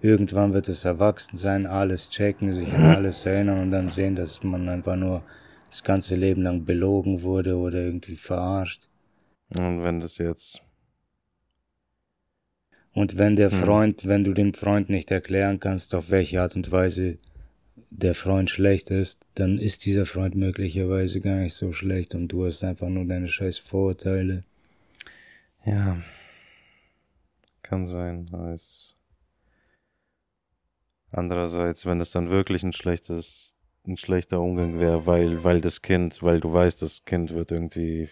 Irgendwann 0.00 0.52
wird 0.52 0.68
es 0.68 0.84
erwachsen 0.84 1.36
sein, 1.36 1.66
alles 1.66 2.10
checken, 2.10 2.52
sich 2.52 2.72
an 2.72 2.84
alles 2.96 3.24
erinnern 3.26 3.60
und 3.60 3.70
dann 3.70 3.88
sehen, 3.88 4.16
dass 4.16 4.42
man 4.42 4.68
einfach 4.68 4.96
nur 4.96 5.22
das 5.70 5.82
ganze 5.82 6.16
Leben 6.16 6.42
lang 6.42 6.64
belogen 6.64 7.22
wurde 7.22 7.56
oder 7.56 7.78
irgendwie 7.78 8.16
verarscht. 8.16 8.88
Und 9.56 9.82
wenn 9.82 10.00
das 10.00 10.18
jetzt. 10.18 10.62
Und 12.94 13.16
wenn 13.18 13.36
der 13.36 13.50
hm. 13.50 13.58
Freund, 13.58 14.06
wenn 14.06 14.24
du 14.24 14.34
dem 14.34 14.54
Freund 14.54 14.90
nicht 14.90 15.10
erklären 15.10 15.60
kannst, 15.60 15.94
auf 15.94 16.10
welche 16.10 16.42
Art 16.42 16.56
und 16.56 16.70
Weise 16.70 17.18
der 17.90 18.14
Freund 18.14 18.50
schlecht 18.50 18.90
ist, 18.90 19.20
dann 19.34 19.58
ist 19.58 19.84
dieser 19.86 20.06
Freund 20.06 20.34
möglicherweise 20.34 21.20
gar 21.20 21.36
nicht 21.36 21.54
so 21.54 21.72
schlecht 21.72 22.14
und 22.14 22.28
du 22.28 22.44
hast 22.44 22.64
einfach 22.64 22.88
nur 22.88 23.04
deine 23.04 23.28
scheiß 23.28 23.58
Vorurteile. 23.58 24.44
Ja. 25.64 26.02
Kann 27.62 27.86
sein. 27.86 28.28
Andererseits, 31.10 31.86
wenn 31.86 32.00
es 32.00 32.10
dann 32.10 32.30
wirklich 32.30 32.62
ein 32.62 32.72
schlechtes, 32.72 33.54
ein 33.86 33.96
schlechter 33.96 34.40
Umgang 34.40 34.78
wäre, 34.80 35.06
weil, 35.06 35.44
weil 35.44 35.60
das 35.60 35.82
Kind, 35.82 36.22
weil 36.22 36.40
du 36.40 36.52
weißt, 36.52 36.82
das 36.82 37.04
Kind 37.04 37.32
wird 37.32 37.52
irgendwie 37.52 38.08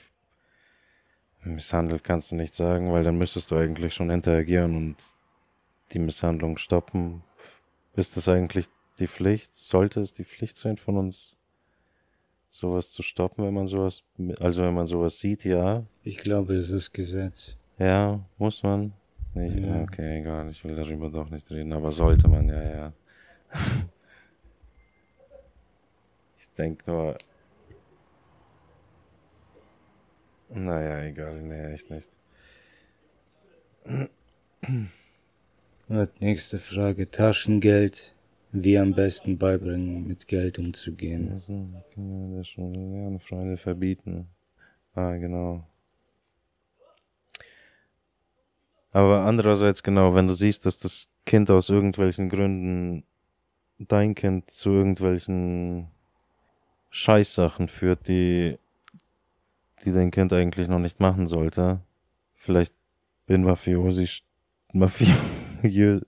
misshandelt, 1.42 2.04
kannst 2.04 2.30
du 2.30 2.36
nicht 2.36 2.54
sagen, 2.54 2.92
weil 2.92 3.04
dann 3.04 3.18
müsstest 3.18 3.50
du 3.50 3.56
eigentlich 3.56 3.94
schon 3.94 4.10
interagieren 4.10 4.76
und 4.76 4.96
die 5.92 5.98
Misshandlung 5.98 6.58
stoppen. 6.58 7.22
Ist 7.96 8.16
das 8.16 8.28
eigentlich 8.28 8.68
die 8.98 9.08
Pflicht? 9.08 9.54
Sollte 9.54 10.00
es 10.00 10.12
die 10.12 10.24
Pflicht 10.24 10.56
sein 10.56 10.76
von 10.76 10.96
uns, 10.96 11.36
sowas 12.50 12.90
zu 12.90 13.02
stoppen, 13.02 13.44
wenn 13.44 13.54
man 13.54 13.66
sowas, 13.66 14.02
also 14.40 14.62
wenn 14.62 14.74
man 14.74 14.86
sowas 14.86 15.18
sieht, 15.18 15.44
ja? 15.44 15.84
Ich 16.02 16.18
glaube, 16.18 16.54
es 16.54 16.70
ist 16.70 16.92
Gesetz. 16.92 17.56
Ja, 17.78 18.20
muss 18.38 18.62
man. 18.62 18.92
Nicht? 19.34 19.58
Ja. 19.58 19.82
Okay, 19.82 20.20
egal, 20.20 20.50
ich 20.50 20.64
will 20.64 20.74
darüber 20.74 21.08
doch 21.08 21.30
nicht 21.30 21.50
reden, 21.50 21.72
aber 21.72 21.92
sollte 21.92 22.28
man, 22.28 22.48
ja, 22.48 22.62
ja. 22.62 22.92
ich 26.38 26.48
denke 26.58 26.90
nur. 26.90 27.16
Naja, 30.48 31.04
egal, 31.04 31.40
nee, 31.42 31.72
echt 31.72 31.90
nicht. 31.90 32.08
Und 35.88 36.20
nächste 36.20 36.58
Frage: 36.58 37.10
Taschengeld. 37.10 38.14
Wie 38.52 38.78
am 38.78 38.94
besten 38.94 39.38
beibringen, 39.38 40.06
mit 40.06 40.26
Geld 40.26 40.58
umzugehen. 40.58 41.32
Also, 41.32 41.52
können 41.94 42.32
wir 42.32 42.38
das 42.38 42.48
schon 42.48 42.74
lernen, 42.74 43.20
Freunde 43.20 43.56
verbieten. 43.56 44.28
Ah, 44.94 45.16
genau. 45.16 45.64
Aber 48.92 49.24
andererseits 49.24 49.82
genau, 49.82 50.14
wenn 50.14 50.26
du 50.26 50.34
siehst, 50.34 50.66
dass 50.66 50.78
das 50.78 51.06
Kind 51.26 51.50
aus 51.50 51.68
irgendwelchen 51.68 52.28
Gründen 52.28 53.04
dein 53.78 54.14
Kind 54.14 54.50
zu 54.50 54.70
irgendwelchen 54.70 55.88
Scheißsachen 56.90 57.68
führt, 57.68 58.08
die, 58.08 58.58
die 59.84 59.92
dein 59.92 60.10
Kind 60.10 60.32
eigentlich 60.32 60.68
noch 60.68 60.80
nicht 60.80 60.98
machen 60.98 61.26
sollte. 61.26 61.80
Vielleicht 62.34 62.74
in 63.28 63.44
Mafiosi, 63.44 64.08
Mafiö, 64.72 65.14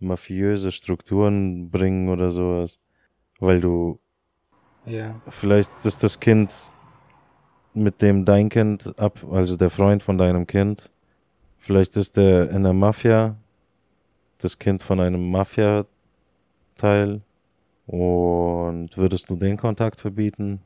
mafiöse 0.00 0.72
Strukturen 0.72 1.70
bringen 1.70 2.08
oder 2.08 2.30
sowas. 2.30 2.78
Weil 3.40 3.60
du, 3.60 3.98
ja. 4.86 5.20
vielleicht 5.28 5.70
ist 5.84 6.02
das 6.02 6.20
Kind, 6.20 6.52
mit 7.74 8.02
dem 8.02 8.24
dein 8.24 8.48
Kind 8.48 8.98
ab, 8.98 9.24
also 9.30 9.56
der 9.56 9.70
Freund 9.70 10.02
von 10.02 10.18
deinem 10.18 10.46
Kind, 10.46 10.90
Vielleicht 11.68 11.96
ist 11.98 12.16
er 12.16 12.50
in 12.50 12.62
der 12.62 12.72
Mafia, 12.72 13.36
das 14.38 14.58
Kind 14.58 14.82
von 14.82 15.00
einem 15.00 15.30
Mafia-Teil. 15.30 17.20
Und 17.86 18.96
würdest 18.96 19.28
du 19.28 19.36
den 19.36 19.58
Kontakt 19.58 20.00
verbieten? 20.00 20.62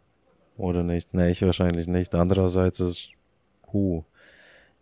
Oder 0.56 0.84
nicht? 0.84 1.12
Nee, 1.12 1.30
ich 1.30 1.42
wahrscheinlich 1.42 1.88
nicht. 1.88 2.14
Andererseits 2.14 2.78
ist, 2.78 3.08
huh, 3.72 4.04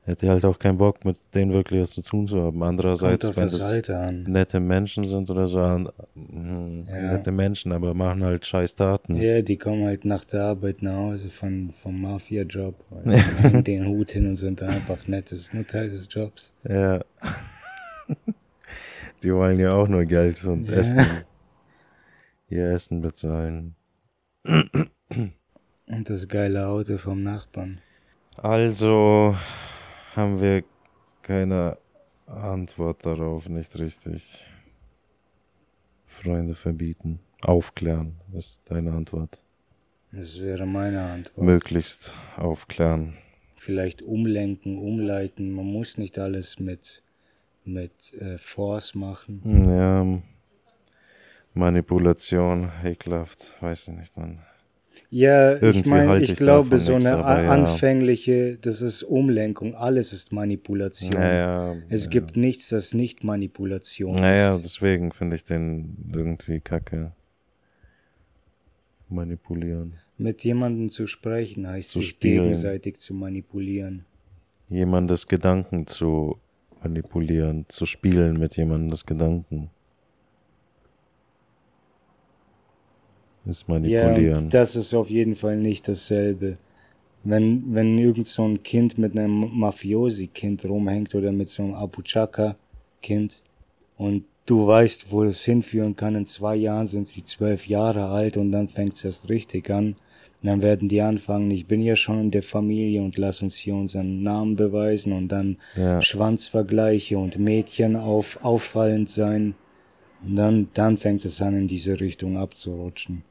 hätte 0.04 0.28
halt 0.28 0.44
auch 0.44 0.58
keinen 0.58 0.78
Bock, 0.78 1.04
mit 1.04 1.16
denen 1.34 1.52
wirklich 1.52 1.82
was 1.82 1.90
zu 1.90 2.02
tun 2.02 2.26
zu 2.26 2.42
haben. 2.42 2.62
Andererseits, 2.62 3.24
wenn 3.36 3.48
das 3.48 4.26
nette 4.26 4.60
Menschen 4.60 5.04
sind 5.04 5.30
oder 5.30 5.46
so, 5.46 5.60
an, 5.60 5.88
hm, 6.14 6.84
ja. 6.88 7.12
nette 7.12 7.30
Menschen, 7.30 7.72
aber 7.72 7.94
machen 7.94 8.24
halt 8.24 8.46
scheiß 8.46 8.76
Taten. 8.76 9.16
Ja, 9.16 9.42
die 9.42 9.56
kommen 9.56 9.84
halt 9.84 10.04
nach 10.04 10.24
der 10.24 10.44
Arbeit 10.44 10.82
nach 10.82 10.96
Hause 10.96 11.30
von, 11.30 11.72
vom 11.82 12.00
Mafia-Job, 12.00 12.74
hängen 13.04 13.64
den 13.64 13.86
Hut 13.86 14.10
hin 14.10 14.26
und 14.26 14.36
sind 14.36 14.62
einfach 14.62 15.06
nett. 15.06 15.30
Das 15.30 15.38
ist 15.38 15.54
nur 15.54 15.66
Teil 15.66 15.90
des 15.90 16.08
Jobs. 16.10 16.52
Ja. 16.68 17.00
Die 19.22 19.34
wollen 19.34 19.60
ja 19.60 19.72
auch 19.72 19.86
nur 19.86 20.06
Geld 20.06 20.42
und 20.44 20.66
Ja. 20.68 20.76
Essen. 20.76 21.04
Ihr 22.48 22.70
Essen 22.70 23.02
bezahlen. 23.02 23.74
Und 24.44 26.08
das 26.08 26.26
geile 26.26 26.66
Auto 26.66 26.96
vom 26.96 27.22
Nachbarn. 27.22 27.80
Also 28.38 29.36
haben 30.20 30.40
wir 30.40 30.64
keine 31.22 31.78
Antwort 32.26 33.04
darauf, 33.04 33.48
nicht 33.48 33.78
richtig. 33.78 34.44
Freunde 36.06 36.54
verbieten. 36.54 37.20
Aufklären 37.42 38.16
ist 38.32 38.62
deine 38.66 38.92
Antwort. 38.92 39.40
Das 40.12 40.40
wäre 40.40 40.66
meine 40.66 41.02
Antwort. 41.02 41.44
Möglichst 41.46 42.14
aufklären. 42.36 43.16
Vielleicht 43.56 44.02
umlenken, 44.02 44.78
umleiten. 44.78 45.50
Man 45.52 45.66
muss 45.66 45.98
nicht 45.98 46.18
alles 46.18 46.58
mit, 46.58 47.02
mit 47.64 48.12
äh, 48.14 48.38
Force 48.38 48.94
machen. 48.94 49.66
Ja, 49.68 50.20
Manipulation, 51.54 52.70
ekelhaft, 52.84 53.56
weiß 53.60 53.88
ich 53.88 53.94
nicht, 53.94 54.16
man. 54.16 54.40
Ja, 55.12 55.56
ich 55.56 55.62
Irgendwie 55.62 55.88
meine, 55.88 56.08
halte 56.08 56.24
ich 56.24 56.30
ich 56.32 56.36
glaube, 56.36 56.78
so 56.78 56.92
nix, 56.94 57.06
eine 57.06 57.16
aber 57.16 57.26
a- 57.26 57.42
ja. 57.42 57.50
anfängliche, 57.50 58.58
das 58.60 58.80
ist 58.80 59.02
Umlenkung. 59.02 59.74
Alles 59.74 60.12
ist 60.12 60.32
Manipulation. 60.32 61.10
Naja, 61.12 61.76
Es 61.88 62.04
ja. 62.04 62.10
gibt 62.10 62.36
nichts, 62.36 62.68
das 62.68 62.94
nicht 62.94 63.24
Manipulation 63.24 64.14
Naja, 64.16 64.54
ist. 64.56 64.64
deswegen 64.64 65.10
finde 65.12 65.36
ich 65.36 65.44
den 65.44 66.10
irgendwie 66.14 66.60
kacke. 66.60 67.12
Manipulieren. 69.08 69.94
Mit 70.18 70.44
jemandem 70.44 70.88
zu 70.88 71.06
sprechen 71.06 71.66
heißt 71.66 71.90
Zu 71.90 71.98
sich 72.00 72.10
spielen. 72.10 72.42
gegenseitig 72.44 72.98
zu 72.98 73.14
manipulieren. 73.14 74.04
Jemandes 74.68 75.26
Gedanken 75.26 75.86
zu 75.88 76.36
manipulieren, 76.82 77.64
zu 77.68 77.86
spielen 77.86 78.38
mit 78.38 78.56
jemandes 78.56 79.04
Gedanken. 79.06 79.70
Ist 83.46 83.64
Ja, 83.68 83.74
manipulieren. 84.04 84.44
und 84.44 84.54
das 84.54 84.76
ist 84.76 84.94
auf 84.94 85.08
jeden 85.08 85.34
Fall 85.34 85.56
nicht 85.56 85.88
dasselbe. 85.88 86.54
Wenn, 87.22 87.74
wenn 87.74 87.98
irgend 87.98 88.26
so 88.26 88.44
ein 88.44 88.62
Kind 88.62 88.96
mit 88.98 89.18
einem 89.18 89.58
Mafiosi-Kind 89.58 90.64
rumhängt 90.64 91.14
oder 91.14 91.32
mit 91.32 91.48
so 91.48 91.62
einem 91.62 91.74
Abuchaka-Kind 91.74 93.42
und 93.98 94.24
du 94.46 94.66
weißt, 94.66 95.10
wo 95.10 95.24
es 95.24 95.44
hinführen 95.44 95.96
kann, 95.96 96.14
in 96.14 96.26
zwei 96.26 96.56
Jahren 96.56 96.86
sind 96.86 97.06
sie 97.06 97.22
zwölf 97.22 97.66
Jahre 97.66 98.06
alt 98.06 98.36
und 98.36 98.52
dann 98.52 98.68
fängt 98.68 98.94
es 98.94 99.04
erst 99.04 99.28
richtig 99.28 99.70
an. 99.70 99.96
Und 100.42 100.46
dann 100.46 100.62
werden 100.62 100.88
die 100.88 101.02
anfangen, 101.02 101.50
ich 101.50 101.66
bin 101.66 101.82
ja 101.82 101.96
schon 101.96 102.18
in 102.18 102.30
der 102.30 102.42
Familie 102.42 103.02
und 103.02 103.18
lass 103.18 103.42
uns 103.42 103.56
hier 103.56 103.74
unseren 103.74 104.22
Namen 104.22 104.56
beweisen 104.56 105.12
und 105.12 105.28
dann 105.28 105.58
ja, 105.76 106.00
Schwanzvergleiche 106.00 107.18
und 107.18 107.38
Mädchen 107.38 107.94
auf, 107.96 108.38
auffallend 108.42 109.10
sein. 109.10 109.54
Und 110.24 110.36
dann, 110.36 110.68
dann 110.72 110.96
fängt 110.96 111.26
es 111.26 111.42
an, 111.42 111.54
in 111.54 111.68
diese 111.68 112.00
Richtung 112.00 112.38
abzurutschen. 112.38 113.22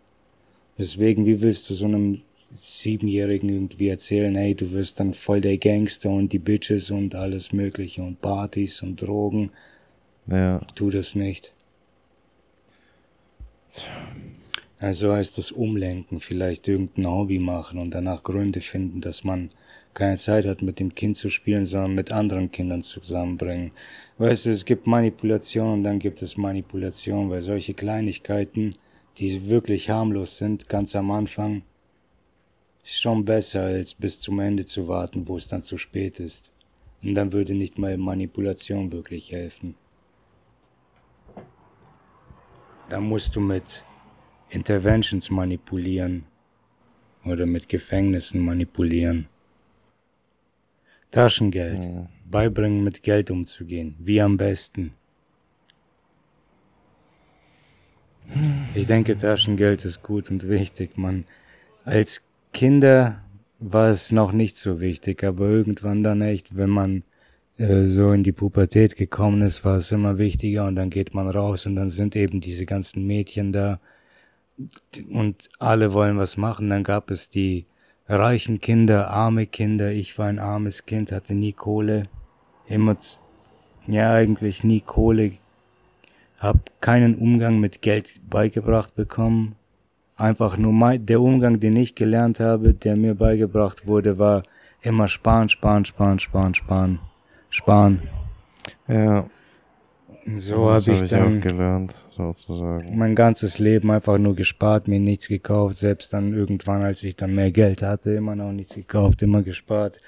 Deswegen, 0.79 1.25
wie 1.25 1.41
willst 1.41 1.69
du 1.69 1.73
so 1.73 1.85
einem 1.85 2.21
Siebenjährigen 2.61 3.49
irgendwie 3.49 3.89
erzählen, 3.89 4.33
hey, 4.33 4.55
du 4.55 4.71
wirst 4.71 4.99
dann 4.99 5.13
voll 5.13 5.41
der 5.41 5.57
Gangster 5.57 6.09
und 6.09 6.33
die 6.33 6.39
Bitches 6.39 6.89
und 6.89 7.13
alles 7.13 7.51
Mögliche 7.51 8.01
und 8.01 8.21
Partys 8.21 8.81
und 8.81 9.01
Drogen. 9.01 9.51
ja, 10.27 10.59
Tu 10.75 10.89
das 10.89 11.15
nicht. 11.15 11.53
Also 14.79 15.13
heißt 15.13 15.37
das 15.37 15.51
Umlenken, 15.51 16.21
vielleicht 16.21 16.67
irgendein 16.67 17.07
Hobby 17.07 17.37
machen 17.37 17.79
und 17.79 17.93
danach 17.93 18.23
Gründe 18.23 18.61
finden, 18.61 19.01
dass 19.01 19.25
man 19.25 19.49
keine 19.93 20.15
Zeit 20.15 20.45
hat, 20.45 20.61
mit 20.61 20.79
dem 20.79 20.95
Kind 20.95 21.17
zu 21.17 21.29
spielen, 21.29 21.65
sondern 21.65 21.93
mit 21.93 22.11
anderen 22.11 22.51
Kindern 22.51 22.83
zusammenbringen. 22.83 23.71
Weißt 24.17 24.45
du, 24.45 24.51
es 24.51 24.63
gibt 24.63 24.87
Manipulation 24.87 25.73
und 25.73 25.83
dann 25.83 25.99
gibt 25.99 26.21
es 26.21 26.37
Manipulation, 26.37 27.29
weil 27.29 27.41
solche 27.41 27.73
Kleinigkeiten, 27.73 28.75
die 29.17 29.49
wirklich 29.49 29.89
harmlos 29.89 30.37
sind, 30.37 30.69
ganz 30.69 30.95
am 30.95 31.11
Anfang, 31.11 31.63
ist 32.83 33.01
schon 33.01 33.25
besser, 33.25 33.63
als 33.63 33.93
bis 33.93 34.19
zum 34.21 34.39
Ende 34.39 34.65
zu 34.65 34.87
warten, 34.87 35.27
wo 35.27 35.37
es 35.37 35.47
dann 35.47 35.61
zu 35.61 35.77
spät 35.77 36.19
ist. 36.19 36.51
Und 37.01 37.15
dann 37.15 37.31
würde 37.31 37.53
nicht 37.53 37.77
mal 37.77 37.97
Manipulation 37.97 38.91
wirklich 38.91 39.31
helfen. 39.31 39.75
Da 42.89 42.99
musst 42.99 43.35
du 43.35 43.39
mit 43.39 43.83
Interventions 44.49 45.29
manipulieren 45.29 46.25
oder 47.23 47.45
mit 47.45 47.69
Gefängnissen 47.69 48.41
manipulieren. 48.41 49.27
Taschengeld. 51.11 51.83
ja. 51.83 52.09
Beibringen, 52.25 52.83
mit 52.83 53.01
Geld 53.03 53.31
umzugehen. 53.31 53.95
Wie 53.99 54.21
am 54.21 54.37
besten. 54.37 54.93
Ich 58.73 58.85
denke, 58.87 59.17
Taschengeld 59.17 59.85
ist 59.85 60.03
gut 60.03 60.29
und 60.29 60.47
wichtig. 60.47 60.97
Man, 60.97 61.25
als 61.85 62.21
Kinder 62.53 63.23
war 63.59 63.89
es 63.89 64.11
noch 64.11 64.31
nicht 64.31 64.57
so 64.57 64.79
wichtig, 64.79 65.23
aber 65.23 65.47
irgendwann 65.47 66.03
dann 66.03 66.21
echt, 66.21 66.55
wenn 66.55 66.69
man 66.69 67.03
äh, 67.57 67.85
so 67.85 68.11
in 68.11 68.23
die 68.23 68.31
Pubertät 68.31 68.95
gekommen 68.95 69.41
ist, 69.41 69.65
war 69.65 69.77
es 69.77 69.91
immer 69.91 70.17
wichtiger 70.17 70.65
und 70.65 70.75
dann 70.75 70.89
geht 70.89 71.13
man 71.13 71.29
raus 71.29 71.65
und 71.65 71.75
dann 71.75 71.89
sind 71.89 72.15
eben 72.15 72.39
diese 72.39 72.65
ganzen 72.65 73.05
Mädchen 73.05 73.51
da 73.51 73.79
und 75.11 75.49
alle 75.59 75.93
wollen 75.93 76.17
was 76.17 76.37
machen. 76.37 76.69
Dann 76.69 76.83
gab 76.83 77.11
es 77.11 77.29
die 77.29 77.65
reichen 78.07 78.59
Kinder, 78.59 79.09
arme 79.09 79.45
Kinder. 79.45 79.91
Ich 79.91 80.17
war 80.17 80.27
ein 80.27 80.39
armes 80.39 80.85
Kind, 80.85 81.11
hatte 81.11 81.33
nie 81.33 81.53
Kohle. 81.53 82.03
Immer, 82.67 82.97
ja, 83.87 84.13
eigentlich 84.13 84.63
nie 84.63 84.81
Kohle. 84.81 85.33
Hab 86.39 86.81
keinen 86.81 87.15
Umgang 87.15 87.59
mit 87.59 87.81
Geld 87.81 88.21
beigebracht 88.29 88.95
bekommen. 88.95 89.55
Einfach 90.15 90.57
nur 90.57 90.73
mein, 90.73 91.05
der 91.05 91.21
Umgang, 91.21 91.59
den 91.59 91.75
ich 91.75 91.95
gelernt 91.95 92.39
habe, 92.39 92.73
der 92.73 92.95
mir 92.95 93.15
beigebracht 93.15 93.87
wurde, 93.87 94.17
war 94.17 94.43
immer 94.81 95.07
sparen, 95.07 95.49
sparen, 95.49 95.85
sparen, 95.85 96.19
sparen, 96.19 96.55
sparen, 96.55 96.99
sparen. 97.49 98.01
ja. 98.87 99.25
So 100.37 100.69
habe 100.69 100.95
hab 100.95 101.03
ich 101.03 101.09
dann 101.09 101.41
gelernt, 101.41 102.05
sozusagen. 102.15 102.97
mein 102.97 103.15
ganzes 103.15 103.57
Leben 103.57 103.89
einfach 103.89 104.17
nur 104.17 104.35
gespart, 104.35 104.87
mir 104.87 104.99
nichts 104.99 105.27
gekauft, 105.27 105.77
selbst 105.77 106.13
dann 106.13 106.33
irgendwann, 106.33 106.83
als 106.83 107.03
ich 107.03 107.15
dann 107.15 107.33
mehr 107.33 107.51
Geld 107.51 107.81
hatte, 107.81 108.11
immer 108.11 108.35
noch 108.35 108.51
nichts 108.51 108.75
gekauft, 108.75 109.21
immer 109.21 109.41
gespart. 109.41 109.99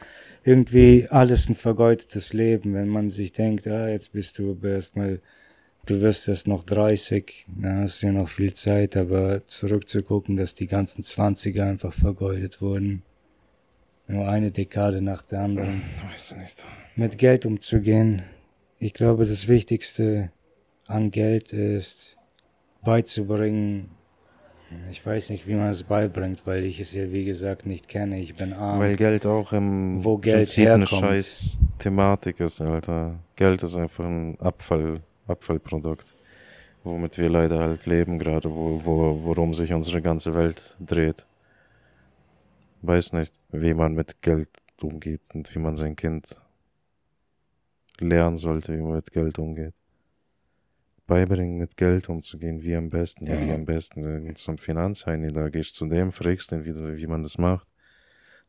Irgendwie 0.43 1.07
alles 1.09 1.49
ein 1.49 1.55
vergeudetes 1.55 2.33
Leben, 2.33 2.73
wenn 2.73 2.89
man 2.89 3.09
sich 3.09 3.31
denkt, 3.31 3.67
ah, 3.67 3.87
jetzt 3.87 4.11
bist 4.11 4.37
du 4.37 4.57
erstmal, 4.63 5.21
du 5.85 6.01
wirst 6.01 6.27
erst 6.27 6.47
noch 6.47 6.63
30, 6.63 7.45
da 7.47 7.75
hast 7.81 8.01
du 8.01 8.07
ja 8.07 8.11
noch 8.13 8.27
viel 8.29 8.53
Zeit, 8.53 8.95
aber 8.97 9.45
zurückzugucken, 9.47 10.37
dass 10.37 10.55
die 10.55 10.67
ganzen 10.67 11.01
20er 11.01 11.63
einfach 11.63 11.93
vergeudet 11.93 12.61
wurden. 12.61 13.03
Nur 14.07 14.27
eine 14.27 14.51
Dekade 14.51 15.01
nach 15.01 15.21
der 15.21 15.39
anderen 15.41 15.83
Weiß 16.11 16.31
ich 16.33 16.37
nicht. 16.37 16.67
mit 16.95 17.17
Geld 17.17 17.45
umzugehen. 17.45 18.23
Ich 18.79 18.93
glaube, 18.93 19.25
das 19.25 19.47
Wichtigste 19.47 20.31
an 20.87 21.11
Geld 21.11 21.53
ist 21.53 22.17
beizubringen. 22.83 23.89
Ich 24.89 25.05
weiß 25.05 25.29
nicht, 25.29 25.47
wie 25.47 25.53
man 25.53 25.69
es 25.69 25.83
beibringt, 25.83 26.43
weil 26.45 26.63
ich 26.63 26.79
es 26.79 26.93
ja 26.93 27.11
wie 27.11 27.25
gesagt 27.25 27.65
nicht 27.65 27.87
kenne. 27.89 28.19
Ich 28.19 28.35
bin 28.35 28.53
arm. 28.53 28.79
Weil 28.79 28.95
Geld 28.95 29.25
auch 29.25 29.51
im 29.51 30.03
Wo 30.03 30.17
Geld 30.17 30.47
Prinzip 30.47 30.67
eine 30.67 30.79
herkommt. 30.85 31.01
scheiß 31.01 31.59
Thematik 31.79 32.39
ist, 32.39 32.61
Alter. 32.61 33.19
Geld 33.35 33.63
ist 33.63 33.75
einfach 33.75 34.05
ein 34.05 34.39
Abfall, 34.39 35.01
Abfallprodukt, 35.31 36.05
womit 36.83 37.17
wir 37.17 37.29
leider 37.29 37.59
halt 37.59 37.85
leben 37.85 38.19
gerade, 38.19 38.49
wo, 38.49 38.81
wo, 38.83 39.23
worum 39.23 39.53
sich 39.53 39.73
unsere 39.73 40.01
ganze 40.01 40.33
Welt 40.35 40.75
dreht. 40.79 41.25
Weiß 42.81 43.13
nicht, 43.13 43.33
wie 43.51 43.73
man 43.73 43.93
mit 43.93 44.21
Geld 44.21 44.49
umgeht 44.81 45.21
und 45.33 45.53
wie 45.53 45.59
man 45.59 45.77
sein 45.77 45.95
Kind 45.95 46.39
lernen 47.99 48.37
sollte, 48.37 48.73
wie 48.73 48.81
man 48.81 48.95
mit 48.95 49.11
Geld 49.11 49.37
umgeht. 49.39 49.73
Beibringen, 51.07 51.57
mit 51.57 51.75
Geld 51.77 52.09
umzugehen, 52.09 52.63
wie 52.63 52.75
am 52.75 52.89
besten, 52.89 53.27
ja, 53.27 53.39
wie 53.43 53.51
am 53.51 53.65
besten. 53.65 54.03
Irgend 54.03 54.37
so 54.37 54.51
ein 54.51 54.57
Finanzheini, 54.57 55.27
da 55.27 55.49
gehst 55.49 55.71
du 55.71 55.85
zu 55.85 55.85
dem, 55.87 56.11
fragst 56.11 56.51
ihn, 56.51 56.63
wie, 56.65 56.97
wie 56.97 57.07
man 57.07 57.23
das 57.23 57.37
macht. 57.37 57.67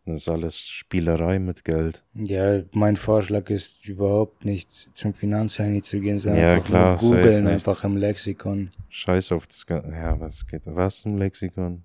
Das 0.05 0.23
ist 0.23 0.29
alles 0.29 0.59
Spielerei 0.59 1.39
mit 1.39 1.65
Geld. 1.65 2.03
Ja, 2.15 2.63
mein 2.73 2.97
Vorschlag 2.97 3.49
ist 3.51 3.87
überhaupt 3.87 4.45
nicht 4.45 4.91
zum 4.95 5.15
Finanzheini 5.15 5.81
zu 5.81 6.01
gehen, 6.01 6.19
sondern 6.19 6.43
Ja, 6.43 6.53
einfach 6.55 6.67
klar, 6.67 6.97
googeln, 6.97 7.47
einfach 7.47 7.85
im 7.85 7.97
Lexikon. 7.97 8.73
Scheiß 8.89 9.31
auf 9.31 9.47
das 9.47 9.65
Ganze. 9.65 9.91
Ja, 9.93 10.19
was 10.19 10.45
geht? 10.47 10.63
Was 10.65 11.05
im 11.05 11.19
Lexikon? 11.19 11.85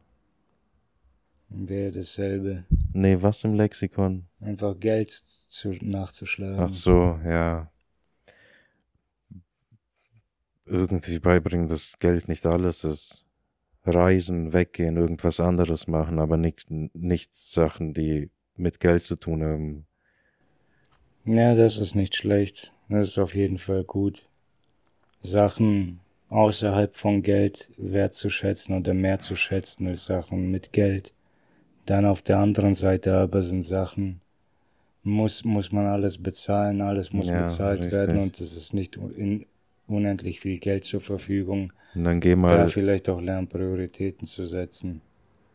Wäre 1.49 1.91
dasselbe. 1.91 2.65
Nee, 2.91 3.21
was 3.21 3.43
im 3.43 3.53
Lexikon? 3.53 4.25
Einfach 4.41 4.77
Geld 4.79 5.11
zu, 5.11 5.75
nachzuschlagen. 5.81 6.59
Ach 6.59 6.73
so, 6.73 7.19
ja. 7.23 7.71
Irgendwie 10.65 11.19
beibringen, 11.19 11.67
dass 11.67 11.97
Geld 11.99 12.27
nicht 12.27 12.45
alles 12.47 12.83
ist. 12.83 13.26
Reisen, 13.87 14.53
weggehen, 14.53 14.97
irgendwas 14.97 15.39
anderes 15.39 15.87
machen, 15.87 16.19
aber 16.19 16.37
nicht, 16.37 16.69
nicht 16.69 17.35
Sachen, 17.35 17.93
die 17.93 18.29
mit 18.55 18.79
Geld 18.79 19.03
zu 19.03 19.15
tun 19.15 19.43
haben. 19.43 19.87
Ja, 21.25 21.55
das 21.55 21.77
ist 21.77 21.95
nicht 21.95 22.15
schlecht. 22.15 22.73
Das 22.89 23.09
ist 23.09 23.17
auf 23.17 23.35
jeden 23.35 23.57
Fall 23.57 23.83
gut. 23.83 24.27
Sachen 25.21 25.99
außerhalb 26.29 26.95
von 26.95 27.21
Geld 27.21 27.69
wertzuschätzen 27.77 28.77
oder 28.77 28.93
mehr 28.93 29.19
zu 29.19 29.35
schätzen 29.35 29.87
als 29.87 30.05
Sachen 30.05 30.51
mit 30.51 30.73
Geld. 30.73 31.13
Dann 31.85 32.05
auf 32.05 32.21
der 32.21 32.39
anderen 32.39 32.75
Seite 32.75 33.13
aber 33.13 33.41
sind 33.41 33.63
Sachen, 33.63 34.21
muss, 35.03 35.43
muss 35.45 35.71
man 35.71 35.85
alles 35.85 36.21
bezahlen, 36.21 36.81
alles 36.81 37.13
muss 37.13 37.27
ja, 37.27 37.41
bezahlt 37.41 37.79
richtig. 37.79 37.93
werden 37.93 38.19
und 38.19 38.39
es 38.41 38.55
ist 38.55 38.73
nicht 38.73 38.97
in 38.97 39.45
unendlich 39.87 40.39
viel 40.39 40.59
Geld 40.59 40.83
zur 40.83 41.01
Verfügung. 41.01 41.73
Und 41.95 42.03
dann 42.03 42.19
geh 42.19 42.35
mal. 42.35 42.55
Da 42.57 42.67
vielleicht 42.67 43.09
auch 43.09 43.21
lernen, 43.21 43.47
Prioritäten 43.47 44.27
zu 44.27 44.45
setzen. 44.45 45.01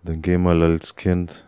Dann 0.02 0.20
geh 0.20 0.38
mal 0.38 0.60
als 0.62 0.96
Kind. 0.96 1.44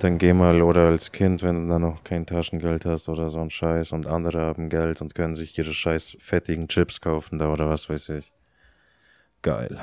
Dann 0.00 0.16
geh 0.16 0.32
mal 0.32 0.62
oder 0.62 0.86
als 0.86 1.12
Kind, 1.12 1.42
wenn 1.42 1.66
du 1.66 1.72
dann 1.72 1.82
noch 1.82 2.02
kein 2.04 2.24
Taschengeld 2.24 2.86
hast 2.86 3.08
oder 3.10 3.28
so 3.28 3.38
ein 3.38 3.50
Scheiß 3.50 3.92
und 3.92 4.06
andere 4.06 4.40
haben 4.40 4.70
Geld 4.70 5.02
und 5.02 5.14
können 5.14 5.34
sich 5.34 5.56
ihre 5.58 5.74
scheiß 5.74 6.16
fettigen 6.18 6.68
Chips 6.68 7.02
kaufen 7.02 7.38
da 7.38 7.52
oder 7.52 7.68
was 7.68 7.88
weiß 7.90 8.08
ich. 8.08 8.32
Geil. 9.42 9.78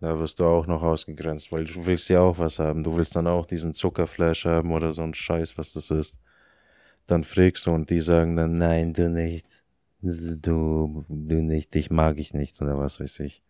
Da 0.00 0.18
wirst 0.18 0.38
du 0.40 0.44
auch 0.44 0.66
noch 0.66 0.82
ausgegrenzt, 0.82 1.50
weil 1.50 1.64
du 1.64 1.86
willst 1.86 2.10
ja 2.10 2.20
auch 2.20 2.38
was 2.38 2.58
haben. 2.58 2.84
Du 2.84 2.96
willst 2.96 3.16
dann 3.16 3.26
auch 3.26 3.46
diesen 3.46 3.72
Zuckerfleisch 3.72 4.44
haben 4.44 4.70
oder 4.72 4.92
so 4.92 5.02
ein 5.02 5.14
Scheiß, 5.14 5.56
was 5.56 5.72
das 5.72 5.90
ist. 5.90 6.16
Dann 7.06 7.24
fragst 7.24 7.66
du 7.66 7.72
und 7.72 7.90
die 7.90 8.00
sagen 8.00 8.36
dann, 8.36 8.58
nein, 8.58 8.92
du 8.92 9.08
nicht. 9.08 9.46
Du, 10.00 11.04
du 11.08 11.34
nicht, 11.42 11.74
dich 11.74 11.90
mag 11.90 12.18
ich 12.18 12.34
nicht 12.34 12.60
oder 12.60 12.78
was 12.78 12.98
weiß 12.98 13.20
ich. 13.20 13.42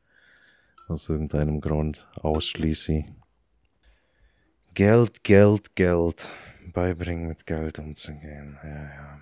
Aus 0.88 1.08
irgendeinem 1.08 1.60
Grund 1.60 2.06
ausschließe. 2.20 3.04
Geld, 4.74 5.24
Geld, 5.24 5.74
Geld. 5.76 6.28
Beibringen 6.72 7.28
mit 7.28 7.46
Geld 7.46 7.78
umzugehen. 7.78 8.58
Ja, 8.62 8.82
ja. 8.84 9.20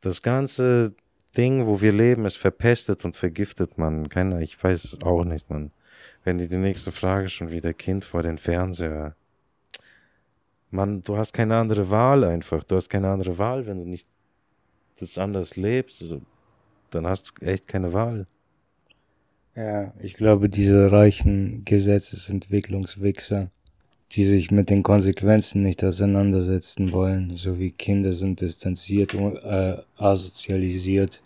Das 0.00 0.22
ganze 0.22 0.94
Ding, 1.36 1.66
wo 1.66 1.80
wir 1.80 1.92
leben, 1.92 2.26
ist 2.26 2.36
verpestet 2.36 3.04
und 3.04 3.16
vergiftet, 3.16 3.78
man. 3.78 4.08
Keiner, 4.08 4.40
ich 4.40 4.62
weiß 4.62 4.98
auch 5.02 5.24
nicht, 5.24 5.50
man 5.50 5.72
wenn 6.28 6.36
die 6.36 6.48
die 6.48 6.58
nächste 6.58 6.92
Frage 6.92 7.30
schon 7.30 7.50
wieder 7.50 7.72
Kind 7.72 8.04
vor 8.04 8.22
den 8.22 8.36
Fernseher. 8.36 9.16
Mann, 10.70 11.02
du 11.02 11.16
hast 11.16 11.32
keine 11.32 11.56
andere 11.56 11.90
Wahl 11.90 12.24
einfach. 12.24 12.62
Du 12.64 12.76
hast 12.76 12.88
keine 12.90 13.08
andere 13.08 13.38
Wahl, 13.38 13.66
wenn 13.66 13.78
du 13.78 13.84
nicht 13.84 14.06
das 14.98 15.16
anders 15.18 15.56
lebst. 15.56 16.04
Dann 16.90 17.06
hast 17.06 17.32
du 17.40 17.44
echt 17.44 17.66
keine 17.66 17.92
Wahl. 17.92 18.26
Ja, 19.54 19.92
ich 20.00 20.14
glaube, 20.14 20.48
diese 20.48 20.92
reichen 20.92 21.64
Gesetzesentwicklungswichser, 21.64 23.50
die 24.12 24.24
sich 24.24 24.50
mit 24.50 24.70
den 24.70 24.82
Konsequenzen 24.82 25.62
nicht 25.62 25.82
auseinandersetzen 25.82 26.92
wollen, 26.92 27.36
so 27.36 27.58
wie 27.58 27.72
Kinder 27.72 28.12
sind 28.12 28.40
distanziert, 28.40 29.14
äh, 29.14 29.78
asozialisiert, 29.96 31.22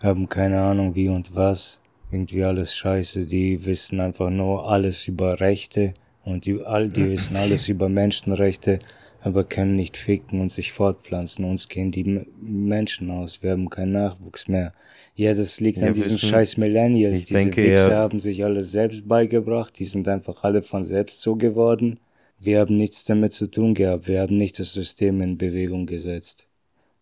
haben 0.00 0.28
keine 0.28 0.60
Ahnung 0.60 0.94
wie 0.94 1.08
und 1.08 1.34
was, 1.34 1.80
irgendwie 2.10 2.44
alles 2.44 2.74
scheiße. 2.76 3.26
Die 3.26 3.64
wissen 3.64 4.00
einfach 4.00 4.30
nur 4.30 4.70
alles 4.70 5.08
über 5.08 5.40
Rechte 5.40 5.94
und 6.28 6.44
die, 6.44 6.62
all, 6.62 6.88
die 6.88 7.10
wissen 7.10 7.36
alles 7.36 7.68
über 7.68 7.88
Menschenrechte, 7.88 8.78
aber 9.20 9.44
können 9.44 9.76
nicht 9.76 9.96
ficken 9.96 10.40
und 10.40 10.52
sich 10.52 10.72
fortpflanzen. 10.72 11.44
Uns 11.44 11.68
gehen 11.68 11.90
die 11.90 12.24
Menschen 12.40 13.10
aus. 13.10 13.42
Wir 13.42 13.52
haben 13.52 13.68
keinen 13.68 13.92
Nachwuchs 13.92 14.46
mehr. 14.46 14.72
Ja, 15.14 15.34
das 15.34 15.58
liegt 15.58 15.78
ja, 15.78 15.88
an 15.88 15.94
diesen 15.94 16.12
wissen, 16.12 16.28
scheiß 16.28 16.56
Millennials. 16.56 17.24
Diese 17.24 17.34
denke, 17.34 17.64
Wichser 17.64 17.90
ja. 17.90 17.98
haben 17.98 18.20
sich 18.20 18.44
alles 18.44 18.70
selbst 18.70 19.08
beigebracht. 19.08 19.78
Die 19.78 19.84
sind 19.84 20.06
einfach 20.06 20.44
alle 20.44 20.62
von 20.62 20.84
selbst 20.84 21.20
so 21.20 21.34
geworden. 21.34 21.98
Wir 22.38 22.60
haben 22.60 22.76
nichts 22.76 23.04
damit 23.04 23.32
zu 23.32 23.50
tun 23.50 23.74
gehabt. 23.74 24.06
Wir 24.06 24.20
haben 24.20 24.36
nicht 24.36 24.58
das 24.60 24.72
System 24.72 25.20
in 25.20 25.38
Bewegung 25.38 25.86
gesetzt 25.86 26.48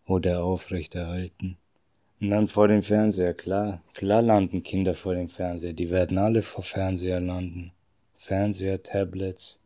oder 0.05 0.43
aufrechterhalten. 0.43 1.57
Und 2.19 2.31
dann 2.31 2.47
vor 2.47 2.67
dem 2.67 2.81
Fernseher, 2.81 3.35
klar. 3.35 3.83
Klar 3.93 4.23
landen 4.23 4.63
Kinder 4.63 4.95
vor 4.95 5.13
dem 5.13 5.29
Fernseher. 5.29 5.73
Die 5.73 5.91
werden 5.91 6.17
alle 6.17 6.41
vor 6.41 6.63
Fernseher 6.63 7.19
landen. 7.19 7.71
Fernseher, 8.17 8.81
Tablets. 8.83 9.59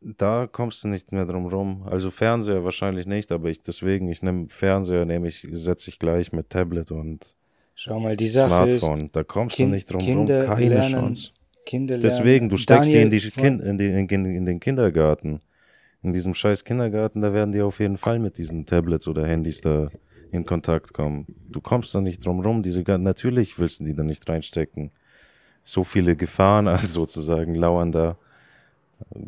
Da 0.00 0.48
kommst 0.50 0.82
du 0.82 0.88
nicht 0.88 1.12
mehr 1.12 1.24
drum 1.24 1.46
rum. 1.46 1.86
Also 1.88 2.10
Fernseher 2.10 2.64
wahrscheinlich 2.64 3.06
nicht, 3.06 3.30
aber 3.30 3.50
ich 3.50 3.62
deswegen, 3.62 4.08
ich 4.08 4.22
nehme 4.22 4.48
Fernseher, 4.48 5.04
nehme 5.04 5.28
ich, 5.28 5.46
setze 5.52 5.90
ich 5.90 5.98
gleich 5.98 6.32
mit 6.32 6.50
Tablet 6.50 6.90
und 6.90 7.34
Schau 7.74 8.00
mal, 8.00 8.16
die 8.16 8.28
Sache 8.28 8.48
Smartphone. 8.48 9.06
Ist, 9.06 9.16
da 9.16 9.24
kommst 9.24 9.56
kind, 9.56 9.70
du 9.70 9.74
nicht 9.74 9.90
drum 9.90 10.00
Kinder 10.00 10.46
rum. 10.46 10.54
Keine 10.54 10.68
lernen, 10.68 10.90
Chance. 10.90 11.30
Kinder 11.64 11.98
Deswegen, 11.98 12.48
du 12.48 12.56
steckst 12.56 12.92
Daniel 12.92 13.08
die 13.08 13.16
in, 13.16 13.22
die 13.22 13.30
kind, 13.30 13.62
in, 13.62 13.78
die, 13.78 13.86
in, 13.86 14.24
in 14.24 14.44
den 14.44 14.60
Kindergarten. 14.60 15.40
In 16.02 16.12
diesem 16.12 16.34
scheiß 16.34 16.64
Kindergarten, 16.64 17.20
da 17.20 17.32
werden 17.32 17.52
die 17.52 17.62
auf 17.62 17.78
jeden 17.78 17.96
Fall 17.96 18.18
mit 18.18 18.36
diesen 18.36 18.66
Tablets 18.66 19.06
oder 19.06 19.24
Handys 19.24 19.60
da 19.60 19.88
in 20.32 20.44
Kontakt 20.44 20.92
kommen. 20.92 21.26
Du 21.48 21.60
kommst 21.60 21.94
da 21.94 22.00
nicht 22.00 22.26
drum 22.26 22.40
rum. 22.40 22.62
Diese, 22.62 22.82
natürlich 22.82 23.58
willst 23.58 23.80
du 23.80 23.84
die 23.84 23.94
da 23.94 24.02
nicht 24.02 24.28
reinstecken. 24.28 24.90
So 25.64 25.84
viele 25.84 26.16
Gefahren 26.16 26.68
also 26.68 27.04
sozusagen 27.04 27.54
lauern 27.54 27.92
da, 27.92 28.16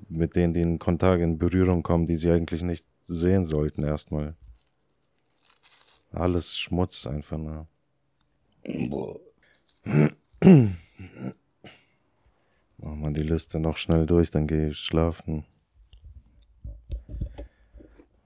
mit 0.09 0.37
denen 0.37 0.55
die 0.55 0.61
in 0.61 0.79
Kontakt, 0.79 1.23
in 1.23 1.39
Berührung 1.39 1.83
kommen, 1.83 2.07
die 2.07 2.17
sie 2.17 2.31
eigentlich 2.31 2.63
nicht 2.63 2.87
sehen 3.03 3.45
sollten 3.45 3.85
erstmal. 3.85 4.35
Alles 6.13 6.57
Schmutz 6.57 7.07
einfach 7.07 7.39
nur. 7.39 7.67
Machen 12.79 13.01
wir 13.01 13.11
die 13.11 13.23
Liste 13.23 13.59
noch 13.59 13.77
schnell 13.77 14.07
durch, 14.07 14.31
dann 14.31 14.47
gehe 14.47 14.69
ich 14.69 14.79
schlafen. 14.79 15.45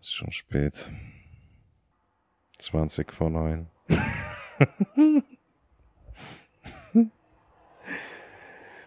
Ist 0.01 0.15
schon 0.15 0.33
spät. 0.33 0.91
20 2.59 3.13
vor 3.13 3.31
9. 3.31 3.69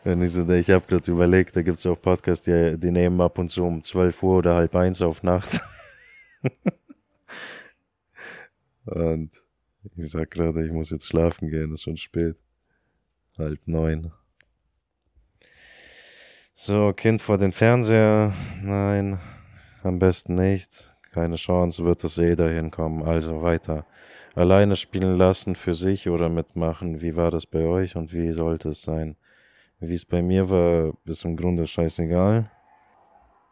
Wenn 0.04 0.22
ich 0.24 0.32
so, 0.32 0.50
ich 0.50 0.70
habe 0.72 0.88
gerade 0.88 1.12
überlegt, 1.12 1.56
da 1.56 1.62
gibt 1.62 1.78
es 1.78 1.86
auch 1.86 2.02
Podcasts, 2.02 2.44
die, 2.44 2.76
die 2.78 2.90
nehmen 2.90 3.22
ab 3.22 3.38
und 3.38 3.50
zu 3.50 3.64
um 3.64 3.84
12 3.84 4.24
Uhr 4.24 4.38
oder 4.38 4.56
halb 4.56 4.76
eins 4.76 5.00
auf 5.02 5.22
Nacht. 5.22 5.62
und 8.86 9.30
ich 9.96 10.10
sag 10.10 10.32
gerade, 10.32 10.66
ich 10.66 10.72
muss 10.72 10.90
jetzt 10.90 11.08
schlafen 11.08 11.50
gehen, 11.50 11.72
ist 11.74 11.84
schon 11.84 11.98
spät. 11.98 12.36
Halb 13.38 13.60
neun. 13.68 14.12
So, 16.56 16.94
Kind 16.94 17.22
vor 17.22 17.38
den 17.38 17.52
Fernseher. 17.52 18.34
Nein, 18.64 19.20
am 19.84 20.00
besten 20.00 20.34
nicht. 20.34 20.96
Keine 21.12 21.36
Chance, 21.36 21.84
wird 21.86 22.04
das 22.04 22.18
eh 22.18 22.36
dahin 22.36 22.72
kommen. 22.72 23.04
Also 23.04 23.44
weiter. 23.44 23.86
Alleine 24.34 24.76
spielen 24.76 25.18
lassen 25.18 25.56
für 25.56 25.76
sich 25.76 26.10
oder 26.10 26.30
mitmachen. 26.30 27.02
Wie 27.02 27.16
war 27.16 27.30
das 27.30 27.46
bei 27.46 27.66
euch 27.66 27.96
und 27.96 28.14
wie 28.14 28.32
sollte 28.32 28.70
es 28.70 28.82
sein? 28.82 29.16
Wie 29.82 29.96
es 29.96 30.06
bei 30.06 30.22
mir 30.22 30.50
war, 30.50 30.94
ist 31.06 31.26
im 31.26 31.36
Grunde 31.36 31.68
scheißegal. 31.68 32.50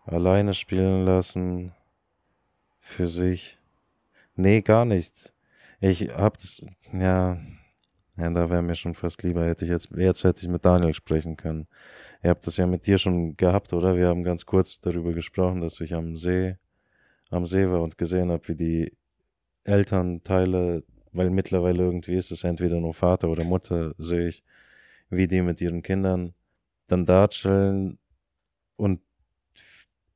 Alleine 0.05 0.53
spielen 0.53 1.03
lassen 1.03 1.73
für 2.79 3.07
sich. 3.07 3.57
Nee, 4.35 4.61
gar 4.61 4.85
nicht. 4.85 5.33
Ich 5.81 6.09
hab 6.09 6.37
das, 6.37 6.63
ja, 6.93 7.37
ja, 8.17 8.29
da 8.29 8.49
wäre 8.49 8.61
mir 8.61 8.75
schon 8.75 8.95
fast 8.95 9.21
lieber, 9.23 9.45
hätte 9.45 9.65
ich 9.65 9.71
jetzt, 9.71 9.89
jetzt 9.95 10.23
hätte 10.23 10.41
ich 10.41 10.47
mit 10.47 10.63
Daniel 10.63 10.93
sprechen 10.93 11.35
können. 11.35 11.67
Ihr 12.23 12.29
habt 12.29 12.47
das 12.47 12.57
ja 12.57 12.67
mit 12.67 12.87
dir 12.87 12.97
schon 12.97 13.35
gehabt, 13.35 13.73
oder? 13.73 13.97
Wir 13.97 14.07
haben 14.07 14.23
ganz 14.23 14.45
kurz 14.45 14.79
darüber 14.79 15.11
gesprochen, 15.13 15.61
dass 15.61 15.81
ich 15.81 15.93
am 15.93 16.15
See 16.15 16.55
am 17.29 17.45
See 17.45 17.69
war 17.69 17.81
und 17.81 17.97
gesehen 17.97 18.31
habe, 18.31 18.47
wie 18.47 18.55
die 18.55 18.93
Elternteile, 19.63 20.83
weil 21.11 21.29
mittlerweile 21.29 21.83
irgendwie 21.83 22.15
ist 22.15 22.31
es 22.31 22.43
entweder 22.43 22.79
nur 22.79 22.93
Vater 22.93 23.29
oder 23.29 23.43
Mutter, 23.43 23.93
sehe 23.97 24.27
ich, 24.27 24.43
wie 25.09 25.27
die 25.27 25.41
mit 25.41 25.61
ihren 25.61 25.81
Kindern 25.81 26.33
dann 26.87 27.05
da 27.05 27.27
chillen 27.27 27.99
und 28.75 29.01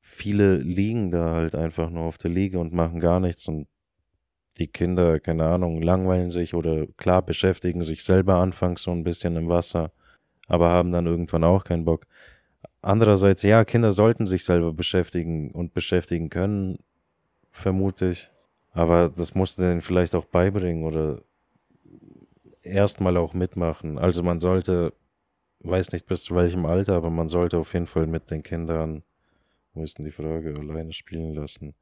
viele 0.00 0.56
liegen 0.56 1.10
da 1.10 1.32
halt 1.32 1.54
einfach 1.54 1.90
nur 1.90 2.04
auf 2.04 2.18
der 2.18 2.30
Liege 2.30 2.58
und 2.58 2.72
machen 2.72 3.00
gar 3.00 3.20
nichts 3.20 3.46
und 3.48 3.68
die 4.58 4.68
Kinder, 4.68 5.18
keine 5.18 5.46
Ahnung, 5.46 5.82
langweilen 5.82 6.30
sich 6.30 6.54
oder 6.54 6.86
klar 6.96 7.22
beschäftigen 7.22 7.82
sich 7.82 8.04
selber 8.04 8.36
anfangs 8.36 8.82
so 8.82 8.92
ein 8.92 9.02
bisschen 9.02 9.36
im 9.36 9.48
Wasser, 9.48 9.90
aber 10.46 10.70
haben 10.70 10.92
dann 10.92 11.06
irgendwann 11.06 11.44
auch 11.44 11.64
keinen 11.64 11.84
Bock. 11.84 12.06
Andererseits, 12.80 13.42
ja, 13.42 13.64
Kinder 13.64 13.92
sollten 13.92 14.26
sich 14.26 14.44
selber 14.44 14.72
beschäftigen 14.72 15.50
und 15.50 15.74
beschäftigen 15.74 16.28
können, 16.30 16.78
vermute 17.50 18.10
ich. 18.10 18.30
Aber 18.72 19.08
das 19.08 19.34
musst 19.34 19.58
du 19.58 19.62
denen 19.62 19.80
vielleicht 19.80 20.14
auch 20.14 20.26
beibringen 20.26 20.84
oder 20.84 21.22
erstmal 22.66 23.16
auch 23.16 23.34
mitmachen. 23.34 23.98
Also 23.98 24.22
man 24.22 24.40
sollte, 24.40 24.92
weiß 25.60 25.92
nicht 25.92 26.06
bis 26.06 26.24
zu 26.24 26.34
welchem 26.34 26.66
Alter, 26.66 26.94
aber 26.94 27.10
man 27.10 27.28
sollte 27.28 27.58
auf 27.58 27.72
jeden 27.74 27.86
Fall 27.86 28.06
mit 28.06 28.30
den 28.30 28.42
Kindern, 28.42 29.02
wo 29.72 29.84
ist 29.84 29.98
denn 29.98 30.04
die 30.04 30.12
Frage, 30.12 30.54
alleine 30.58 30.92
spielen 30.92 31.34
lassen. 31.34 31.74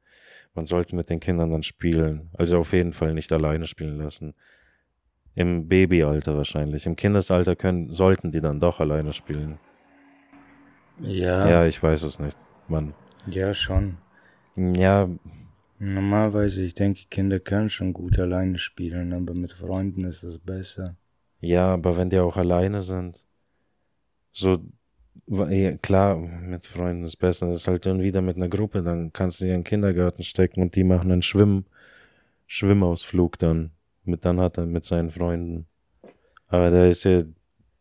Man 0.53 0.65
sollte 0.65 0.95
mit 0.95 1.09
den 1.09 1.19
Kindern 1.19 1.51
dann 1.51 1.63
spielen. 1.63 2.29
Also 2.33 2.59
auf 2.59 2.73
jeden 2.73 2.93
Fall 2.93 3.13
nicht 3.13 3.31
alleine 3.31 3.67
spielen 3.67 3.97
lassen. 3.97 4.33
Im 5.35 5.67
Babyalter 5.67 6.35
wahrscheinlich. 6.37 6.85
Im 6.85 6.95
Kindesalter 6.95 7.55
können, 7.55 7.91
sollten 7.91 8.31
die 8.31 8.41
dann 8.41 8.59
doch 8.59 8.79
alleine 8.79 9.13
spielen. 9.13 9.59
Ja. 10.99 11.49
Ja, 11.49 11.65
ich 11.65 11.81
weiß 11.81 12.03
es 12.03 12.19
nicht. 12.19 12.37
Man. 12.67 12.93
Ja, 13.25 13.53
schon. 13.53 13.97
Ja, 14.55 15.09
Normalerweise, 15.79 16.63
ich 16.63 16.73
denke, 16.73 17.05
Kinder 17.09 17.39
können 17.39 17.69
schon 17.69 17.93
gut 17.93 18.19
alleine 18.19 18.57
spielen, 18.57 19.13
aber 19.13 19.33
mit 19.33 19.51
Freunden 19.51 20.05
ist 20.05 20.23
es 20.23 20.39
besser. 20.39 20.95
Ja, 21.41 21.73
aber 21.73 21.97
wenn 21.97 22.09
die 22.09 22.19
auch 22.19 22.37
alleine 22.37 22.81
sind, 22.81 23.23
so, 24.31 24.63
klar, 25.81 26.17
mit 26.17 26.65
Freunden 26.65 27.03
ist 27.03 27.17
besser. 27.17 27.47
Das 27.47 27.57
ist 27.57 27.67
halt 27.67 27.85
dann 27.85 28.01
wieder 28.01 28.21
mit 28.21 28.35
einer 28.37 28.49
Gruppe, 28.49 28.81
dann 28.81 29.13
kannst 29.13 29.39
du 29.39 29.45
die 29.45 29.51
in 29.51 29.59
den 29.59 29.63
Kindergarten 29.63 30.23
stecken 30.23 30.61
und 30.61 30.75
die 30.75 30.83
machen 30.83 31.11
einen 31.11 31.21
Schwimm, 31.21 31.65
Schwimmausflug 32.47 33.37
dann. 33.37 33.71
Mit, 34.05 34.25
dann 34.25 34.39
hat 34.39 34.57
er 34.57 34.65
mit 34.65 34.85
seinen 34.85 35.11
Freunden. 35.11 35.65
Aber 36.47 36.69
der 36.69 36.89
ist 36.89 37.03
ja, 37.03 37.23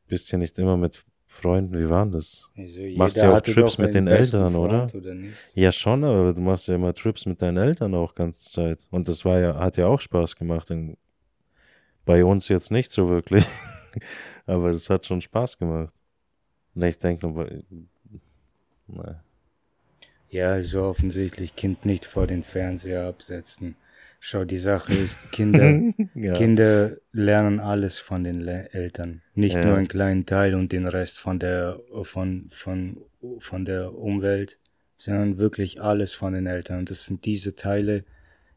bist 0.06 0.30
ja 0.30 0.38
nicht 0.38 0.58
immer 0.58 0.76
mit 0.76 1.04
Freunden, 1.32 1.78
wie 1.78 1.88
waren 1.88 2.12
das? 2.12 2.48
Also 2.56 2.80
machst 2.94 3.16
ja 3.16 3.36
auch 3.36 3.40
Trips 3.40 3.78
mit 3.78 3.94
den 3.94 4.06
Eltern, 4.06 4.54
oder? 4.54 4.86
Oder? 4.94 5.14
Ja, 5.54 5.72
schon, 5.72 6.04
aber 6.04 6.34
du 6.34 6.40
machst 6.40 6.68
ja 6.68 6.74
immer 6.74 6.94
Trips 6.94 7.24
mit 7.24 7.40
deinen 7.40 7.56
Eltern 7.56 7.94
auch 7.94 8.14
ganze 8.14 8.40
Zeit. 8.50 8.78
Und 8.90 9.08
das 9.08 9.24
war 9.24 9.40
ja, 9.40 9.58
hat 9.58 9.78
ja 9.78 9.86
auch 9.86 10.00
Spaß 10.00 10.36
gemacht. 10.36 10.70
In, 10.70 10.96
bei 12.04 12.24
uns 12.24 12.48
jetzt 12.48 12.70
nicht 12.70 12.92
so 12.92 13.08
wirklich. 13.08 13.46
aber 14.46 14.70
es 14.70 14.90
hat 14.90 15.06
schon 15.06 15.20
Spaß 15.20 15.58
gemacht. 15.58 15.92
Und 16.74 16.82
ich 16.82 16.98
denke 16.98 17.26
ne. 18.86 19.20
Ja, 20.28 20.52
also 20.52 20.82
offensichtlich 20.84 21.56
Kind 21.56 21.86
nicht 21.86 22.04
vor 22.04 22.26
den 22.26 22.42
Fernseher 22.42 23.06
absetzen. 23.06 23.76
Schau, 24.24 24.44
die 24.44 24.56
Sache 24.58 24.94
ist, 24.94 25.32
Kinder, 25.32 25.82
ja. 26.14 26.32
Kinder 26.34 26.96
lernen 27.12 27.58
alles 27.58 27.98
von 27.98 28.22
den 28.22 28.40
Le 28.40 28.72
Eltern. 28.72 29.20
Nicht 29.34 29.56
Ja. 29.56 29.64
nur 29.64 29.76
einen 29.76 29.88
kleinen 29.88 30.26
Teil 30.26 30.54
und 30.54 30.70
den 30.70 30.86
Rest 30.86 31.18
von 31.18 31.40
der, 31.40 31.80
von, 32.04 32.46
von, 32.52 32.98
von 33.40 33.64
der 33.64 33.92
Umwelt, 33.92 34.60
sondern 34.96 35.38
wirklich 35.38 35.82
alles 35.82 36.14
von 36.14 36.34
den 36.34 36.46
Eltern. 36.46 36.78
Und 36.78 36.90
das 36.90 37.04
sind 37.04 37.24
diese 37.24 37.56
Teile, 37.56 38.04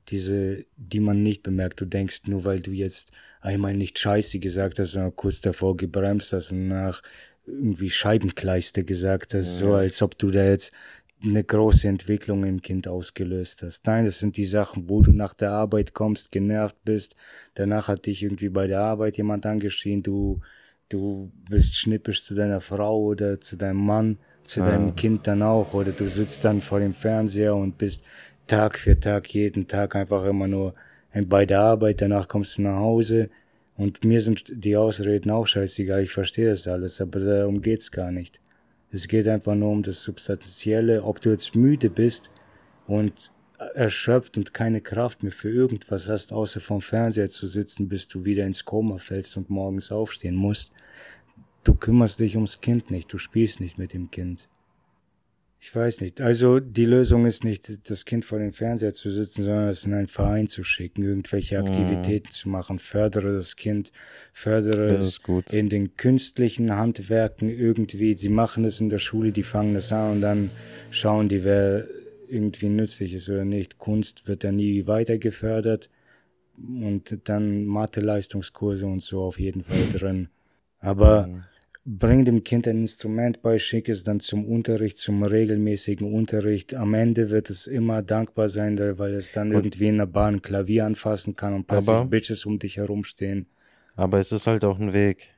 diese, 0.10 0.66
die 0.78 1.00
man 1.00 1.24
nicht 1.24 1.42
bemerkt. 1.42 1.82
Du 1.82 1.86
denkst 1.86 2.28
nur, 2.28 2.46
weil 2.46 2.60
du 2.62 2.70
jetzt 2.70 3.12
einmal 3.42 3.74
nicht 3.74 3.98
Scheiße 3.98 4.38
gesagt 4.38 4.78
hast, 4.78 4.92
sondern 4.92 5.16
kurz 5.16 5.42
davor 5.42 5.76
gebremst 5.78 6.32
hast 6.32 6.52
und 6.52 6.68
nach 6.68 7.02
irgendwie 7.48 7.90
Scheibenkleister 7.90 8.84
gesagt 8.84 9.34
hast, 9.34 9.58
so 9.58 9.72
Ja. 9.72 9.78
als 9.78 10.04
ob 10.04 10.16
du 10.20 10.30
da 10.30 10.44
jetzt 10.46 10.72
eine 11.26 11.44
große 11.44 11.88
Entwicklung 11.88 12.44
im 12.46 12.62
Kind 12.62 12.88
ausgelöst 12.88 13.62
hast. 13.64 13.86
Nein, 13.86 14.06
das 14.06 14.20
sind 14.20 14.38
die 14.38 14.46
Sachen, 14.46 14.90
wo 14.90 15.02
du 15.02 15.12
nach 15.12 15.34
der 15.34 15.52
Arbeit 15.52 15.94
kommst, 15.94 16.32
genervt 16.32 16.78
bist. 16.86 17.16
Danach 17.56 17.88
hat 17.88 18.06
dich 18.06 18.24
irgendwie 18.24 18.50
bei 18.50 18.68
der 18.68 18.82
Arbeit 18.82 19.18
jemand 19.18 19.46
angeschrien, 19.46 20.04
du, 20.04 20.42
du 20.90 21.32
bist 21.50 21.76
schnippisch 21.76 22.24
zu 22.24 22.36
deiner 22.36 22.62
Frau 22.62 23.02
oder 23.02 23.40
zu 23.42 23.56
deinem 23.56 23.86
Mann, 23.86 24.18
zu 24.44 24.62
Ah. 24.62 24.66
deinem 24.66 24.96
Kind 24.96 25.28
dann 25.28 25.42
auch, 25.42 25.74
oder 25.74 25.92
du 25.92 26.08
sitzt 26.08 26.46
dann 26.46 26.62
vor 26.62 26.80
dem 26.80 26.94
Fernseher 26.94 27.56
und 27.56 27.78
bist 27.78 28.04
Tag 28.48 28.78
für 28.78 29.00
Tag, 29.00 29.34
jeden 29.34 29.68
Tag 29.68 29.96
einfach 29.96 30.24
immer 30.26 30.48
nur 30.48 30.76
bei 31.28 31.46
der 31.46 31.62
Arbeit, 31.62 32.02
danach 32.02 32.28
kommst 32.28 32.58
du 32.58 32.62
nach 32.62 32.78
Hause 32.78 33.30
und 33.78 34.04
mir 34.06 34.22
sind 34.22 34.52
die 34.54 34.76
Ausreden 34.78 35.32
auch 35.32 35.48
scheißegal, 35.48 36.04
ich 36.04 36.12
verstehe 36.12 36.50
das 36.50 36.68
alles, 36.68 37.02
aber 37.02 37.20
darum 37.20 37.62
geht's 37.62 37.90
gar 37.92 38.12
nicht. 38.12 38.40
Es 38.96 39.10
geht 39.10 39.28
einfach 39.28 39.56
nur 39.56 39.72
um 39.72 39.84
das 39.84 40.02
Substanzielle, 40.02 41.04
ob 41.04 41.20
du 41.20 41.30
jetzt 41.30 41.54
müde 41.54 41.90
bist 41.90 42.32
und 42.88 43.30
erschöpft 43.74 44.38
und 44.38 44.54
keine 44.54 44.80
Kraft 44.80 45.22
mehr 45.22 45.34
für 45.34 45.50
irgendwas 45.50 46.08
hast, 46.08 46.32
außer 46.32 46.62
vom 46.62 46.80
Fernseher 46.80 47.28
zu 47.28 47.46
sitzen, 47.46 47.90
bis 47.90 48.08
du 48.08 48.24
wieder 48.24 48.46
ins 48.46 48.64
Koma 48.64 48.98
fällst 48.98 49.36
und 49.36 49.50
morgens 49.50 49.92
aufstehen 49.92 50.36
musst. 50.36 50.72
Du 51.66 51.76
kümmerst 51.76 52.22
dich 52.22 52.38
ums 52.38 52.62
Kind 52.62 52.90
nicht, 52.90 53.12
du 53.12 53.18
spielst 53.18 53.60
nicht 53.60 53.78
mit 53.78 53.92
dem 53.92 54.12
Kind. 54.12 54.48
Ich 55.66 55.76
weiß 55.76 56.02
nicht. 56.02 56.22
Also 56.22 56.60
die 56.60 56.86
Lösung 56.86 57.26
ist 57.26 57.44
nicht, 57.44 57.90
das 57.90 58.06
Kind 58.06 58.24
vor 58.24 58.38
dem 58.38 58.54
Fernseher 58.54 58.94
zu 58.94 59.10
sitzen, 59.10 59.44
sondern 59.44 59.70
es 59.70 59.84
in 59.84 59.96
einen 59.96 60.08
Verein 60.08 60.46
zu 60.46 60.64
schicken, 60.64 61.02
irgendwelche 61.02 61.56
Mhm. 61.56 61.66
Aktivitäten 61.66 62.30
zu 62.30 62.50
machen. 62.50 62.78
Fördere 62.78 63.34
das 63.34 63.56
Kind, 63.56 63.92
fördere 64.32 64.94
Das 64.94 65.20
es 65.48 65.54
in 65.54 65.70
den 65.70 65.98
künstlichen 65.98 66.76
Handwerken 66.76 67.50
irgendwie. 67.50 68.14
Die 68.14 68.30
machen 68.30 68.62
das 68.62 68.80
in 68.80 68.90
der 68.90 69.00
Schule, 69.00 69.32
die 69.32 69.42
fangen 69.42 69.74
das 69.74 69.92
an 69.92 70.12
und 70.12 70.22
dann 70.22 70.52
schauen 70.92 71.30
die, 71.30 71.44
wer 71.44 71.88
irgendwie 72.30 72.70
nützlich 72.70 73.14
ist 73.14 73.28
oder 73.30 73.44
nicht. 73.44 73.80
Kunst 73.80 74.28
wird 74.28 74.44
da 74.44 74.52
nie 74.52 74.86
weiter 74.86 75.18
gefördert 75.18 75.90
und 76.60 77.22
dann 77.24 77.66
Mathe-Leistungskurse 77.66 78.86
und 78.86 79.02
so 79.02 79.24
auf 79.24 79.40
jeden 79.40 79.64
Fall 79.64 79.90
drin. 79.92 80.30
Aber 80.80 81.26
Mhm. 81.26 81.44
Bring 81.86 82.26
dem 82.26 82.44
Kind 82.44 82.68
ein 82.68 82.80
Instrument 82.80 83.42
bei, 83.44 83.60
schick 83.60 83.88
es 83.90 84.04
dann 84.04 84.20
zum 84.20 84.46
Unterricht, 84.46 84.98
zum 84.98 85.22
regelmäßigen 85.24 86.12
Unterricht. 86.12 86.74
Am 86.74 86.94
Ende 86.96 87.30
wird 87.30 87.50
es 87.52 87.68
immer 87.68 88.02
dankbar 88.02 88.50
sein, 88.50 88.78
weil 88.98 89.14
es 89.14 89.32
dann 89.32 89.50
Und- 89.50 89.56
irgendwie 89.66 89.88
in 89.90 89.98
der 90.00 90.08
Bahn 90.08 90.36
ein 90.36 90.42
Klavier 90.42 90.86
anfassen 90.86 91.36
kann 91.36 91.54
und 91.54 91.68
plötzlich 91.68 91.96
Aber- 91.96 92.06
Bitches 92.06 92.46
um 92.46 92.58
dich 92.58 92.78
herumstehen. 92.78 93.46
Aber 93.96 94.20
es 94.20 94.32
ist 94.32 94.48
halt 94.48 94.66
auch 94.66 94.80
ein 94.80 94.94
Weg. 94.94 95.30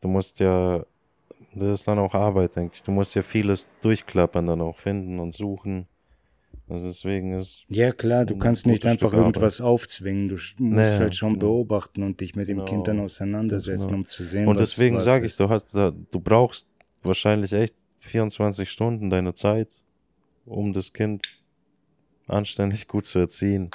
Du 0.00 0.08
musst 0.08 0.40
ja, 0.40 0.84
das 1.54 1.80
ist 1.80 1.86
dann 1.88 1.98
auch 1.98 2.14
Arbeit, 2.14 2.56
denke 2.56 2.74
ich. 2.74 2.82
Du 2.82 2.90
musst 2.90 3.14
ja 3.14 3.22
vieles 3.22 3.68
durchklappern, 3.82 4.46
dann 4.46 4.60
auch 4.60 4.76
finden 4.78 5.20
und 5.20 5.32
suchen. 5.34 5.86
Also 6.68 6.88
deswegen 6.88 7.38
ist, 7.38 7.64
Ja 7.68 7.92
klar, 7.92 8.24
du 8.24 8.36
kannst 8.38 8.66
nicht 8.66 8.86
einfach 8.86 9.08
Stück 9.08 9.14
Arbeit. 9.20 9.36
irgendwas 9.36 9.60
aufzwingen. 9.60 10.28
Du 10.28 10.34
musst 10.36 10.54
Nee, 10.58 10.84
halt 10.98 11.14
schon 11.14 11.34
ja. 11.34 11.38
beobachten 11.40 12.02
und 12.02 12.20
dich 12.20 12.34
mit 12.34 12.48
dem 12.48 12.58
Genau, 12.58 12.68
Kind 12.68 12.88
dann 12.88 13.00
auseinandersetzen, 13.00 13.86
genau. 13.88 13.98
um 13.98 14.06
zu 14.06 14.24
sehen, 14.24 14.46
und 14.48 14.56
was, 14.56 14.70
deswegen 14.70 15.00
sage 15.00 15.26
ich, 15.26 15.36
du 15.36 15.48
hast 15.48 15.74
da, 15.74 15.90
du 15.90 16.20
brauchst 16.20 16.66
wahrscheinlich 17.02 17.52
echt 17.52 17.74
24 18.00 18.70
Stunden 18.70 19.10
deiner 19.10 19.34
Zeit, 19.34 19.68
um 20.46 20.72
das 20.72 20.92
Kind 20.92 21.26
anständig 22.26 22.88
gut 22.88 23.04
zu 23.06 23.18
erziehen. 23.18 23.70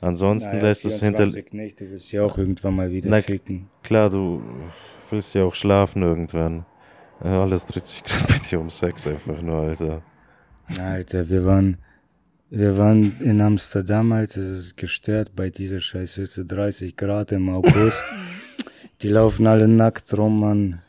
Ansonsten 0.00 0.50
Naja, 0.56 0.62
lässt 0.64 0.84
es 0.84 0.94
hinter, 1.00 1.26
24 1.28 1.52
nicht, 1.52 1.80
du 1.80 1.90
willst 1.90 2.10
ja 2.12 2.24
auch 2.24 2.36
irgendwann 2.36 2.74
mal 2.74 2.90
wieder 2.90 3.08
Na, 3.08 3.20
ficken. 3.22 3.68
klar, 3.82 4.10
du 4.10 4.42
willst 5.10 5.34
ja 5.34 5.44
auch 5.44 5.54
schlafen 5.54 6.02
irgendwann. 6.02 6.66
Äh, 7.22 7.28
Alles 7.28 7.64
dreht 7.66 7.86
sich 7.86 8.02
gerade 8.04 8.32
mit 8.32 8.50
dir 8.50 8.60
um 8.60 8.68
Sex 8.68 9.06
einfach 9.06 9.40
nur, 9.40 9.58
Alter. 9.60 10.02
Alter, 10.78 11.28
wir 11.28 11.44
waren, 11.44 11.78
wir 12.50 12.76
waren 12.76 13.20
in 13.20 13.40
Amsterdam, 13.40 14.12
Alter, 14.12 14.40
das 14.40 14.50
ist 14.50 14.76
gestört 14.76 15.34
bei 15.34 15.50
dieser 15.50 15.80
Scheißhitze, 15.80 16.44
30 16.44 16.96
Grad 16.96 17.32
im 17.32 17.48
August. 17.48 18.04
Die 19.02 19.08
laufen 19.08 19.46
alle 19.46 19.68
nackt 19.68 20.16
rum, 20.16 20.40
Mann. 20.40 20.82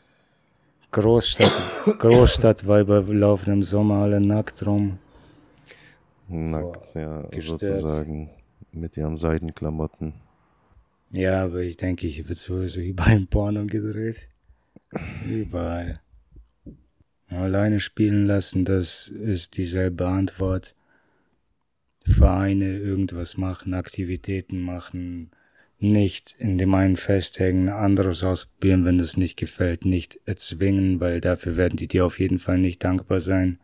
Großstadt, 0.92 1.98
Großstadtweiber 1.98 3.02
laufen 3.02 3.52
im 3.52 3.62
Sommer 3.62 3.96
alle 3.96 4.20
nackt 4.20 4.64
rum. 4.64 4.98
Nackt, 6.28 6.94
ja, 6.94 7.22
gestört. 7.30 7.60
sozusagen. 7.60 8.30
Mit 8.72 8.96
ihren 8.96 9.16
Seidenklamotten. 9.16 10.14
Ja, 11.12 11.44
aber 11.44 11.60
ich 11.60 11.76
denke, 11.76 12.08
hier 12.08 12.28
wird 12.28 12.38
sowieso 12.38 12.80
überall 12.80 13.16
im 13.16 13.26
Porno 13.28 13.64
gedreht. 13.66 14.28
Überall. 15.24 16.00
Alleine 17.36 17.80
spielen 17.80 18.26
lassen, 18.26 18.64
das 18.64 19.08
ist 19.08 19.56
dieselbe 19.56 20.06
Antwort. 20.06 20.74
Vereine 22.06 22.78
irgendwas 22.78 23.36
machen, 23.36 23.74
Aktivitäten 23.74 24.60
machen, 24.60 25.30
nicht 25.78 26.34
in 26.38 26.58
dem 26.58 26.74
einen 26.74 26.96
festhängen, 26.96 27.68
anderes 27.68 28.22
ausprobieren, 28.22 28.84
wenn 28.84 29.00
es 29.00 29.16
nicht 29.16 29.36
gefällt, 29.36 29.84
nicht 29.84 30.20
erzwingen, 30.26 31.00
weil 31.00 31.20
dafür 31.20 31.56
werden 31.56 31.76
die 31.76 31.88
dir 31.88 32.04
auf 32.04 32.18
jeden 32.18 32.38
Fall 32.38 32.58
nicht 32.58 32.84
dankbar 32.84 33.20
sein. 33.20 33.58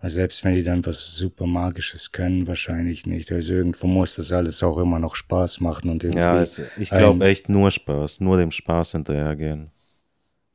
Selbst 0.00 0.44
wenn 0.44 0.54
die 0.54 0.62
dann 0.62 0.86
was 0.86 1.16
super 1.16 1.46
Magisches 1.46 2.12
können, 2.12 2.46
wahrscheinlich 2.46 3.04
nicht. 3.06 3.32
Also 3.32 3.52
irgendwo 3.52 3.88
muss 3.88 4.14
das 4.14 4.30
alles 4.30 4.62
auch 4.62 4.78
immer 4.78 5.00
noch 5.00 5.16
Spaß 5.16 5.60
machen 5.60 5.90
und 5.90 6.04
irgendwie. 6.04 6.20
Ja, 6.20 6.40
es, 6.40 6.60
ich 6.78 6.90
glaube 6.90 7.24
echt 7.26 7.48
nur 7.48 7.70
Spaß, 7.72 8.20
nur 8.20 8.36
dem 8.36 8.52
Spaß 8.52 8.92
hinterhergehen. 8.92 9.70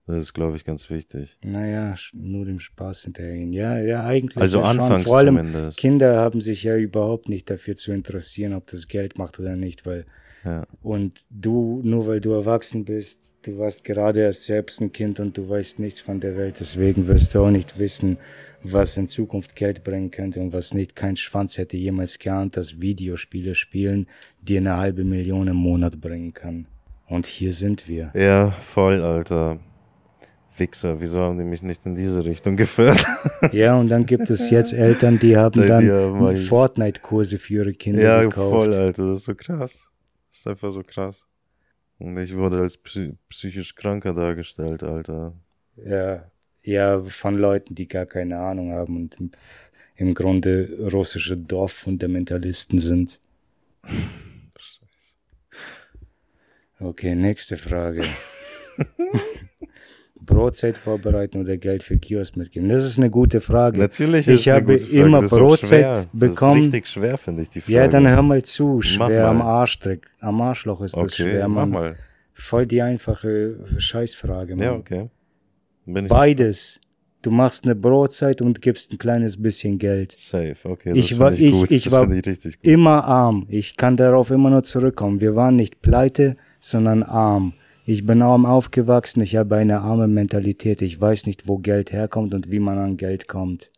Das 0.06 0.18
ist, 0.22 0.34
glaube 0.34 0.58
ich, 0.58 0.66
ganz 0.66 0.89
wichtig. 0.89 1.38
Naja, 1.45 1.95
nur 2.14 2.45
dem 2.45 2.60
Spaß 2.60 3.04
hinterhergehen. 3.04 3.54
Ja, 3.54 3.80
ja, 3.80 4.04
eigentlich. 4.04 4.38
Also 4.38 4.60
ja 4.60 4.66
schon. 4.74 4.80
anfangs 4.82 5.04
Vor 5.06 5.18
allem 5.18 5.38
zumindest. 5.38 5.78
Kinder 5.78 6.20
haben 6.20 6.41
sich 6.41 6.64
ja 6.64 6.76
überhaupt 6.76 7.30
nicht 7.30 7.49
dafür 7.49 7.76
zu 7.76 7.93
interessieren, 7.93 8.54
ob 8.54 8.68
das 8.68 8.88
Geld 8.89 9.18
macht 9.18 9.39
oder 9.39 9.56
nicht, 9.56 9.86
weil 9.86 10.06
Ja. 10.43 10.66
und 10.82 11.22
du, 11.30 11.80
nur 11.86 12.06
weil 12.08 12.20
du 12.20 12.32
erwachsen 12.34 12.84
bist, 12.84 13.18
du 13.43 13.58
warst 13.58 13.86
gerade 13.86 14.20
erst 14.20 14.43
selbst 14.43 14.82
ein 14.82 14.91
Kind 14.91 15.22
und 15.22 15.38
du 15.38 15.47
weißt 15.47 15.80
nichts 15.80 16.01
von 16.01 16.20
der 16.20 16.36
Welt, 16.36 16.58
deswegen 16.60 17.08
wirst 17.08 17.34
du 17.34 17.39
auch 17.39 17.49
nicht 17.51 17.80
wissen, 17.80 18.18
was 18.62 18.97
in 18.97 19.08
Zukunft 19.08 19.56
Geld 19.56 19.86
bringen 19.86 20.12
könnte 20.12 20.41
und 20.41 20.51
was 20.51 20.74
nicht. 20.74 20.97
Kein 20.97 21.16
Schwanz 21.16 21.58
hätte 21.58 21.78
jemals 21.78 22.20
geahnt, 22.20 22.58
dass 22.58 22.82
Videospiele 22.82 23.56
spielen 23.56 24.08
dir 24.41 24.60
eine 24.60 24.76
halbe 24.76 25.06
Million 25.06 25.47
im 25.47 25.56
Monat 25.58 26.01
bringen 26.01 26.34
kann. 26.34 26.68
Und 27.08 27.26
hier 27.26 27.54
sind 27.54 27.88
wir. 27.88 28.12
ja, 28.14 28.51
voll, 28.51 29.01
Alter. 29.01 29.60
Wichser, 30.58 30.99
wieso 30.99 31.20
haben 31.20 31.38
die 31.38 31.43
mich 31.43 31.64
nicht 31.64 31.86
in 31.86 31.95
diese 31.95 32.26
Richtung 32.26 32.56
geführt? 32.58 33.06
Ja, 33.51 33.76
und 33.76 33.89
dann 33.89 34.06
gibt 34.06 34.30
es 34.30 34.49
jetzt 34.49 34.72
Eltern, 34.72 35.20
die 35.20 35.36
haben 35.36 35.62
Die 35.62 35.68
dann 35.68 35.91
haben 35.91 36.38
Fortnite-Kurse 36.38 37.38
für 37.38 37.56
ihre 37.56 37.74
Kinder 37.74 38.01
ja, 38.01 38.22
gekauft. 38.22 38.68
voll, 38.68 38.74
Alter, 38.74 39.10
das 39.10 39.20
ist 39.20 39.26
so 39.26 39.36
krass. 39.36 39.89
Das 40.30 40.39
ist 40.39 40.47
einfach 40.47 40.72
so 40.72 40.82
krass. 40.82 41.26
Und 41.99 42.18
ich 42.18 42.34
wurde 42.36 42.62
als 42.62 42.78
psy 42.78 43.14
psychisch 43.30 43.76
Kranker 43.76 44.14
dargestellt, 44.14 44.82
Alter. 44.84 45.34
Ja, 45.76 46.32
ja, 46.64 47.01
von 47.04 47.36
Leuten, 47.36 47.76
die 47.76 47.88
gar 47.88 48.06
keine 48.06 48.39
Ahnung 48.39 48.72
haben. 48.72 48.95
Und 48.95 49.18
im 49.95 50.14
Grunde 50.14 50.89
russische 50.91 51.38
Dorffundamentalisten 51.38 52.80
sind. 52.80 53.20
Okay, 56.80 57.16
nächste 57.16 57.56
Frage. 57.56 58.04
Brotzeit 60.26 60.78
vorbereiten 60.78 61.39
oder 61.41 61.57
Geld 61.57 61.84
für 61.84 61.97
Kiosk 61.97 62.38
mitgeben? 62.38 62.69
Das 62.69 62.86
ist 62.86 62.97
eine 62.97 63.09
gute 63.09 63.41
Frage. 63.41 63.80
Natürlich 63.80 64.28
ist 64.28 64.41
Ich 64.41 64.49
eine 64.51 64.61
habe 64.61 64.74
gute 64.74 64.86
Frage. 64.86 64.97
immer 65.01 65.21
Das 65.21 65.32
ist 65.32 65.38
Brotzeit 65.38 65.67
schwer. 65.69 66.05
bekommen. 66.13 66.59
Das 66.59 66.67
ist 66.67 66.74
richtig 66.74 66.88
schwer, 66.88 67.17
finde 67.17 67.41
ich, 67.43 67.49
die 67.49 67.61
Frage. 67.61 67.74
Ja, 67.74 67.88
dann 67.88 68.07
hör 68.07 68.21
mal 68.21 68.41
zu. 68.43 68.76
Mach 68.97 69.07
Schwer 69.07 69.28
am 69.28 69.38
mal. 69.39 69.45
Arschtrick. 69.45 70.07
Am 70.19 70.41
Arschloch 70.41 70.82
ist 70.82 70.95
das 70.95 71.03
Okay, 71.03 71.24
schwer, 71.24 71.47
mach 71.47 71.55
Mann. 71.61 71.69
mal. 71.71 71.95
Voll 72.34 72.65
die 72.65 72.82
einfache 72.82 73.57
Scheißfrage, 73.78 74.55
Mann. 74.55 74.63
Ja, 74.63 74.74
okay. 74.74 75.09
Ich 75.86 76.07
Beides. 76.07 76.80
Du 77.21 77.32
machst 77.32 77.63
eine 77.63 77.74
Brotzeit 77.76 78.41
und 78.41 78.61
gibst 78.61 78.91
ein 78.91 78.97
kleines 78.97 79.41
bisschen 79.41 79.78
Geld. 79.78 80.11
safe. 80.17 80.55
Okay, 80.63 80.89
das 80.89 80.97
Ich 80.97 81.17
war- 81.19 81.32
ich, 81.32 81.41
ich- 81.41 81.51
gut. 81.53 81.71
ich 81.71 81.84
das 81.86 81.93
war 81.93 82.11
ich 82.11 82.26
richtig 82.26 82.59
gut. 82.59 82.67
Immer 82.69 83.05
arm. 83.05 83.45
Ich 83.49 83.78
kann 83.78 83.95
darauf 83.95 84.30
immer 84.30 84.49
nur 84.49 84.63
zurückkommen. 84.63 85.21
Wir 85.21 85.34
waren 85.36 85.55
nicht 85.55 85.82
pleite, 85.82 86.36
sondern 86.59 87.01
arm. 87.03 87.53
Ich 87.86 88.05
bin 88.05 88.21
arm 88.21 88.45
aufgewachsen. 88.45 89.21
Ich 89.21 89.36
habe 89.36 89.55
eine 89.57 89.81
arme 89.81 90.07
Mentalität. 90.07 90.81
Ich 90.81 90.99
weiß 90.99 91.25
nicht, 91.25 91.47
wo 91.47 91.57
Geld 91.57 91.91
herkommt 91.91 92.34
und 92.34 92.49
wie 92.49 92.59
man 92.59 92.77
an 92.77 92.97
Geld 92.97 93.27
kommt. 93.27 93.69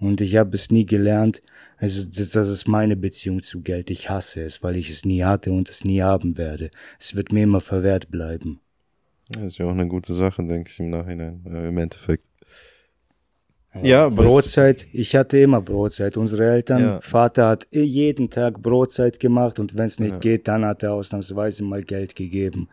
Und 0.00 0.20
ich 0.20 0.36
habe 0.36 0.56
es 0.56 0.70
nie 0.70 0.84
gelernt. 0.84 1.40
Also 1.76 2.04
das, 2.04 2.48
ist 2.48 2.66
meine 2.66 2.96
Beziehung 2.96 3.42
zu 3.42 3.60
Geld. 3.60 3.90
Ich 3.90 4.10
hasse 4.10 4.42
es, 4.42 4.62
weil 4.62 4.76
ich 4.76 4.90
es 4.90 5.04
nie 5.04 5.22
hatte 5.22 5.52
und 5.52 5.68
es 5.68 5.84
nie 5.84 6.02
haben 6.02 6.36
werde. 6.36 6.70
Es 6.98 7.14
wird 7.14 7.32
mir 7.32 7.44
immer 7.44 7.60
verwehrt 7.60 8.10
bleiben. 8.10 8.60
Das 9.28 9.42
ist 9.44 9.58
ja 9.58 9.66
auch 9.66 9.70
eine 9.70 9.86
gute 9.86 10.14
Sache, 10.14 10.42
denke 10.44 10.70
ich, 10.70 10.80
im 10.80 10.90
Nachhinein. 10.90 11.44
Äh, 11.46 11.68
Im 11.68 11.78
Endeffekt. 11.78 12.26
Ja, 13.82 14.06
aber 14.06 14.24
Brotzeit, 14.24 14.86
ich 14.92 15.16
hatte 15.16 15.38
immer 15.38 15.62
Brotzeit. 15.62 16.16
Unsere 16.16 16.50
Eltern, 16.50 16.82
Ja. 16.82 17.00
Vater 17.00 17.48
hat 17.48 17.66
jeden 17.70 18.28
Tag 18.28 18.60
Brotzeit 18.60 19.18
gemacht 19.18 19.58
und 19.58 19.74
wenn 19.76 19.86
es 19.86 19.98
nicht 19.98 20.12
Ja. 20.14 20.18
geht, 20.18 20.46
dann 20.46 20.64
hat 20.66 20.82
er 20.82 20.92
ausnahmsweise 20.92 21.62
mal 21.64 21.82
Geld 21.82 22.14
gegeben, 22.14 22.68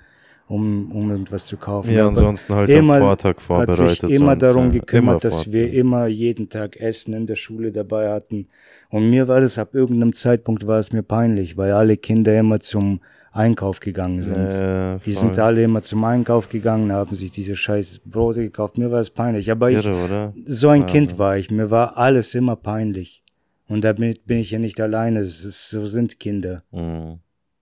um, 0.50 0.92
um 0.92 1.12
irgendwas 1.12 1.46
zu 1.46 1.58
kaufen. 1.58 1.92
Ja, 1.94 2.08
Aber 2.08 2.10
ansonsten 2.10 2.56
halt 2.56 2.72
am 2.72 2.88
Vortag 2.88 3.36
hat 3.36 3.42
vorbereitet. 3.42 4.02
sich 4.02 4.04
immer 4.10 4.32
sonst, 4.32 4.42
darum 4.42 4.66
ja. 4.66 4.80
gekümmert, 4.80 5.24
Immer 5.24 5.32
dass 5.32 5.52
wir 5.52 5.72
immer 5.72 6.08
jeden 6.08 6.50
Tag 6.50 6.76
Essen 6.78 7.14
in 7.14 7.28
der 7.28 7.36
Schule 7.36 7.72
dabei 7.72 8.10
hatten. 8.10 8.48
Und 8.90 9.12
mir 9.12 9.28
war 9.28 9.42
das 9.42 9.60
ab 9.60 9.76
irgendeinem 9.76 10.14
Zeitpunkt 10.14 10.66
war 10.66 10.80
es 10.80 10.92
mir 10.92 11.04
peinlich, 11.04 11.56
weil 11.56 11.72
alle 11.72 11.98
Kinder 11.98 12.38
immer 12.38 12.60
zum 12.60 13.00
Einkauf 13.32 13.80
gegangen 13.80 14.24
sind. 14.24 14.36
Ja, 14.36 14.98
Die 14.98 15.14
sind 15.14 15.38
alle 15.38 15.64
immer 15.64 15.84
zum 15.84 16.04
Einkauf 16.04 16.50
gegangen, 16.50 16.92
haben 16.92 17.16
sich 17.16 17.32
diese 17.32 17.56
scheiß 17.56 18.02
Brote 18.04 18.42
gekauft. 18.42 18.80
Mir 18.80 18.92
war 18.92 19.02
es 19.02 19.12
peinlich. 19.12 19.52
Aber 19.52 19.70
ich, 19.70 19.86
Irre, 19.86 20.04
oder? 20.04 20.34
so 20.48 20.70
ein 20.70 20.82
Wahnsinn. 20.82 21.02
Kind 21.02 21.20
war 21.20 21.38
ich. 21.38 21.52
Mir 21.52 21.70
war 21.70 21.96
alles 21.96 22.34
immer 22.34 22.56
peinlich. 22.56 23.22
Und 23.68 23.84
damit 23.84 24.26
bin 24.26 24.40
ich 24.40 24.50
ja 24.50 24.58
nicht 24.58 24.82
alleine. 24.82 25.20
Es 25.20 25.46
ist, 25.46 25.70
so 25.70 25.86
sind 25.86 26.20
Kinder. 26.20 26.64
Mhm. 26.72 27.20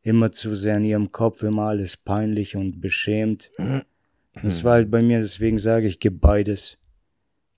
Immer 0.08 0.32
zu 0.32 0.56
sehr 0.56 0.78
in 0.78 0.86
ihrem 0.86 1.12
Kopf, 1.12 1.44
immer 1.44 1.64
alles 1.64 1.98
peinlich 1.98 2.56
und 2.56 2.80
beschämt. 2.80 3.52
Das 4.42 4.64
war 4.64 4.76
halt 4.76 4.90
bei 4.90 5.02
mir, 5.02 5.20
deswegen 5.20 5.60
sage 5.60 5.86
ich, 5.86 6.00
gib 6.00 6.22
beides. 6.22 6.78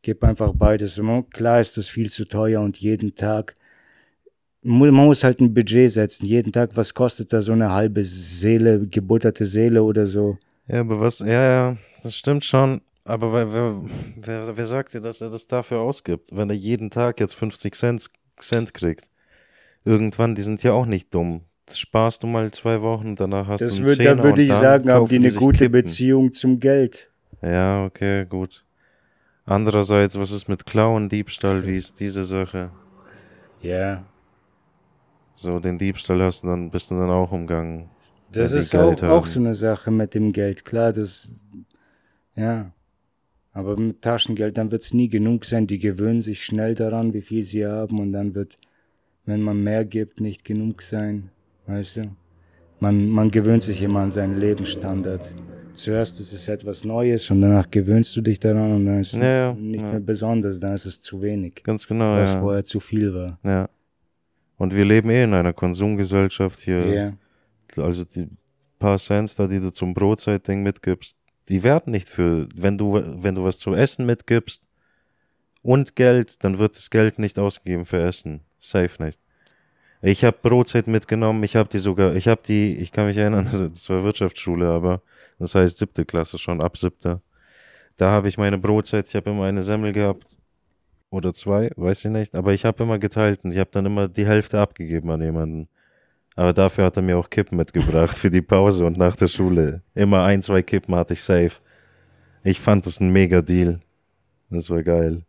Gib 0.01 0.23
einfach 0.23 0.53
beides. 0.55 0.99
Klar 1.31 1.61
ist 1.61 1.77
das 1.77 1.87
viel 1.87 2.09
zu 2.09 2.25
teuer 2.25 2.61
und 2.61 2.77
jeden 2.77 3.13
Tag. 3.13 3.53
Man 4.63 4.95
muss 4.95 5.23
halt 5.23 5.41
ein 5.41 5.53
Budget 5.53 5.91
setzen. 5.91 6.25
Jeden 6.25 6.51
Tag, 6.51 6.71
was 6.73 6.95
kostet 6.95 7.31
da 7.33 7.41
so 7.41 7.51
eine 7.51 7.71
halbe 7.71 8.03
Seele, 8.03 8.87
gebutterte 8.87 9.45
Seele 9.45 9.83
oder 9.83 10.07
so? 10.07 10.39
Ja, 10.67 10.79
aber 10.79 10.99
was, 10.99 11.19
ja, 11.19 11.27
ja, 11.27 11.77
das 12.01 12.15
stimmt 12.15 12.45
schon. 12.45 12.81
Aber 13.03 13.31
wer, 13.31 13.53
wer, 13.53 13.81
wer, 14.15 14.57
wer 14.57 14.65
sagt 14.65 14.95
dir, 14.95 15.01
dass 15.01 15.21
er 15.21 15.29
das 15.29 15.45
dafür 15.45 15.81
ausgibt, 15.81 16.35
wenn 16.35 16.49
er 16.49 16.55
jeden 16.55 16.89
Tag 16.89 17.19
jetzt 17.19 17.35
50 17.35 17.75
Cent, 17.75 18.09
Cent 18.39 18.73
kriegt? 18.73 19.07
Irgendwann, 19.85 20.33
die 20.33 20.41
sind 20.41 20.63
ja 20.63 20.73
auch 20.73 20.87
nicht 20.87 21.13
dumm. 21.13 21.41
Sparst 21.77 22.23
du 22.23 22.27
mal 22.27 22.51
zwei 22.51 22.81
Wochen, 22.81 23.15
danach 23.15 23.47
hast 23.47 23.61
Das 23.61 23.73
du 23.73 23.77
einen 23.79 23.87
würd, 23.87 23.97
Zehner 23.97 24.15
da 24.15 24.23
würde 24.23 24.41
ich 24.41 24.49
dann 24.49 24.61
sagen, 24.61 24.91
haben 24.91 25.07
die 25.07 25.15
eine 25.17 25.29
sich 25.29 25.39
gute 25.39 25.57
Kippen. 25.57 25.71
Beziehung 25.71 26.33
zum 26.33 26.59
Geld. 26.59 27.09
Ja, 27.41 27.85
okay, 27.85 28.25
gut. 28.25 28.65
Andererseits, 29.45 30.17
was 30.19 30.31
ist 30.31 30.47
mit 30.47 30.65
Klauen, 30.65 31.09
Diebstahl, 31.09 31.65
wie 31.65 31.77
ist 31.77 31.99
diese 31.99 32.25
Sache? 32.25 32.71
Ja. 33.61 34.03
So, 35.35 35.59
den 35.59 35.77
Diebstahl 35.77 36.21
hast 36.21 36.43
du 36.43 36.47
dann, 36.47 36.69
bist 36.69 36.91
du 36.91 36.95
dann 36.95 37.09
auch 37.09 37.31
umgangen. 37.31 37.89
Das 38.31 38.51
die 38.51 38.59
ist 38.59 38.75
auch, 38.75 39.01
auch 39.03 39.25
so 39.25 39.39
eine 39.39 39.55
Sache 39.55 39.89
mit 39.89 40.13
dem 40.13 40.33
Geld. 40.33 40.65
Klar, 40.65 40.93
das, 40.93 41.29
ja. 42.35 42.71
Aber 43.53 43.75
mit 43.77 44.01
Taschengeld, 44.01 44.57
dann 44.57 44.71
wird 44.71 44.83
es 44.83 44.93
nie 44.93 45.09
genug 45.09 45.45
sein. 45.45 45.65
Die 45.65 45.79
gewöhnen 45.79 46.21
sich 46.21 46.45
schnell 46.45 46.75
daran, 46.75 47.13
wie 47.13 47.21
viel 47.21 47.43
sie 47.43 47.65
haben. 47.65 47.99
Und 47.99 48.13
dann 48.13 48.35
wird, 48.35 48.57
wenn 49.25 49.41
man 49.41 49.63
mehr 49.63 49.85
gibt, 49.85 50.21
nicht 50.21 50.45
genug 50.45 50.83
sein. 50.83 51.31
Weißt 51.69 51.97
du? 51.97 52.01
Man, 52.79 53.07
man 53.09 53.29
gewöhnt 53.29 53.61
sich 53.61 53.81
immer 53.81 53.99
an 54.01 54.09
seinen 54.09 54.37
Lebensstandard. 54.39 55.31
Zuerst 55.73 56.19
ist 56.19 56.33
es 56.33 56.47
etwas 56.47 56.83
Neues 56.83 57.29
und 57.29 57.41
danach 57.41 57.69
gewöhnst 57.69 58.15
du 58.15 58.21
dich 58.21 58.39
daran 58.39 58.73
und 58.73 58.85
dann 58.85 59.01
ist 59.01 59.13
es 59.13 59.19
Ja, 59.19 59.53
nicht 59.53 59.81
ja. 59.81 59.91
mehr 59.91 59.99
besonders, 59.99 60.59
dann 60.59 60.73
ist 60.73 60.85
es 60.85 60.99
zu 61.01 61.21
wenig, 61.21 61.61
Ganz 61.63 61.87
genau, 61.87 62.15
was 62.15 62.33
ja. 62.33 62.39
vorher 62.39 62.63
zu 62.63 62.79
viel 62.79 63.13
war. 63.13 63.39
ja. 63.43 63.69
Und 64.57 64.73
wir 64.75 64.83
leben 64.83 65.09
eh 65.09 65.23
in 65.23 65.33
einer 65.33 65.53
Konsumgesellschaft 65.53 66.59
hier. 66.59 66.85
Ja. 66.85 67.13
Also 67.81 68.03
die 68.03 68.27
paar 68.77 68.97
Cents 68.97 69.35
da, 69.35 69.47
die 69.47 69.61
du 69.61 69.71
zum 69.71 69.93
Brotzeitding 69.93 70.63
mitgibst, 70.63 71.15
die 71.47 71.63
werden 71.63 71.91
nicht 71.91 72.09
für, 72.09 72.49
wenn 72.55 72.77
du, 72.77 73.01
wenn 73.23 73.35
du 73.35 73.43
was 73.45 73.57
zu 73.59 73.73
essen 73.73 74.05
mitgibst 74.05 74.67
und 75.61 75.95
Geld, 75.95 76.43
dann 76.43 76.57
wird 76.59 76.75
das 76.75 76.89
Geld 76.89 77.19
nicht 77.19 77.39
ausgegeben 77.39 77.85
für 77.85 78.01
Essen. 78.01 78.41
Safe 78.59 79.01
nicht. 79.01 79.19
Ich 80.01 80.23
habe 80.23 80.37
Brotzeit 80.41 80.87
mitgenommen, 80.87 81.43
ich 81.43 81.55
habe 81.55 81.69
die 81.69 81.79
sogar, 81.79 82.15
ich 82.15 82.27
habe 82.27 82.41
die, 82.47 82.77
ich 82.77 82.91
kann 82.91 83.07
mich 83.07 83.17
erinnern, 83.17 83.45
das 83.73 83.89
war 83.89 84.03
Wirtschaftsschule, 84.03 84.67
aber 84.67 85.01
das 85.39 85.55
heißt 85.55 85.77
siebte 85.77 86.05
Klasse 86.05 86.37
schon, 86.37 86.61
ab 86.61 86.77
siebter. 86.77 87.21
Da 87.97 88.11
habe 88.11 88.29
ich 88.29 88.37
meine 88.37 88.57
Brotzeit, 88.57 89.07
ich 89.07 89.15
habe 89.15 89.31
immer 89.31 89.45
eine 89.45 89.61
Semmel 89.61 89.91
gehabt 89.91 90.25
oder 91.09 91.33
zwei, 91.33 91.71
weiß 91.75 92.05
ich 92.05 92.11
nicht, 92.11 92.35
aber 92.35 92.53
ich 92.53 92.63
habe 92.63 92.83
immer 92.83 92.97
geteilt 92.97 93.41
und 93.43 93.51
ich 93.51 93.57
habe 93.57 93.71
dann 93.73 93.85
immer 93.85 94.07
die 94.07 94.25
Hälfte 94.25 94.59
abgegeben 94.59 95.09
an 95.11 95.21
jemanden. 95.21 95.67
Aber 96.35 96.53
dafür 96.53 96.85
hat 96.85 96.95
er 96.95 97.03
mir 97.03 97.17
auch 97.17 97.29
Kippen 97.29 97.57
mitgebracht 97.57 98.17
für 98.17 98.31
die 98.31 98.41
Pause 98.41 98.85
und 98.85 98.97
nach 98.97 99.17
der 99.17 99.27
Schule. 99.27 99.81
Immer 99.95 100.23
ein, 100.23 100.41
zwei 100.41 100.61
Kippen 100.61 100.95
hatte 100.95 101.13
ich 101.13 101.21
safe. 101.21 101.51
Ich 102.43 102.61
fand 102.61 102.85
das 102.85 103.01
ein 103.01 103.09
mega 103.09 103.41
Deal. 103.41 103.81
Das 104.49 104.69
war 104.69 104.81
geil. 104.81 105.23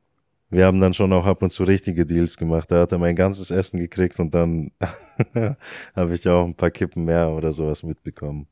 Wir 0.51 0.66
haben 0.66 0.80
dann 0.80 0.94
schon 0.94 1.12
auch 1.12 1.26
ab 1.26 1.42
und 1.42 1.51
zu 1.51 1.62
richtige 1.62 2.05
Deals 2.05 2.36
gemacht. 2.36 2.70
Da 2.70 2.80
hat 2.80 2.92
er 2.92 2.98
mein 2.98 3.14
ganzes 3.14 3.51
Essen 3.51 3.78
gekriegt 3.78 4.18
und 4.18 4.34
dann 4.34 4.72
habe 5.94 6.14
ich 6.14 6.28
auch 6.28 6.44
ein 6.44 6.55
paar 6.55 6.70
Kippen 6.70 7.05
mehr 7.05 7.30
oder 7.30 7.53
sowas 7.53 7.82
mitbekommen. 7.82 8.48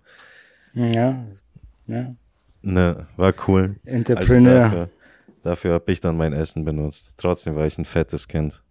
Ja. 0.74 1.26
Ja. 1.86 2.14
Ne, 2.62 3.06
war 3.16 3.34
cool. 3.46 3.76
Also 3.84 3.96
Entrepreneur. 3.96 4.60
dafür 4.60 4.90
dafür 5.42 5.74
habe 5.74 5.92
ich 5.92 6.00
dann 6.00 6.16
mein 6.16 6.32
Essen 6.32 6.64
benutzt. 6.64 7.12
Trotzdem 7.16 7.56
war 7.56 7.66
ich 7.66 7.78
ein 7.78 7.84
fettes 7.84 8.28
Kind. 8.28 8.62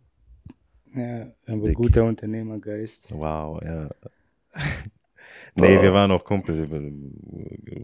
Ja, 0.94 1.28
aber 1.46 1.68
Dick. 1.68 1.76
guter 1.76 2.06
Unternehmergeist. 2.06 3.12
Wow, 3.12 3.62
ja. 3.64 3.90
nee, 5.56 5.82
wir 5.82 5.94
waren 5.94 6.12
auch 6.12 6.24
Kumpels. 6.24 6.60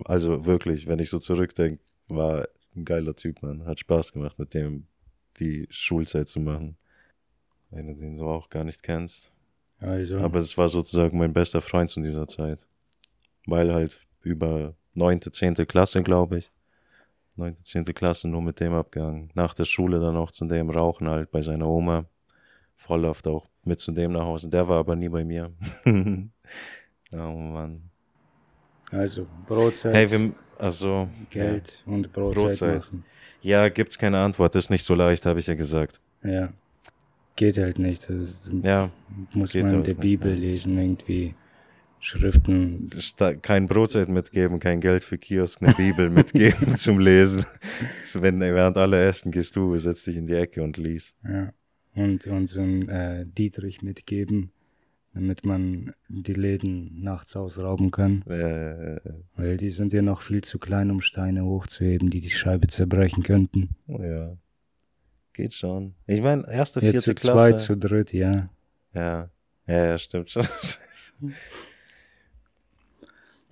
Also 0.06 0.46
wirklich, 0.46 0.88
wenn 0.88 1.00
ich 1.00 1.10
so 1.10 1.20
zurückdenke, 1.20 1.82
war 2.08 2.48
ein 2.76 2.86
geiler 2.86 3.16
Typ, 3.16 3.42
man. 3.42 3.66
Hat 3.66 3.80
Spaß 3.80 4.14
gemacht, 4.14 4.40
mit 4.40 4.54
dem 4.54 4.86
die 5.40 5.68
Schulzeit 5.70 6.28
zu 6.28 6.40
machen. 6.40 6.78
Wenn 7.70 7.88
du 7.88 7.94
den 7.96 8.18
so 8.18 8.28
auch 8.28 8.50
gar 8.50 8.64
nicht 8.64 8.84
kennst. 8.84 9.32
Also, 9.80 10.18
Aber 10.20 10.40
es 10.40 10.58
war 10.58 10.70
sozusagen 10.70 11.18
mein 11.18 11.34
bester 11.34 11.62
Freund 11.62 11.90
zu 11.90 12.02
dieser 12.02 12.28
Zeit. 12.28 12.60
Weil 13.46 13.74
halt 13.74 14.00
über 14.22 14.76
neunte, 14.94 15.32
zehnte 15.32 15.66
Klasse, 15.66 16.02
glaube 16.04 16.38
ich. 16.38 16.52
Neunte, 17.36 17.64
zehnte 17.64 17.94
Klasse 17.94 18.28
nur 18.28 18.42
mit 18.42 18.60
dem 18.60 18.74
abgegangen. 18.74 19.32
Nach 19.34 19.54
der 19.56 19.66
Schule 19.66 20.00
dann 20.00 20.16
auch 20.16 20.32
zu 20.32 20.46
dem 20.46 20.70
Rauchen 20.70 21.10
halt 21.10 21.32
bei 21.32 21.42
seiner 21.42 21.68
Oma. 21.68 22.06
Voll 22.76 23.06
oft 23.06 23.28
auch 23.28 23.48
mit 23.64 23.80
zu 23.80 23.92
dem 23.92 24.12
nach 24.12 24.24
Hause. 24.26 24.50
Der 24.50 24.68
war 24.68 24.80
aber 24.80 24.96
nie 24.96 25.10
bei 25.10 25.24
mir. 25.24 25.52
oh 25.86 26.30
Mann. 27.12 27.90
also 28.92 29.26
Brotzeit, 29.48 29.94
Hey, 29.96 30.12
wir, 30.12 30.34
also. 30.60 31.10
Geld 31.30 31.84
und 31.88 32.14
Brotzeit, 32.14 32.44
Brotzeit. 32.44 32.76
machen. 32.78 33.06
Ja, 33.44 33.70
gibt's 33.70 33.98
keine 33.98 34.20
Antwort. 34.20 34.56
Ist 34.56 34.70
nicht 34.70 34.84
so 34.84 34.96
leicht, 34.96 35.26
habe 35.26 35.40
ich 35.40 35.48
ja 35.48 35.54
gesagt. 35.56 36.00
Ja. 36.24 36.52
Geht 37.36 37.58
halt 37.58 37.78
nicht. 37.78 38.10
Das 38.10 38.16
ist, 38.18 38.52
Ja, 38.64 38.90
muss 39.34 39.54
man 39.54 39.66
in 39.66 39.72
halt 39.72 39.86
der 39.86 39.94
nicht, 39.96 40.02
Bibel 40.02 40.34
ne? 40.34 40.40
lesen, 40.40 40.78
irgendwie 40.78 41.36
Schriften. 42.00 42.90
kein 43.42 43.66
Brotzeit 43.68 44.10
mitgeben, 44.10 44.60
kein 44.60 44.80
Geld 44.82 45.04
für 45.04 45.18
Kiosk, 45.18 45.62
eine 45.62 45.74
Bibel 45.74 46.10
mitgeben 46.10 46.76
zum 46.76 47.00
Lesen. 47.00 47.46
Wenn, 48.14 48.40
während 48.40 48.78
alle 48.78 49.06
essen, 49.06 49.32
gehst 49.32 49.56
du, 49.56 49.78
setzt 49.78 50.08
dich 50.08 50.18
in 50.18 50.28
die 50.28 50.36
Ecke 50.36 50.64
und 50.64 50.78
liest. 50.78 51.16
Ja. 51.24 51.54
Und, 51.96 52.26
ein 52.28 52.90
äh, 52.90 53.26
Dietrich 53.26 53.82
mitgeben, 53.82 54.52
damit 55.14 55.46
man 55.46 55.94
die 56.10 56.34
Läden 56.34 57.02
nachts 57.04 57.36
ausrauben 57.36 57.92
kann. 57.92 58.24
Äh, 58.28 59.00
Weil 59.36 59.58
die 59.58 59.70
sind 59.70 59.94
ja 59.94 60.02
noch 60.02 60.22
viel 60.22 60.44
zu 60.44 60.58
klein, 60.60 60.90
um 60.92 61.02
Steine 61.02 61.46
hochzuheben, 61.46 62.10
die 62.10 62.20
die 62.22 62.32
Scheibe 62.32 62.68
zerbrechen 62.68 63.24
könnten. 63.24 63.70
ja. 63.88 64.36
geht 65.34 65.54
schon. 65.54 65.94
Ich 66.08 66.22
meine, 66.22 66.48
erste, 66.52 66.80
Ja, 66.80 66.92
vierte 66.92 67.02
zu 67.02 67.14
Klasse. 67.16 67.38
zweit, 67.38 67.60
zu 67.60 67.78
dritt, 67.78 68.14
ja. 68.14 68.50
Ja, 68.94 69.30
ja, 69.68 69.86
ja, 69.86 69.98
stimmt 69.98 70.30
schon. 70.32 70.46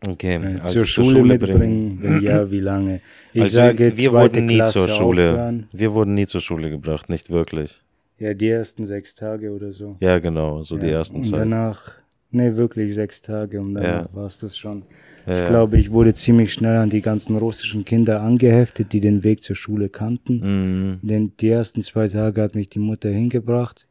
okay, 0.07 0.36
Äh, 0.36 0.59
also 0.62 0.74
zur 0.74 0.86
Schule, 0.88 1.24
mitbringen, 1.24 1.99
wenn 2.01 2.22
ja, 2.22 2.49
wie 2.51 2.59
lange? 2.59 3.01
Ich 3.34 3.41
also 3.43 3.55
sage, 3.57 3.97
wir 3.97 4.09
zweite 4.12 4.36
wurden 4.36 4.45
nie 4.45 4.55
Klasse 4.55 4.74
zur 4.74 4.89
Schule. 4.89 5.32
aufhören. 5.32 5.68
Wir 5.72 5.93
wurden 5.93 6.14
nie 6.16 6.26
zur 6.28 6.41
Schule 6.41 6.70
gebracht, 6.70 7.09
nicht 7.09 7.30
wirklich. 7.30 7.82
Ja, 8.22 8.36
die 8.36 8.49
ersten 8.49 8.86
sechs 8.86 9.15
Tage 9.15 9.51
oder 9.51 9.74
so. 9.74 9.97
Ja, 9.99 10.19
genau, 10.19 10.61
so 10.61 10.78
die 10.78 10.86
Ja, 10.86 10.99
ersten 10.99 11.17
und 11.17 11.24
Zeit. 11.24 11.39
danach, 11.39 11.93
ne, 12.30 12.55
wirklich 12.55 12.93
sechs 12.93 13.19
Tage 13.19 13.59
und 13.59 13.74
danach 13.74 14.05
Ja. 14.09 14.13
war 14.15 14.28
es 14.28 14.38
das 14.38 14.55
schon. 14.55 14.84
Ja, 15.26 15.34
Ich 15.41 15.47
glaube, 15.47 15.80
ich 15.80 15.89
wurde 15.89 16.13
ziemlich 16.13 16.53
schnell 16.53 16.78
an 16.78 16.91
die 16.91 17.01
ganzen 17.01 17.36
russischen 17.36 17.84
Kinder 17.84 18.22
angeheftet, 18.22 18.93
die 18.93 18.99
den 18.99 19.24
Weg 19.24 19.41
zur 19.41 19.55
Schule 19.55 19.89
kannten. 19.89 20.36
Mhm. 20.36 20.99
Denn 21.01 21.32
die 21.39 21.49
ersten 21.49 21.82
zwei 21.82 22.09
Tage 22.09 22.43
hat 22.43 22.53
mich 22.53 22.69
die 22.69 22.78
Mutter 22.78 23.09
hingebracht. 23.09 23.88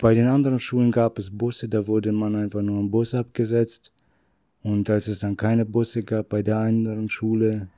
Bei 0.00 0.12
den 0.12 0.26
anderen 0.26 0.58
Schulen 0.58 0.90
gab 0.90 1.16
es 1.20 1.30
Busse, 1.30 1.68
da 1.68 1.86
wurde 1.86 2.10
man 2.10 2.34
einfach 2.34 2.62
nur 2.62 2.80
am 2.80 2.90
Bus 2.90 3.14
abgesetzt. 3.14 3.92
Und 4.64 4.90
als 4.90 5.06
es 5.06 5.20
dann 5.20 5.36
keine 5.36 5.64
Busse 5.64 6.02
gab 6.02 6.30
bei 6.30 6.42
der 6.42 6.56
anderen 6.58 7.08
Schule, 7.08 7.68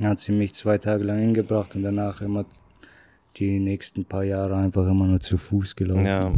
hat 0.00 0.20
sie 0.20 0.30
mich 0.30 0.54
zwei 0.54 0.78
Tage 0.78 1.02
lang 1.02 1.18
hingebracht 1.18 1.74
und 1.74 1.82
danach 1.82 2.20
immer 2.20 2.44
die 3.36 3.58
nächsten 3.58 4.04
paar 4.04 4.24
Jahre 4.24 4.56
einfach 4.56 4.86
immer 4.88 5.06
nur 5.06 5.20
zu 5.20 5.38
Fuß 5.38 5.74
gelaufen. 5.76 6.04
Ja. 6.06 6.32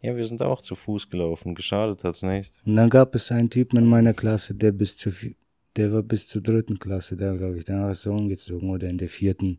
ja, 0.00 0.16
wir 0.16 0.24
sind 0.24 0.42
auch 0.42 0.60
zu 0.60 0.74
Fuß 0.74 1.08
gelaufen. 1.10 1.54
Geschadet 1.54 2.04
hat's 2.04 2.22
nicht. 2.22 2.52
Und 2.64 2.76
dann 2.76 2.90
gab 2.90 3.14
es 3.14 3.30
einen 3.32 3.50
Typen 3.50 3.78
in 3.78 3.86
meiner 3.86 4.14
Klasse, 4.14 4.54
der 4.54 4.72
bis 4.72 4.96
zur, 4.96 5.12
vi- 5.12 5.34
der 5.76 5.92
war 5.92 6.02
bis 6.02 6.26
zur 6.28 6.42
dritten 6.42 6.78
Klasse 6.78 7.16
da, 7.16 7.34
glaube 7.36 7.58
ich. 7.58 7.64
Danach 7.64 7.90
ist 7.90 8.06
er 8.06 8.12
umgezogen 8.12 8.70
oder 8.70 8.88
in 8.88 8.98
der 8.98 9.08
vierten, 9.08 9.58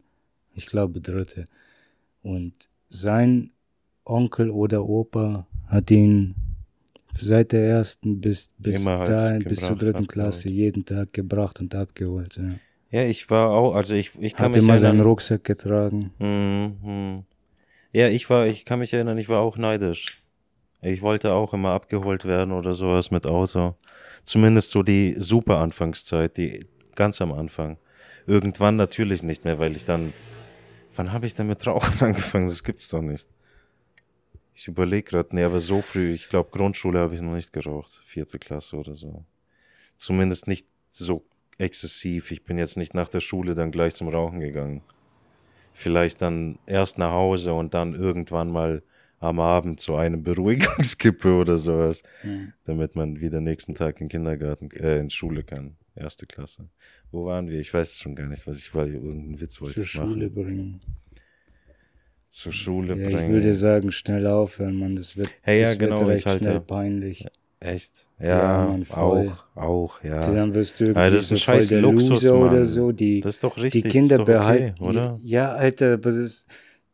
ich 0.55 0.66
glaube 0.66 1.01
dritte. 1.01 1.45
Und 2.22 2.53
sein 2.89 3.51
Onkel 4.05 4.49
oder 4.49 4.86
Opa 4.88 5.47
hat 5.68 5.89
ihn 5.91 6.36
seit 7.18 7.51
der 7.51 7.68
ersten 7.68 8.20
bis, 8.22 8.49
bis 8.57 8.76
halt 8.86 9.09
dahin, 9.09 9.43
bis 9.43 9.59
zur 9.59 9.76
dritten. 9.78 10.07
Klasse 10.07 10.49
jeden 10.49 10.84
Tag 10.86 11.14
gebracht 11.14 11.59
und 11.59 11.74
abgeholt. 11.76 12.38
Ja. 12.38 12.49
Ja, 12.94 13.04
ich 13.06 13.28
war 13.32 13.50
auch, 13.50 13.74
also 13.74 13.96
ich, 13.96 14.12
ich 14.20 14.36
kann 14.36 14.46
Hat 14.46 14.54
mich 14.54 14.64
immer 14.64 14.78
seinen 14.78 14.89
erinnern. 15.00 15.08
Rucksack 15.08 15.44
getragen. 15.44 16.12
Mhm. 16.20 17.24
Ja, 17.91 18.08
ich 18.08 18.30
war, 18.30 18.46
ich 18.46 18.66
kann 18.66 18.78
mich 18.78 18.94
erinnern, 18.94 19.18
ich 19.18 19.30
war 19.30 19.41
auch 19.41 19.58
neidisch. 19.58 20.22
Ich 20.84 21.02
wollte 21.02 21.34
auch 21.34 21.56
immer 21.56 21.72
abgeholt 21.72 22.26
werden 22.26 22.52
oder 22.52 22.74
sowas 22.74 23.10
mit 23.10 23.26
Auto. 23.26 23.74
Zumindest 24.26 24.70
so 24.70 24.84
die 24.84 25.16
super 25.18 25.58
Anfangszeit, 25.58 26.38
die 26.38 26.68
ganz 26.94 27.20
am 27.20 27.32
Anfang. 27.32 27.78
Irgendwann 28.28 28.76
natürlich 28.76 29.24
nicht 29.24 29.44
mehr, 29.44 29.58
weil 29.58 29.76
ich 29.76 29.86
dann, 29.86 30.14
wann 30.96 31.12
habe 31.12 31.26
ich 31.26 31.34
denn 31.34 31.48
mit 31.48 31.66
Rauchen 31.66 32.00
angefangen? 32.00 32.48
Das 32.48 32.64
gibt's 32.64 32.89
doch 32.89 33.02
nicht. 33.02 33.26
Ich 34.54 34.68
überlege 34.68 35.10
gerade, 35.10 35.36
nee, 35.36 35.44
aber 35.44 35.62
so 35.62 35.82
früh, 35.82 36.12
ich 36.12 36.30
glaube 36.30 36.52
Grundschule 36.52 37.00
habe 37.00 37.16
ich 37.16 37.22
noch 37.22 37.34
nicht 37.34 37.54
geraucht, 37.54 38.04
vierte 38.06 38.38
Klasse 38.38 38.76
oder 38.78 38.94
so. 38.94 39.26
Zumindest 39.98 40.48
nicht 40.48 40.68
so 40.91 41.24
exzessiv. 41.64 42.32
Ich 42.32 42.43
bin 42.43 42.57
jetzt 42.57 42.78
nicht 42.78 42.93
nach 42.93 43.07
der 43.09 43.20
Schule 43.22 43.55
dann 43.55 43.72
gleich 43.72 43.95
zum 43.95 44.09
Rauchen 44.09 44.39
gegangen 44.39 44.82
vielleicht 45.76 46.22
dann 46.22 46.59
erst 46.68 46.99
nach 46.99 47.11
Hause 47.14 47.51
und 47.55 47.74
dann 47.74 47.95
irgendwann 47.95 48.51
mal 48.51 48.84
am 49.20 49.39
Abend 49.39 49.80
zu 49.80 49.95
einem 49.95 50.22
Beruhigungskippe 50.28 51.34
oder 51.36 51.57
sowas, 51.57 52.03
Mhm. 52.24 52.53
damit 52.66 52.95
man 52.95 53.20
wieder 53.22 53.41
nächsten 53.41 53.74
Tag 53.74 53.99
in 53.99 54.07
Kindergarten, 54.07 54.70
äh, 54.70 54.99
in 54.99 55.09
Schule 55.09 55.41
kann. 55.43 55.76
Erste 55.95 56.28
Klasse. 56.28 56.70
Wo 57.11 57.26
waren 57.26 57.49
wir? 57.49 57.59
Ich 57.59 57.74
weiß 57.74 57.89
es 57.93 57.99
schon 57.99 58.14
gar 58.16 58.28
nicht, 58.28 58.45
was 58.45 58.59
ich 58.59 58.76
war. 58.76 58.86
Irgendeinen 58.86 59.41
Witz 59.41 59.59
wollte 59.61 59.74
Zur 59.74 59.84
ich 59.84 59.89
Schule 59.89 60.30
machen. 60.30 60.34
bringen. 60.36 60.82
Zur 62.30 62.51
Schule 62.53 62.95
Ja, 62.95 63.09
bringen. 63.09 63.24
ich 63.26 63.30
würde 63.30 63.53
sagen, 63.55 63.91
schnell 63.91 64.28
aufhören, 64.28 64.76
man. 64.78 64.95
Das 64.95 65.18
wird, 65.18 65.30
Ja, 65.45 65.53
ja, 65.53 65.70
das 65.70 65.80
genau, 65.80 65.99
wird 66.01 66.09
ich 66.09 66.16
recht 66.18 66.26
halte- 66.28 66.43
schnell 66.43 66.59
peinlich. 66.61 67.26
Echt? 67.64 67.91
Ja, 68.20 68.28
Ja, 68.28 68.68
Mann, 68.68 68.86
voll. 68.86 69.32
auch, 69.55 69.64
auch, 69.64 70.03
ja. 70.03 70.20
Dann 70.20 70.53
wirst 70.53 70.80
du 70.80 70.86
irgendwie 70.86 70.99
Ja, 71.01 71.09
das 71.09 71.24
ist 71.24 71.30
so 71.30 71.36
ein 71.36 71.38
voll 71.38 71.55
scheiß 71.61 71.68
der 71.70 71.82
Luxus, 71.82 72.09
Loser 72.09 72.36
oder 72.36 72.51
Mann. 72.57 72.66
so. 72.66 72.91
Die, 72.91 73.22
Das 73.22 73.36
ist 73.36 73.43
doch 73.43 73.57
richtig. 73.57 73.84
die 73.84 73.89
Kinder 73.89 74.20
okay, 74.20 74.32
behalten. 74.34 74.84
oder? 74.84 75.20
Ja, 75.24 75.53
Alter, 75.53 75.93
aber 75.93 76.11
das, 76.11 76.45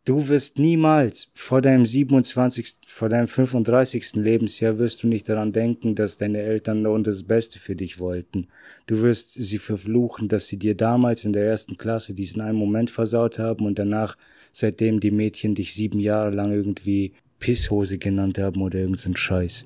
du 0.06 0.28
wirst 0.28 0.60
niemals 0.60 1.30
vor 1.34 1.62
deinem 1.62 1.86
27., 1.88 2.78
vor 2.88 3.10
deinem 3.10 3.28
35. 3.28 4.14
Lebensjahr 4.16 4.78
wirst 4.78 5.02
du 5.02 5.08
nicht 5.08 5.28
daran 5.28 5.52
denken, 5.54 5.96
dass 5.96 6.18
deine 6.18 6.40
Eltern 6.40 6.84
nur 6.84 7.02
das 7.02 7.24
Beste 7.24 7.58
für 7.58 7.76
dich 7.76 8.00
wollten. 8.00 8.48
Du 8.86 9.02
wirst 9.02 9.34
sie 9.34 9.58
verfluchen, 9.58 10.28
dass 10.28 10.48
sie 10.48 10.58
dir 10.58 10.76
damals 10.76 11.26
in 11.26 11.34
der 11.34 11.46
ersten 11.46 11.78
Klasse 11.78 12.14
diesen 12.14 12.42
einen 12.42 12.58
Moment 12.58 12.92
versaut 12.92 13.40
haben 13.40 13.66
und 13.66 13.80
danach, 13.80 14.18
seitdem 14.52 15.00
die 15.00 15.12
Mädchen 15.12 15.56
dich 15.56 15.74
sieben 15.74 16.00
Jahre 16.00 16.30
lang 16.30 16.52
irgendwie 16.52 17.14
Pisshose 17.40 17.98
genannt 17.98 18.38
haben 18.38 18.62
oder 18.62 18.78
irgendein 18.80 19.16
Scheiß. 19.16 19.66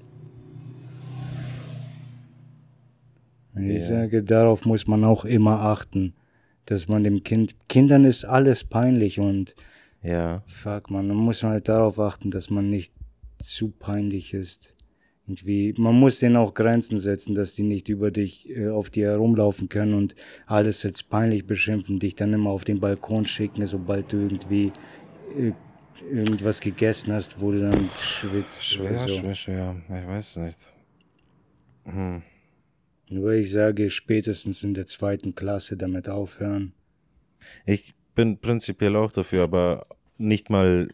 Ich 3.56 3.82
Ja. 3.82 3.88
sage, 3.88 4.24
darauf 4.24 4.66
muss 4.66 4.88
man 4.88 5.04
auch 5.04 5.26
immer 5.26 5.60
achten, 5.62 6.14
dass 6.66 6.88
man 6.88 7.04
dem 7.04 7.24
Kind, 7.24 7.56
Kindern 7.70 8.06
ist 8.06 8.26
alles 8.26 8.64
peinlich 8.64 9.20
und 9.20 9.56
Ja. 10.02 10.44
fuck 10.46 10.90
man, 10.90 11.08
man 11.08 11.18
muss 11.18 11.44
halt 11.44 11.70
darauf 11.70 12.00
achten, 12.00 12.32
dass 12.32 12.50
man 12.50 12.70
nicht 12.70 12.94
zu 13.40 13.70
peinlich 13.70 14.34
ist. 14.34 14.76
Irgendwie, 15.26 15.74
man 15.78 15.96
muss 15.96 16.20
denen 16.20 16.36
auch 16.36 16.54
Grenzen 16.54 16.98
setzen, 16.98 17.34
dass 17.36 17.54
die 17.54 17.64
nicht 17.64 17.88
über 17.88 18.12
dich, 18.12 18.50
äh, 18.50 18.68
auf 18.70 18.90
dir 18.90 19.08
herumlaufen 19.12 19.70
können 19.70 19.94
und 19.94 20.16
alles 20.48 20.84
als 20.84 21.02
peinlich 21.04 21.46
beschimpfen, 21.48 22.00
dich 22.00 22.16
dann 22.16 22.34
immer 22.34 22.50
auf 22.50 22.66
den 22.66 22.80
Balkon 22.82 23.26
schicken, 23.26 23.66
sobald 23.66 24.12
du 24.12 24.18
irgendwie 24.18 24.74
äh, 25.38 25.54
irgendwas 26.12 26.60
gegessen 26.60 27.14
hast, 27.14 27.40
wo 27.40 27.52
du 27.52 27.62
dann 27.62 27.90
schwitzt. 28.02 28.66
Schwer, 28.66 28.92
oder 28.92 29.08
so. 29.08 29.18
schwer, 29.18 29.36
schwer. 29.36 29.76
Ich 29.88 30.08
weiß 30.08 30.30
es 30.32 30.36
nicht. 30.38 30.60
Hm. 31.86 32.22
Nur 33.14 33.34
ich 33.34 33.52
sage, 33.52 33.92
spätestens 33.92 34.64
in 34.64 34.74
der 34.74 34.88
zweiten 34.88 35.36
Klasse 35.36 35.78
damit 35.78 36.10
aufhören. 36.10 36.74
Ich 37.64 37.94
bin 38.16 38.40
prinzipiell 38.40 38.96
auch 38.96 39.12
dafür, 39.12 39.44
aber 39.44 39.86
nicht 40.18 40.50
mal, 40.50 40.88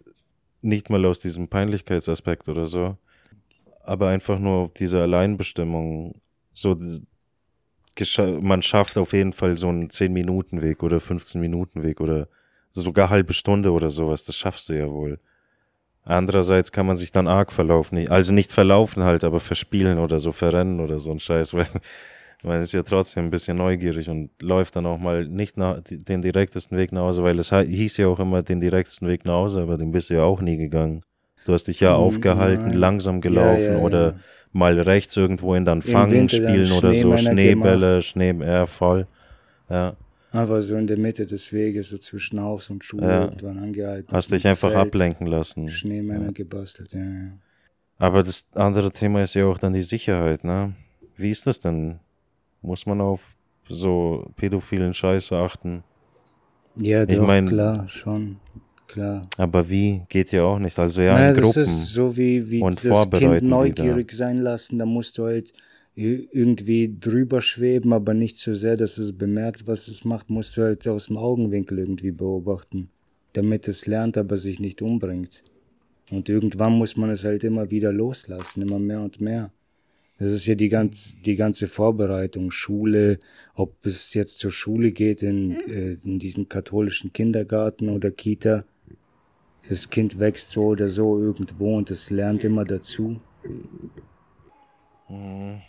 nicht 0.61 0.89
mal 0.89 1.05
aus 1.05 1.22
diesem 1.22 1.47
Peinlichkeitsaspekt 1.47 2.49
oder 2.49 2.67
so. 2.67 2.97
Aber 3.86 4.09
einfach 4.09 4.38
nur 4.38 4.70
diese 4.78 5.01
Alleinbestimmung. 5.01 6.20
So, 6.53 6.78
man 8.41 8.61
schafft 8.63 8.97
auf 8.97 9.13
jeden 9.13 9.32
Fall 9.32 9.57
so 9.57 9.70
einen 9.70 9.88
10-Minuten-Weg 9.89 10.84
oder 10.84 10.97
15-Minuten-Weg 10.97 12.01
oder 12.01 12.28
sogar 12.74 13.09
halbe 13.09 13.34
Stunde 13.34 13.72
oder 13.72 13.89
sowas. 13.89 14.26
Das 14.26 14.36
schaffst 14.36 14.67
du 14.67 14.74
ja 14.74 14.89
wohl. 14.89 15.22
Andererseits 16.10 16.72
kann 16.72 16.86
man 16.88 16.97
sich 16.97 17.12
dann 17.12 17.28
arg 17.28 17.51
verlaufen. 17.51 18.10
Also 18.10 18.34
nicht 18.34 18.51
verlaufen 18.51 19.03
halt, 19.03 19.24
aber 19.24 19.39
verspielen 19.39 19.99
oder 19.99 20.20
so, 20.20 20.32
verrennen 20.32 20.80
oder 20.80 20.99
so 20.99 21.12
ein 21.12 21.20
Scheiß, 21.20 21.53
weil 21.55 21.68
man 22.43 22.62
ist 22.62 22.72
ja 22.72 22.84
trotzdem 22.84 23.26
ein 23.26 23.30
bisschen 23.30 23.57
neugierig 23.57 24.10
und 24.10 24.32
läuft 24.41 24.76
dann 24.76 24.86
auch 24.86 24.97
mal 24.97 25.26
nicht 25.26 25.57
nach, 25.57 25.82
den 25.89 26.22
direktesten 26.22 26.78
Weg 26.78 26.91
nach 26.91 27.01
Hause, 27.01 27.24
weil 27.24 27.38
es 27.39 27.49
hieß 27.51 27.97
ja 27.97 28.07
auch 28.07 28.20
immer 28.20 28.41
den 28.43 28.60
direktesten 28.60 29.07
Weg 29.07 29.26
nach 29.26 29.34
Hause, 29.36 29.62
aber 29.62 29.78
den 29.78 29.91
bist 29.91 30.10
du 30.10 30.16
ja 30.16 30.24
auch 30.24 30.41
nie 30.41 30.57
gegangen. 30.57 31.03
Du 31.45 31.53
hast 31.53 31.66
dich 31.68 31.80
ja 31.80 31.95
Hm, 31.95 31.95
aufgehalten, 31.95 32.70
nein. 32.70 32.80
langsam 32.80 33.22
gelaufen 33.22 33.76
Ja, 33.76 33.80
ja, 33.80 33.84
oder 33.86 34.14
ja. 34.14 34.20
mal 34.51 34.80
rechts 34.80 35.16
irgendwo 35.16 35.53
in 35.55 35.66
dann 35.66 35.82
Fangen 35.82 36.30
spielen 36.30 36.72
oder 36.72 36.93
so, 36.93 37.18
Schneebälle, 37.18 38.01
Schnee, 38.01 38.34
ja, 38.39 38.66
voll. 38.66 39.07
Ja, 39.70 39.95
Einfach 40.32 40.62
so 40.62 40.76
in 40.76 40.86
der 40.86 40.98
Mitte 40.98 41.26
des 41.26 41.52
Weges, 41.52 41.90
so 41.90 41.98
zwischen 41.98 42.40
Haus 42.40 42.70
und 42.70 42.84
Schule 42.84 43.08
Ja. 43.08 43.22
irgendwann 43.24 43.58
angehalten. 43.58 44.12
hast 44.16 44.32
dich 44.32 44.46
einfach 44.46 44.70
Feld, 44.72 44.80
ablenken 44.88 45.26
lassen. 45.28 45.70
Schneemänner 45.70 46.32
gebastelt, 46.32 46.94
ja, 46.94 47.00
ja. 47.04 47.32
Aber 47.98 48.24
das 48.24 48.46
andere 48.54 48.92
Thema 48.92 49.24
ist 49.24 49.34
ja 49.34 49.46
auch 49.46 49.58
dann 49.58 49.74
die 49.74 49.82
Sicherheit, 49.82 50.44
ne? 50.44 50.74
Wie 51.18 51.32
ist 51.32 51.48
das 51.48 51.60
denn? 51.60 52.00
Muss 52.62 52.86
man 52.86 53.02
auf 53.02 53.22
so 53.68 54.30
pädophilen 54.36 54.94
Scheiße 54.94 55.36
achten? 55.36 55.84
Ja, 56.76 57.04
Ich 57.04 57.16
doch, 57.18 57.26
mein- 57.26 57.48
klar, 57.48 57.90
schon, 57.90 58.38
klar. 58.88 59.28
Aber 59.38 59.70
wie? 59.70 60.04
Geht 60.10 60.32
ja 60.32 60.44
auch 60.44 60.60
nicht. 60.60 60.78
Also 60.78 61.02
ja, 61.02 61.14
naja, 61.14 61.30
in 61.30 61.36
das 61.36 61.44
Gruppen. 61.44 61.62
ist 61.64 61.86
so 61.88 62.16
wie, 62.16 62.50
wie 62.52 62.62
und 62.62 62.84
das 62.86 63.10
Kind 63.12 63.42
neugierig 63.42 64.12
sein 64.12 64.38
lassen, 64.38 64.78
da 64.80 64.86
musst 64.86 65.18
du 65.18 65.26
halt 65.26 65.52
irgendwie 66.00 66.95
drüber 66.97 67.41
schweben, 67.41 67.91
aber 67.91 68.14
nicht 68.14 68.38
so 68.38 68.54
sehr, 68.54 68.78
dass 68.78 68.97
es 68.97 69.12
bemerkt, 69.12 69.68
was 69.68 69.88
es 69.89 70.06
macht, 70.06 70.30
musst 70.30 70.56
du 70.56 70.62
halt 70.62 70.88
aus 70.88 71.08
dem 71.08 71.18
Augenwinkel 71.18 71.80
irgendwie 71.80 72.12
beobachten, 72.12 72.89
damit 73.34 73.68
es 73.68 73.86
lernt, 73.86 74.18
aber 74.18 74.38
sich 74.38 74.60
nicht 74.60 74.82
umbringt. 74.82 75.43
Und 76.10 76.30
irgendwann 76.30 76.74
muss 76.74 76.95
man 76.95 77.10
es 77.10 77.26
halt 77.26 77.43
immer 77.43 77.70
wieder 77.70 77.91
loslassen, 77.91 78.62
immer 78.62 78.80
mehr 78.80 79.02
und 79.02 79.20
mehr. 79.20 79.52
Das 80.18 80.32
ist 80.32 80.45
ja 80.45 80.56
die, 80.56 80.70
ganz, 80.70 81.16
die 81.24 81.36
ganze 81.36 81.68
Vorbereitung, 81.68 82.52
Schule, 82.52 83.20
ob 83.54 83.86
es 83.86 84.14
jetzt 84.14 84.39
zur 84.39 84.52
Schule 84.52 84.91
geht, 84.91 85.22
in, 85.22 85.60
äh, 85.70 85.97
in 86.04 86.18
diesen 86.20 86.50
katholischen 86.50 87.14
Kindergarten 87.14 87.89
oder 87.89 88.12
Kita. 88.12 88.64
Das 89.68 89.89
Kind 89.89 90.18
wächst 90.18 90.52
so 90.52 90.68
oder 90.68 90.89
so 90.89 91.20
irgendwo 91.20 91.78
und 91.78 91.91
es 91.91 92.10
lernt 92.10 92.43
immer 92.43 92.64
dazu. 92.64 93.20
Mhm. 95.10 95.62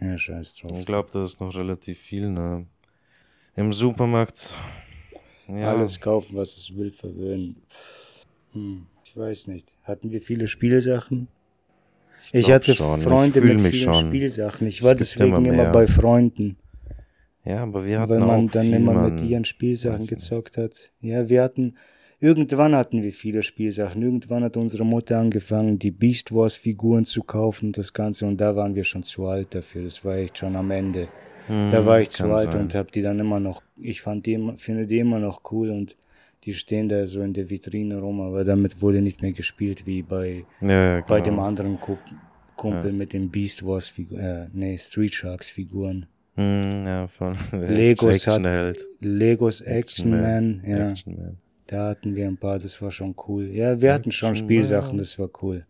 Ja, 0.00 0.16
scheiß 0.16 0.56
drauf. 0.56 0.78
Ich 0.78 0.86
glaube, 0.86 1.10
das 1.12 1.32
ist 1.32 1.40
noch 1.40 1.54
relativ 1.54 1.98
viel, 1.98 2.30
ne? 2.30 2.66
Im 3.56 3.72
Supermarkt 3.72 4.56
Ja. 5.48 5.72
Alles 5.74 6.00
kaufen, 6.00 6.36
was 6.36 6.56
es 6.56 6.74
will, 6.76 6.90
verwöhnen. 6.90 7.56
Hm, 8.52 8.86
ich 9.04 9.16
weiß 9.16 9.48
nicht. 9.48 9.72
Hatten 9.82 10.10
wir 10.10 10.22
viele 10.22 10.46
Spielsachen? 10.48 11.28
Ich, 12.32 12.44
glaub 12.44 12.54
hatte 12.54 12.74
schon. 12.74 13.00
Freunde 13.00 13.38
ich 13.40 13.44
mit 13.44 13.74
vielen 13.74 13.94
schon. 13.94 14.08
Spielsachen. 14.08 14.68
Ich 14.68 14.82
war 14.82 14.94
deswegen 14.94 15.44
immer 15.44 15.48
immer, 15.48 15.72
bei 15.72 15.86
Freunden, 15.86 16.56
Ja, 17.44 17.62
aber 17.62 17.84
wir 17.84 18.00
hatten 18.00 18.10
weil 18.10 18.20
man 18.20 18.48
auch 18.48 18.52
dann 18.52 18.66
viel, 18.66 18.74
immer 18.74 19.10
mit 19.10 19.20
ihren 19.22 19.44
Spielsachen 19.44 20.06
gezockt 20.06 20.56
hat. 20.56 20.92
Ja, 21.00 21.28
wir 21.28 21.42
hatten, 21.42 21.76
irgendwann 22.20 22.74
hatten 22.76 23.02
wir 23.02 23.12
viele 23.12 23.42
Spielsachen. 23.42 24.02
Irgendwann 24.02 24.44
hat 24.44 24.56
unsere 24.56 24.84
Mutter 24.84 25.18
angefangen, 25.18 25.78
die 25.78 25.90
Beast 25.90 26.32
Wars 26.32 26.54
Figuren 26.54 27.04
zu 27.04 27.22
kaufen 27.22 27.66
und 27.66 27.78
das 27.78 27.92
Ganze. 27.92 28.26
Und 28.26 28.38
da 28.40 28.54
waren 28.56 28.74
wir 28.74 28.84
schon 28.84 29.02
zu 29.02 29.26
alt 29.26 29.54
dafür. 29.54 29.84
Das 29.84 30.04
war 30.04 30.16
echt 30.16 30.38
schon 30.38 30.54
am 30.56 30.70
Ende. 30.70 31.08
Hm, 31.46 31.70
Da 31.70 31.84
war 31.84 32.00
ich 32.00 32.10
zu 32.10 32.24
alt 32.32 32.52
sein. 32.52 32.60
und 32.62 32.74
hab 32.74 32.92
die 32.92 33.02
dann 33.02 33.18
immer 33.18 33.40
noch, 33.40 33.62
ich 33.76 34.02
fand 34.02 34.26
die, 34.26 34.34
immer- 34.34 34.56
finde 34.58 34.86
die 34.86 34.98
immer 34.98 35.18
noch 35.18 35.40
cool 35.50 35.70
und 35.70 35.96
die 36.44 36.54
stehen 36.54 36.88
da 36.88 37.06
so 37.06 37.20
in 37.22 37.32
der 37.34 37.50
Vitrine 37.50 37.98
rum, 37.98 38.20
aber 38.20 38.44
damit 38.44 38.80
wurde 38.80 39.02
nicht 39.02 39.20
mehr 39.20 39.32
gespielt 39.32 39.86
wie 39.86 40.02
bei, 40.02 40.44
ja, 40.62 40.96
ja, 40.96 41.00
bei 41.06 41.20
genau. 41.20 41.36
dem 41.36 41.40
anderen 41.40 41.80
Kup 41.80 41.98
Kumpel 42.56 42.90
Ja. 42.90 42.96
mit 42.96 43.12
den 43.14 43.30
Beast 43.30 43.64
Wars 43.64 43.88
Figuren, 43.88 44.20
äh, 44.20 44.46
nee, 44.52 44.76
Street 44.78 45.14
Sharks 45.14 45.48
Figuren. 45.50 46.06
Hm, 46.36 46.86
ja, 46.86 47.06
voll. 47.08 47.34
Legos 47.52 48.06
hat- 48.26 48.36
Actionheld. 48.36 48.86
Legos 49.00 49.60
Action 49.62 50.10
Man, 50.10 50.62
ja, 50.66 50.90
Action 50.90 51.16
Man. 51.16 51.36
Da 51.70 51.90
hatten 51.90 52.16
wir 52.16 52.26
ein 52.26 52.36
paar, 52.36 52.58
das 52.58 52.82
war 52.82 52.90
schon 52.90 53.14
cool. 53.28 53.44
Ja, 53.44 53.80
wir 53.80 53.94
hatten 53.94 54.10
schon 54.10 54.34
Spielsachen, 54.34 54.98
das 54.98 55.18
war 55.20 55.30
cool. 55.40 55.64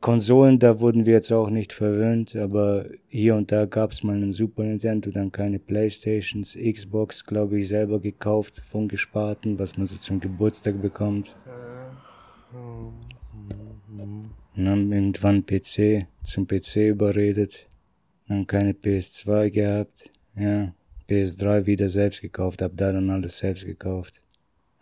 Konsolen, 0.00 0.58
da 0.58 0.80
wurden 0.80 1.06
wir 1.06 1.14
jetzt 1.14 1.32
auch 1.32 1.50
nicht 1.50 1.72
verwöhnt, 1.72 2.34
aber 2.34 2.86
hier 3.08 3.36
und 3.36 3.52
da 3.52 3.64
gab's 3.64 4.02
mal 4.02 4.16
einen 4.16 4.32
Super 4.32 4.64
Nintendo, 4.64 5.10
dann 5.10 5.30
keine 5.30 5.60
Playstations, 5.60 6.56
Xbox, 6.56 7.24
glaube 7.24 7.60
ich, 7.60 7.68
selber 7.68 8.00
gekauft 8.00 8.60
von 8.70 8.88
Gesparten, 8.88 9.56
was 9.58 9.78
man 9.78 9.86
so 9.86 9.96
zum 9.98 10.18
Geburtstag 10.18 10.82
bekommt. 10.82 11.36
Und 14.56 14.64
dann 14.64 14.90
irgendwann 14.90 15.46
PC, 15.46 16.06
zum 16.24 16.46
PC 16.48 16.88
überredet, 16.88 17.66
dann 18.26 18.46
keine 18.48 18.72
PS2 18.72 19.50
gehabt, 19.50 20.10
ja, 20.36 20.74
PS3 21.08 21.66
wieder 21.66 21.88
selbst 21.88 22.20
gekauft, 22.20 22.62
hab 22.62 22.76
da 22.76 22.92
dann 22.92 23.10
alles 23.10 23.38
selbst 23.38 23.64
gekauft. 23.64 24.24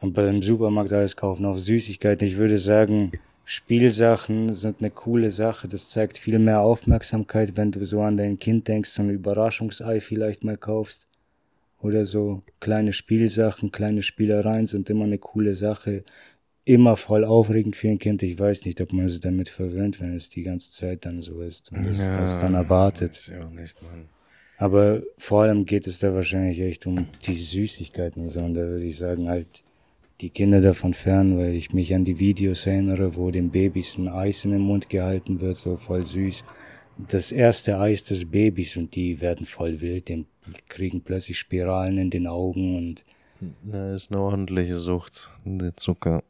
Aber 0.04 0.28
im 0.28 0.42
Supermarkt 0.42 0.92
alles 0.92 1.16
kaufen, 1.16 1.46
auch 1.46 1.56
Süßigkeiten. 1.56 2.26
Ich 2.26 2.36
würde 2.36 2.58
sagen, 2.58 3.12
Spielsachen 3.44 4.54
sind 4.54 4.80
eine 4.80 4.90
coole 4.90 5.30
Sache. 5.30 5.66
Das 5.68 5.88
zeigt 5.88 6.18
viel 6.18 6.38
mehr 6.38 6.60
Aufmerksamkeit, 6.60 7.56
wenn 7.56 7.72
du 7.72 7.84
so 7.84 8.00
an 8.02 8.16
dein 8.16 8.38
Kind 8.38 8.68
denkst, 8.68 8.90
so 8.90 9.02
ein 9.02 9.10
Überraschungsei 9.10 10.00
vielleicht 10.00 10.44
mal 10.44 10.56
kaufst. 10.56 11.06
Oder 11.80 12.06
so 12.06 12.42
kleine 12.60 12.92
Spielsachen, 12.92 13.70
kleine 13.70 14.02
Spielereien 14.02 14.66
sind 14.66 14.88
immer 14.88 15.04
eine 15.04 15.18
coole 15.18 15.54
Sache. 15.54 16.04
Immer 16.66 16.96
voll 16.96 17.26
aufregend 17.26 17.76
für 17.76 17.88
ein 17.88 17.98
Kind. 17.98 18.22
Ich 18.22 18.38
weiß 18.38 18.64
nicht, 18.64 18.80
ob 18.80 18.92
man 18.94 19.04
es 19.04 19.20
damit 19.20 19.50
verwöhnt, 19.50 20.00
wenn 20.00 20.14
es 20.14 20.30
die 20.30 20.42
ganze 20.42 20.70
Zeit 20.70 21.04
dann 21.04 21.20
so 21.20 21.42
ist 21.42 21.72
und 21.72 21.84
es 21.84 21.98
das 21.98 22.40
dann 22.40 22.54
erwartet. 22.54 23.30
Auch 23.42 23.50
nicht, 23.50 23.82
Mann. 23.82 24.08
Aber 24.56 25.02
vor 25.18 25.42
allem 25.42 25.66
geht 25.66 25.86
es 25.86 25.98
da 25.98 26.14
wahrscheinlich 26.14 26.60
echt 26.60 26.86
um 26.86 27.08
die 27.26 27.40
Süßigkeiten 27.40 28.22
und 28.22 28.28
so. 28.30 28.40
Und 28.40 28.54
da 28.54 28.62
würde 28.62 28.84
ich 28.84 28.96
sagen, 28.96 29.28
halt 29.28 29.63
die 30.20 30.30
Kinder 30.30 30.60
davon 30.60 30.94
fern, 30.94 31.38
weil 31.38 31.54
ich 31.54 31.72
mich 31.72 31.94
an 31.94 32.04
die 32.04 32.18
Videos 32.18 32.66
erinnere, 32.66 33.16
wo 33.16 33.30
den 33.30 33.50
Babys 33.50 33.98
ein 33.98 34.08
Eis 34.08 34.44
in 34.44 34.52
den 34.52 34.60
Mund 34.60 34.88
gehalten 34.88 35.40
wird, 35.40 35.56
so 35.56 35.76
voll 35.76 36.04
süß. 36.04 36.44
Das 37.08 37.32
erste 37.32 37.78
Eis 37.80 38.04
des 38.04 38.30
Babys 38.30 38.76
und 38.76 38.94
die 38.94 39.20
werden 39.20 39.46
voll 39.46 39.80
wild, 39.80 40.08
die 40.08 40.24
kriegen 40.68 41.02
plötzlich 41.02 41.38
Spiralen 41.38 41.98
in 41.98 42.10
den 42.10 42.26
Augen 42.28 42.76
und 42.76 43.04
Na, 43.64 43.94
ist 43.94 44.12
eine 44.12 44.20
ordentliche 44.20 44.78
Sucht. 44.78 45.30
Der 45.44 45.76
Zucker. 45.76 46.22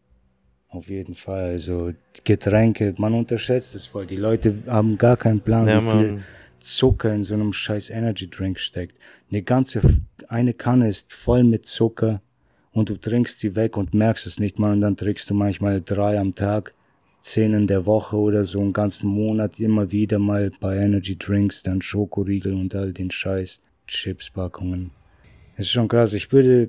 auf 0.70 0.88
jeden 0.88 1.14
Fall, 1.14 1.50
also 1.50 1.92
Getränke, 2.24 2.94
man 2.96 3.12
unterschätzt 3.12 3.74
es 3.74 3.86
voll. 3.86 4.06
Die 4.06 4.16
Leute 4.16 4.62
haben 4.66 4.96
gar 4.96 5.16
keinen 5.18 5.40
Plan, 5.40 5.68
Ja, 5.68 5.84
wie 5.84 5.98
viel. 5.98 6.22
Zucker 6.58 7.14
in 7.14 7.24
so 7.24 7.34
einem 7.34 7.52
scheiß 7.52 7.90
Energy 7.90 8.30
Drink 8.30 8.58
steckt. 8.58 8.96
Eine 9.30 9.42
ganze, 9.42 9.82
eine 10.28 10.54
Kanne 10.54 10.88
ist 10.88 11.12
voll 11.12 11.44
mit 11.44 11.66
Zucker 11.66 12.22
und 12.74 12.90
du 12.90 12.96
trinkst 12.96 13.38
sie 13.38 13.56
weg 13.56 13.76
und 13.76 13.94
merkst 13.94 14.26
es 14.26 14.38
nicht 14.40 14.58
mal 14.58 14.72
und 14.72 14.80
dann 14.80 14.96
trinkst 14.96 15.30
du 15.30 15.34
manchmal 15.34 15.80
drei 15.80 16.18
am 16.18 16.34
Tag, 16.34 16.74
zehn 17.20 17.54
in 17.54 17.66
der 17.66 17.86
Woche 17.86 18.16
oder 18.16 18.44
so 18.44 18.60
einen 18.60 18.74
ganzen 18.74 19.08
Monat 19.08 19.58
immer 19.58 19.90
wieder 19.92 20.18
mal 20.18 20.50
bei 20.60 20.76
Energy 20.76 21.16
Drinks, 21.16 21.62
dann 21.62 21.80
Schokoriegel 21.80 22.52
und 22.52 22.74
all 22.74 22.92
den 22.92 23.10
Scheiß, 23.10 23.60
Chipspackungen. 23.86 24.90
Es 25.56 25.66
ist 25.66 25.72
schon 25.72 25.88
krass, 25.88 26.12
ich 26.12 26.32
würde, 26.32 26.68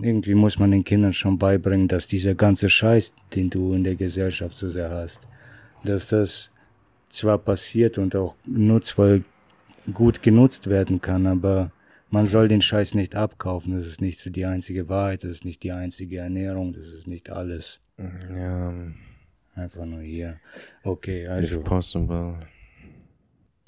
irgendwie 0.00 0.34
muss 0.34 0.58
man 0.58 0.70
den 0.70 0.82
Kindern 0.82 1.12
schon 1.12 1.38
beibringen, 1.38 1.88
dass 1.88 2.08
dieser 2.08 2.34
ganze 2.34 2.70
Scheiß, 2.70 3.12
den 3.34 3.50
du 3.50 3.74
in 3.74 3.84
der 3.84 3.96
Gesellschaft 3.96 4.54
so 4.54 4.70
sehr 4.70 4.90
hast, 4.90 5.20
dass 5.84 6.08
das 6.08 6.50
zwar 7.10 7.38
passiert 7.38 7.98
und 7.98 8.16
auch 8.16 8.34
nutzvoll 8.46 9.24
gut 9.92 10.22
genutzt 10.22 10.68
werden 10.68 11.00
kann, 11.00 11.26
aber 11.26 11.70
man 12.10 12.26
soll 12.26 12.48
den 12.48 12.62
Scheiß 12.62 12.94
nicht 12.94 13.14
abkaufen. 13.14 13.76
Das 13.76 13.86
ist 13.86 14.00
nicht 14.00 14.18
so 14.18 14.30
die 14.30 14.46
einzige 14.46 14.88
Wahrheit, 14.88 15.24
das 15.24 15.32
ist 15.32 15.44
nicht 15.44 15.62
die 15.62 15.72
einzige 15.72 16.18
Ernährung, 16.18 16.72
das 16.72 16.88
ist 16.88 17.06
nicht 17.06 17.30
alles. 17.30 17.80
Ja, 18.32 18.72
Einfach 19.58 19.86
nur 19.86 20.02
hier. 20.02 20.38
Okay, 20.84 21.26
also, 21.26 21.58
if 21.58 21.64
possible. 21.64 22.38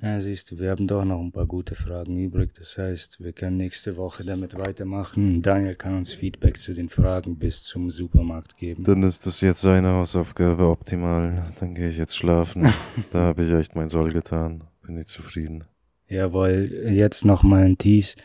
ja, 0.00 0.20
siehst 0.20 0.50
du, 0.50 0.58
wir 0.60 0.70
haben 0.70 0.86
doch 0.86 1.04
noch 1.04 1.20
ein 1.20 1.32
paar 1.32 1.46
gute 1.46 1.74
Fragen 1.74 2.16
übrig. 2.16 2.54
Das 2.54 2.78
heißt, 2.78 3.20
wir 3.20 3.32
können 3.32 3.56
nächste 3.56 3.96
Woche 3.96 4.24
damit 4.24 4.56
weitermachen. 4.56 5.42
Daniel 5.42 5.74
kann 5.74 5.96
uns 5.96 6.12
Feedback 6.12 6.58
zu 6.58 6.74
den 6.74 6.88
Fragen 6.88 7.38
bis 7.38 7.64
zum 7.64 7.90
Supermarkt 7.90 8.56
geben. 8.56 8.84
Dann 8.84 9.02
ist 9.02 9.26
das 9.26 9.40
jetzt 9.40 9.62
seine 9.62 9.90
Hausaufgabe 9.90 10.68
optimal. 10.68 11.52
Dann 11.58 11.74
gehe 11.74 11.88
ich 11.88 11.98
jetzt 11.98 12.16
schlafen. 12.16 12.68
da 13.12 13.18
habe 13.18 13.42
ich 13.42 13.50
echt 13.52 13.74
mein 13.74 13.88
Soll 13.88 14.12
getan. 14.12 14.62
Bin 14.86 14.96
ich 14.96 15.08
zufrieden. 15.08 15.64
Jawohl, 16.10 16.70
jetzt 16.90 17.24
noch 17.24 17.42
mal 17.42 17.62
ein 17.62 17.78
Tease. 17.78 18.16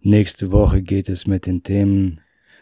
Nächste 0.00 0.50
Woche 0.52 0.80
geht 0.82 1.08
es 1.08 1.26
mit 1.26 1.46
den 1.46 1.62
Themen 1.62 2.20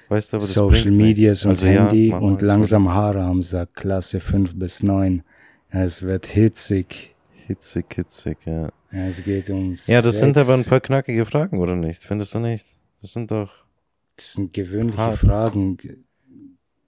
Weißt 0.09 0.33
du, 0.33 0.39
aber 0.39 0.45
Social 0.47 0.91
Medias 0.91 1.45
und 1.45 1.53
Also 1.53 1.67
ja, 1.67 1.73
Handy 1.89 2.09
mach 2.11 2.21
und 2.21 2.43
langsam 2.43 2.89
Haare 2.93 3.21
am 3.23 3.43
Sack, 3.43 3.75
Klasse 3.75 4.19
5 4.21 4.57
bis 4.59 4.83
9. 4.83 5.23
Es 5.71 6.03
wird 6.03 6.27
hitzig. 6.27 7.15
Hitzig, 7.47 7.87
hitzig, 7.95 8.39
ja. 8.45 8.69
Ja, 8.93 9.07
Es 9.07 9.23
geht 9.23 9.49
um 9.51 9.77
Ja, 9.87 10.03
das 10.03 10.19
sind 10.19 10.35
Sex. 10.35 10.49
aber 10.49 10.59
ein 10.59 10.65
paar 10.65 10.81
knackige 10.81 11.25
Fragen, 11.25 11.59
oder 11.61 11.77
nicht? 11.77 12.03
Findest 12.03 12.35
du 12.35 12.41
nicht? 12.41 12.67
Das 13.03 13.13
sind 13.13 13.31
doch. 13.31 13.51
Das 14.17 14.33
sind 14.33 14.53
gewöhnliche 14.53 14.99
Hart. 14.99 15.19
Fragen. 15.19 15.77
ge- 15.77 15.99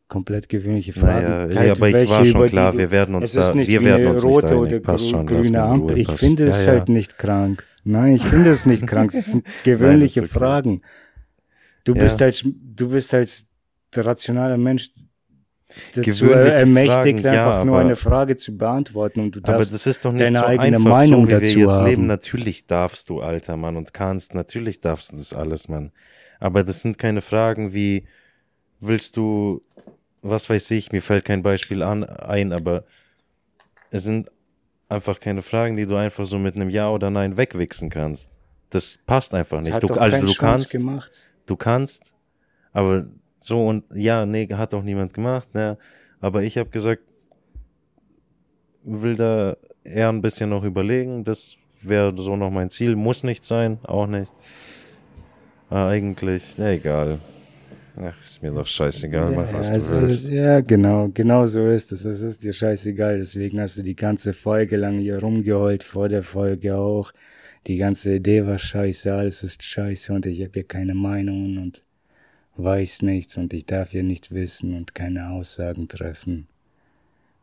Komplett 0.09 0.49
gewöhnliche 0.49 0.93
Fragen. 0.93 1.27
Naja, 1.27 1.47
Keine- 1.49 1.67
ja, 1.69 1.73
aber 1.73 1.89
ich 1.89 2.11
war 2.11 2.25
schon 2.25 2.43
die 2.43 2.49
klar, 2.49 2.73
du- 2.73 2.79
wir 2.79 2.91
werden 2.91 3.15
uns 3.15 3.31
Es 3.31 3.35
ist 3.37 3.49
da, 3.51 3.55
nicht 3.55 3.69
wir 3.71 3.83
werden 3.85 4.01
eine 4.03 4.11
uns 4.11 4.25
rote 4.25 4.47
nicht 4.57 4.73
oder. 4.75 4.81
Passt 4.81 5.09
schon, 5.09 5.25
grüne 5.27 5.63
Ampel. 5.63 5.97
Ich 5.99 6.11
finde 6.11 6.47
es 6.49 6.67
ja, 6.67 6.73
halt 6.73 6.89
nicht 6.91 7.17
krank. 7.17 7.65
Nein, 7.85 8.15
ich 8.15 8.25
finde 8.25 8.51
es 8.51 8.65
nicht 8.67 8.87
krank. 8.87 9.13
Es 9.15 9.27
sind 9.27 9.45
gewöhnliche 9.65 10.21
Nein, 10.21 10.29
das 10.29 10.37
okay. 10.37 10.45
Fragen. 10.45 10.83
Du 11.85 11.95
Ja. 11.95 12.03
bist 12.03 12.23
als 12.23 12.45
du 12.45 12.89
bist 12.91 13.13
als 13.15 13.47
rationaler 13.95 14.57
Mensch 14.57 14.91
dazu 15.95 16.31
ermächtigt, 16.31 17.21
Fragen, 17.21 17.35
ja, 17.35 17.45
einfach 17.45 17.65
nur 17.65 17.77
aber- 17.77 17.85
eine 17.87 17.97
Frage 17.97 18.37
zu 18.37 18.57
beantworten 18.57 19.21
und 19.21 19.37
du 19.37 19.41
Aber 19.43 19.55
darfst 19.59 19.73
das 19.75 19.87
ist 19.87 20.05
doch 20.05 20.13
nicht 20.13 20.23
deine 20.25 20.39
so 20.41 20.45
eigene 20.45 20.77
einfach, 20.77 20.89
Meinung 20.91 21.23
so 21.23 21.29
wie 21.29 21.33
wir 21.33 21.41
dazu 21.41 21.59
jetzt 21.59 21.71
haben. 21.71 21.87
leben. 21.87 22.07
Natürlich 22.07 22.67
darfst 22.67 23.09
du, 23.11 23.21
alter 23.21 23.57
Mann, 23.57 23.77
und 23.77 23.93
kannst. 23.95 24.35
Natürlich 24.35 24.81
darfst 24.81 25.13
du 25.13 25.17
das 25.17 25.33
alles, 25.33 25.69
Mann. 25.69 25.91
Aber 26.41 26.63
das 26.65 26.81
sind 26.83 26.99
keine 26.99 27.21
Fragen 27.23 27.73
wie, 27.73 28.05
willst 28.81 29.17
du, 29.17 29.63
was 30.23 30.49
weiß 30.51 30.71
ich, 30.73 30.93
mir 30.93 31.03
fällt 31.03 31.25
kein 31.25 31.43
Beispiel 31.43 31.83
an, 31.83 32.05
ein, 32.05 32.53
aber 32.53 32.85
es 33.91 34.05
sind 34.05 34.31
einfach 34.93 35.21
keine 35.21 35.43
Fragen, 35.43 35.77
die 35.77 35.87
du 35.87 35.97
einfach 35.97 36.27
so 36.27 36.39
mit 36.39 36.57
einem 36.57 36.71
Ja 36.71 36.91
oder 36.91 37.11
Nein 37.11 37.37
wegwichsen 37.37 37.91
kannst. 37.91 38.31
Das 38.71 38.99
passt 39.07 39.35
einfach 39.35 39.59
Das 39.59 39.67
nicht. 39.67 39.83
Du, 39.83 39.95
also 39.95 40.27
du 40.27 40.35
kannst, 40.35 40.71
gemacht. 40.71 41.11
du 41.47 41.57
kannst, 41.57 42.13
aber 42.73 43.07
so 43.41 43.67
und 43.67 43.85
ja, 43.95 44.25
nee, 44.25 44.49
hat 44.53 44.73
auch 44.75 44.83
niemand 44.83 45.13
gemacht, 45.15 45.53
ne? 45.55 45.77
Aber 46.21 46.43
ich 46.43 46.57
habe 46.57 46.71
gesagt, 46.71 47.03
will 48.85 49.17
da 49.17 49.57
eher 49.85 50.09
ein 50.09 50.23
bisschen 50.23 50.51
noch 50.51 50.65
überlegen. 50.65 51.25
Das 51.25 51.57
wäre 51.81 52.15
so 52.17 52.37
noch 52.37 52.51
mein 52.51 52.71
Ziel. 52.71 52.97
Muss 52.97 53.25
nicht 53.25 53.45
sein, 53.45 53.79
auch 53.85 54.07
nicht. 54.07 54.33
Aber 55.69 55.89
eigentlich, 55.89 56.55
na 56.59 56.71
egal. 56.71 57.19
Ach, 57.97 58.15
ist 58.23 58.43
mir 58.43 58.51
doch 58.53 58.67
scheißegal, 58.67 59.33
mach 59.33 59.53
was 59.53 59.71
also 59.71 59.95
du 60.01 60.03
willst. 60.07 60.29
ja, 60.29 60.61
genau, 60.61 61.11
genau 61.13 61.45
so 61.47 61.67
ist 61.67 61.93
es. 61.93 62.05
Es 62.07 62.23
ist 62.23 62.43
dir 62.43 62.53
scheißegal. 62.55 63.19
Deswegen 63.19 63.61
hast 63.61 63.77
du 63.77 63.83
die 63.83 63.95
ganze 63.97 64.33
Folge 64.33 64.77
lang 64.79 64.97
hier 64.99 65.19
rumgeheult, 65.19 65.83
vor 65.83 66.09
der 66.09 66.23
Folge 66.23 66.77
auch. 66.77 67.13
Die 67.67 67.77
ganze 67.77 68.17
Idee 68.17 68.47
war 68.47 68.59
scheiße, 68.59 69.13
alles 69.13 69.43
ist 69.43 69.63
scheiße 69.63 70.13
und 70.13 70.27
ich 70.27 70.41
habe 70.41 70.51
hier 70.55 70.65
keine 70.65 70.95
Meinungen 70.95 71.59
und 71.59 71.83
weiß 72.57 73.03
nichts 73.03 73.37
und 73.37 73.53
ich 73.53 73.67
darf 73.67 73.91
hier 73.91 74.03
nichts 74.03 74.31
wissen 74.33 74.75
und 74.75 74.95
keine 74.95 75.29
Aussagen 75.31 75.87
treffen. 75.87 76.49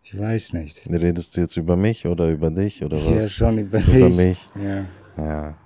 Ich 0.03 0.17
weiß 0.17 0.53
nicht. 0.53 0.89
Redest 0.89 1.37
du 1.37 1.41
jetzt 1.41 1.57
über 1.57 1.75
mich 1.75 2.05
oder 2.07 2.27
über 2.29 2.49
dich 2.49 2.83
oder 2.83 2.97
Ja, 2.97 3.15
was? 3.25 3.31
schon 3.31 3.59
über, 3.59 3.79
Über 3.79 4.09
mich. 4.09 4.47
Ja. 4.55 4.85
Ja. 5.17 5.57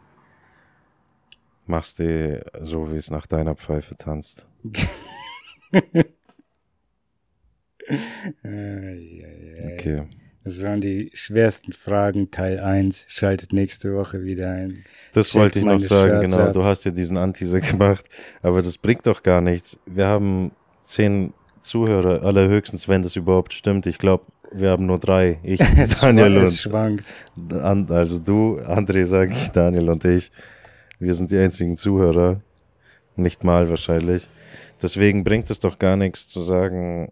Machst 1.66 2.00
du 2.00 2.44
so, 2.62 2.92
wie 2.92 2.98
es 2.98 3.10
nach 3.10 3.26
deiner 3.26 3.56
Pfeife 3.56 3.96
tanzt. 3.96 4.46
Okay. 9.64 10.04
Das 10.46 10.62
waren 10.62 10.82
die 10.82 11.10
schwersten 11.14 11.72
Fragen, 11.72 12.30
Teil 12.30 12.60
1. 12.60 13.06
Schaltet 13.08 13.54
nächste 13.54 13.94
Woche 13.96 14.24
wieder 14.24 14.52
ein. 14.52 14.84
Das 15.14 15.28
Checkt 15.28 15.36
wollte 15.42 15.60
ich 15.60 15.66
noch 15.66 15.80
sagen, 15.80 16.12
Shirts 16.22 16.34
genau. 16.34 16.48
ab. 16.48 16.54
Du 16.54 16.64
hast 16.66 16.84
ja 16.84 16.92
diesen 16.92 17.16
Anteaser 17.18 17.62
gemacht, 17.62 18.06
aber 18.42 18.62
das 18.62 18.78
bringt 18.78 19.08
doch 19.08 19.24
gar 19.24 19.40
nichts. 19.40 19.80
Wir 19.86 20.08
haben 20.08 20.52
zehn 20.84 21.34
Zuhörer, 21.62 22.24
allerhöchstens, 22.24 22.90
wenn 22.90 23.04
das 23.04 23.16
überhaupt 23.16 23.54
stimmt. 23.54 23.86
Ich 23.86 23.98
glaube, 23.98 24.26
wir 24.52 24.70
haben 24.70 24.86
nur 24.86 25.00
drei. 25.00 25.40
Ich, 25.44 25.60
Daniel 26.02 26.40
und 26.40 26.52
schwankt. 26.52 27.06
An- 27.52 27.90
also 27.90 28.20
du, 28.20 28.60
André, 28.60 29.06
sage 29.06 29.32
ich, 29.34 29.48
Daniel 29.50 29.90
und 29.90 30.04
ich. 30.04 30.30
Wir 31.00 31.14
sind 31.14 31.32
die 31.32 31.38
einzigen 31.38 31.78
Zuhörer. 31.78 32.42
Nicht 33.16 33.44
mal 33.46 33.70
wahrscheinlich. 33.70 34.28
Deswegen 34.84 35.24
bringt 35.24 35.50
es 35.50 35.62
doch 35.62 35.80
gar 35.80 35.96
nichts 35.96 36.28
zu 36.28 36.42
sagen, 36.42 37.12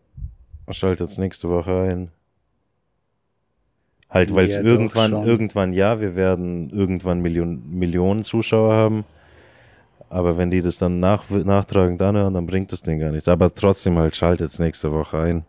schaltet's 0.70 1.18
nächste 1.18 1.50
Woche 1.50 1.72
ein. 1.90 2.12
Halt, 4.10 4.36
weil 4.36 4.50
Ja, 4.50 4.60
irgendwann, 4.62 5.12
schon. 5.12 5.26
irgendwann 5.26 5.72
ja, 5.74 6.02
wir 6.02 6.18
werden 6.18 6.70
irgendwann 6.70 7.22
Million, 7.22 7.64
Millionen 7.72 8.24
Zuschauer 8.24 8.74
haben. 8.74 9.06
Aber 10.10 10.38
wenn 10.38 10.52
die 10.52 10.62
das 10.62 10.78
dann 10.78 11.00
nach, 11.00 11.30
nachtragend 11.30 12.02
anhören, 12.02 12.34
dann 12.34 12.46
bringt 12.46 12.74
das 12.74 12.82
denen 12.82 13.00
gar 13.00 13.12
nichts. 13.12 13.30
Aber 13.30 13.56
trotzdem 13.56 13.98
halt, 13.98 14.18
schaltet's 14.18 14.60
nächste 14.60 14.92
Woche 14.92 15.18
ein. 15.18 15.46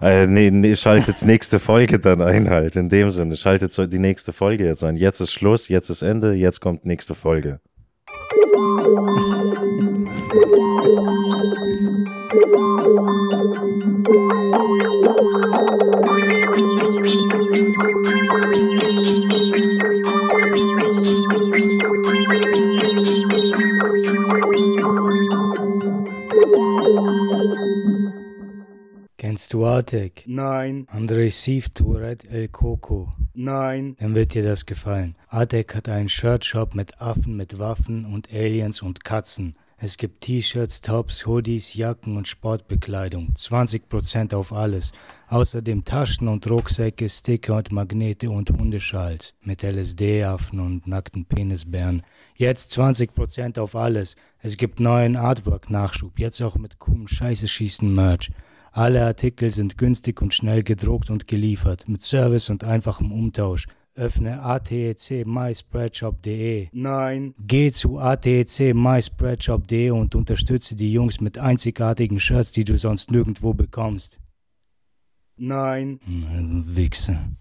Äh, 0.00 0.28
nee, 0.28 0.52
nee, 0.52 0.76
schaltet's 0.76 1.24
nächste 1.24 1.58
Folge 1.70 1.98
dann 1.98 2.22
ein 2.22 2.48
halt. 2.48 2.76
In 2.76 2.88
dem 2.88 3.10
Sinne, 3.10 3.36
schaltet 3.36 3.76
die 3.92 3.98
nächste 3.98 4.32
Folge 4.32 4.64
jetzt 4.64 4.84
ein. 4.84 4.96
Jetzt 4.96 5.18
ist 5.18 5.32
Schluss, 5.32 5.66
jetzt 5.68 5.90
ist 5.90 6.02
Ende, 6.02 6.34
jetzt 6.34 6.60
kommt 6.60 6.86
nächste 6.86 7.16
Folge. 7.16 7.58
Kennst 29.18 29.52
du 29.52 29.66
Artek? 29.66 30.24
Nein. 30.26 30.86
André 30.90 31.30
Siv 31.30 31.68
Tourette 31.68 32.26
El 32.30 32.48
Coco? 32.48 33.12
Nein. 33.34 33.96
Dann 34.00 34.14
wird 34.14 34.32
dir 34.32 34.42
das 34.42 34.64
gefallen. 34.64 35.14
Artek 35.28 35.74
hat 35.74 35.90
einen 35.90 36.08
Shirtshop 36.08 36.74
mit 36.74 36.98
Affen, 37.02 37.36
mit 37.36 37.58
Waffen 37.58 38.06
und 38.06 38.32
Aliens 38.32 38.80
und 38.80 39.04
Katzen. 39.04 39.56
Es 39.80 39.96
gibt 39.96 40.22
T-Shirts, 40.22 40.80
Tops, 40.80 41.24
Hoodies, 41.24 41.74
Jacken 41.74 42.16
und 42.16 42.26
Sportbekleidung. 42.26 43.32
20% 43.36 44.34
auf 44.34 44.52
alles. 44.52 44.90
Außerdem 45.28 45.84
Taschen 45.84 46.26
und 46.26 46.50
Rucksäcke, 46.50 47.08
Sticker 47.08 47.58
und 47.58 47.70
Magnete 47.70 48.28
und 48.28 48.50
Hundeschals. 48.50 49.36
Mit 49.40 49.62
LSD-Affen 49.62 50.58
und 50.58 50.88
nackten 50.88 51.26
Penisbären. 51.26 52.02
Jetzt 52.34 52.76
20% 52.76 53.60
auf 53.60 53.76
alles. 53.76 54.16
Es 54.40 54.56
gibt 54.56 54.80
neuen 54.80 55.14
Artwork-Nachschub. 55.14 56.18
Jetzt 56.18 56.42
auch 56.42 56.56
mit 56.56 56.80
coolem 56.80 57.06
Scheiße-Schießen-Merch. 57.06 58.32
Alle 58.72 59.04
Artikel 59.04 59.50
sind 59.50 59.78
günstig 59.78 60.20
und 60.20 60.34
schnell 60.34 60.64
gedruckt 60.64 61.08
und 61.08 61.28
geliefert, 61.28 61.88
mit 61.88 62.02
Service 62.02 62.50
und 62.50 62.64
einfachem 62.64 63.12
Umtausch. 63.12 63.68
Öffne 63.98 64.42
ATEC 64.42 65.26
myspreadshop.de. 65.26 66.68
Nein. 66.72 67.34
Geh 67.46 67.72
zu 67.72 67.98
ATEC 67.98 68.74
myspreadshop.de 68.74 69.90
und 69.90 70.14
unterstütze 70.14 70.76
die 70.76 70.92
Jungs 70.92 71.20
mit 71.20 71.36
einzigartigen 71.36 72.20
Shirts, 72.20 72.52
die 72.52 72.64
du 72.64 72.78
sonst 72.78 73.10
nirgendwo 73.10 73.54
bekommst. 73.54 74.20
Nein. 75.36 76.00
Wichse. 76.06 77.18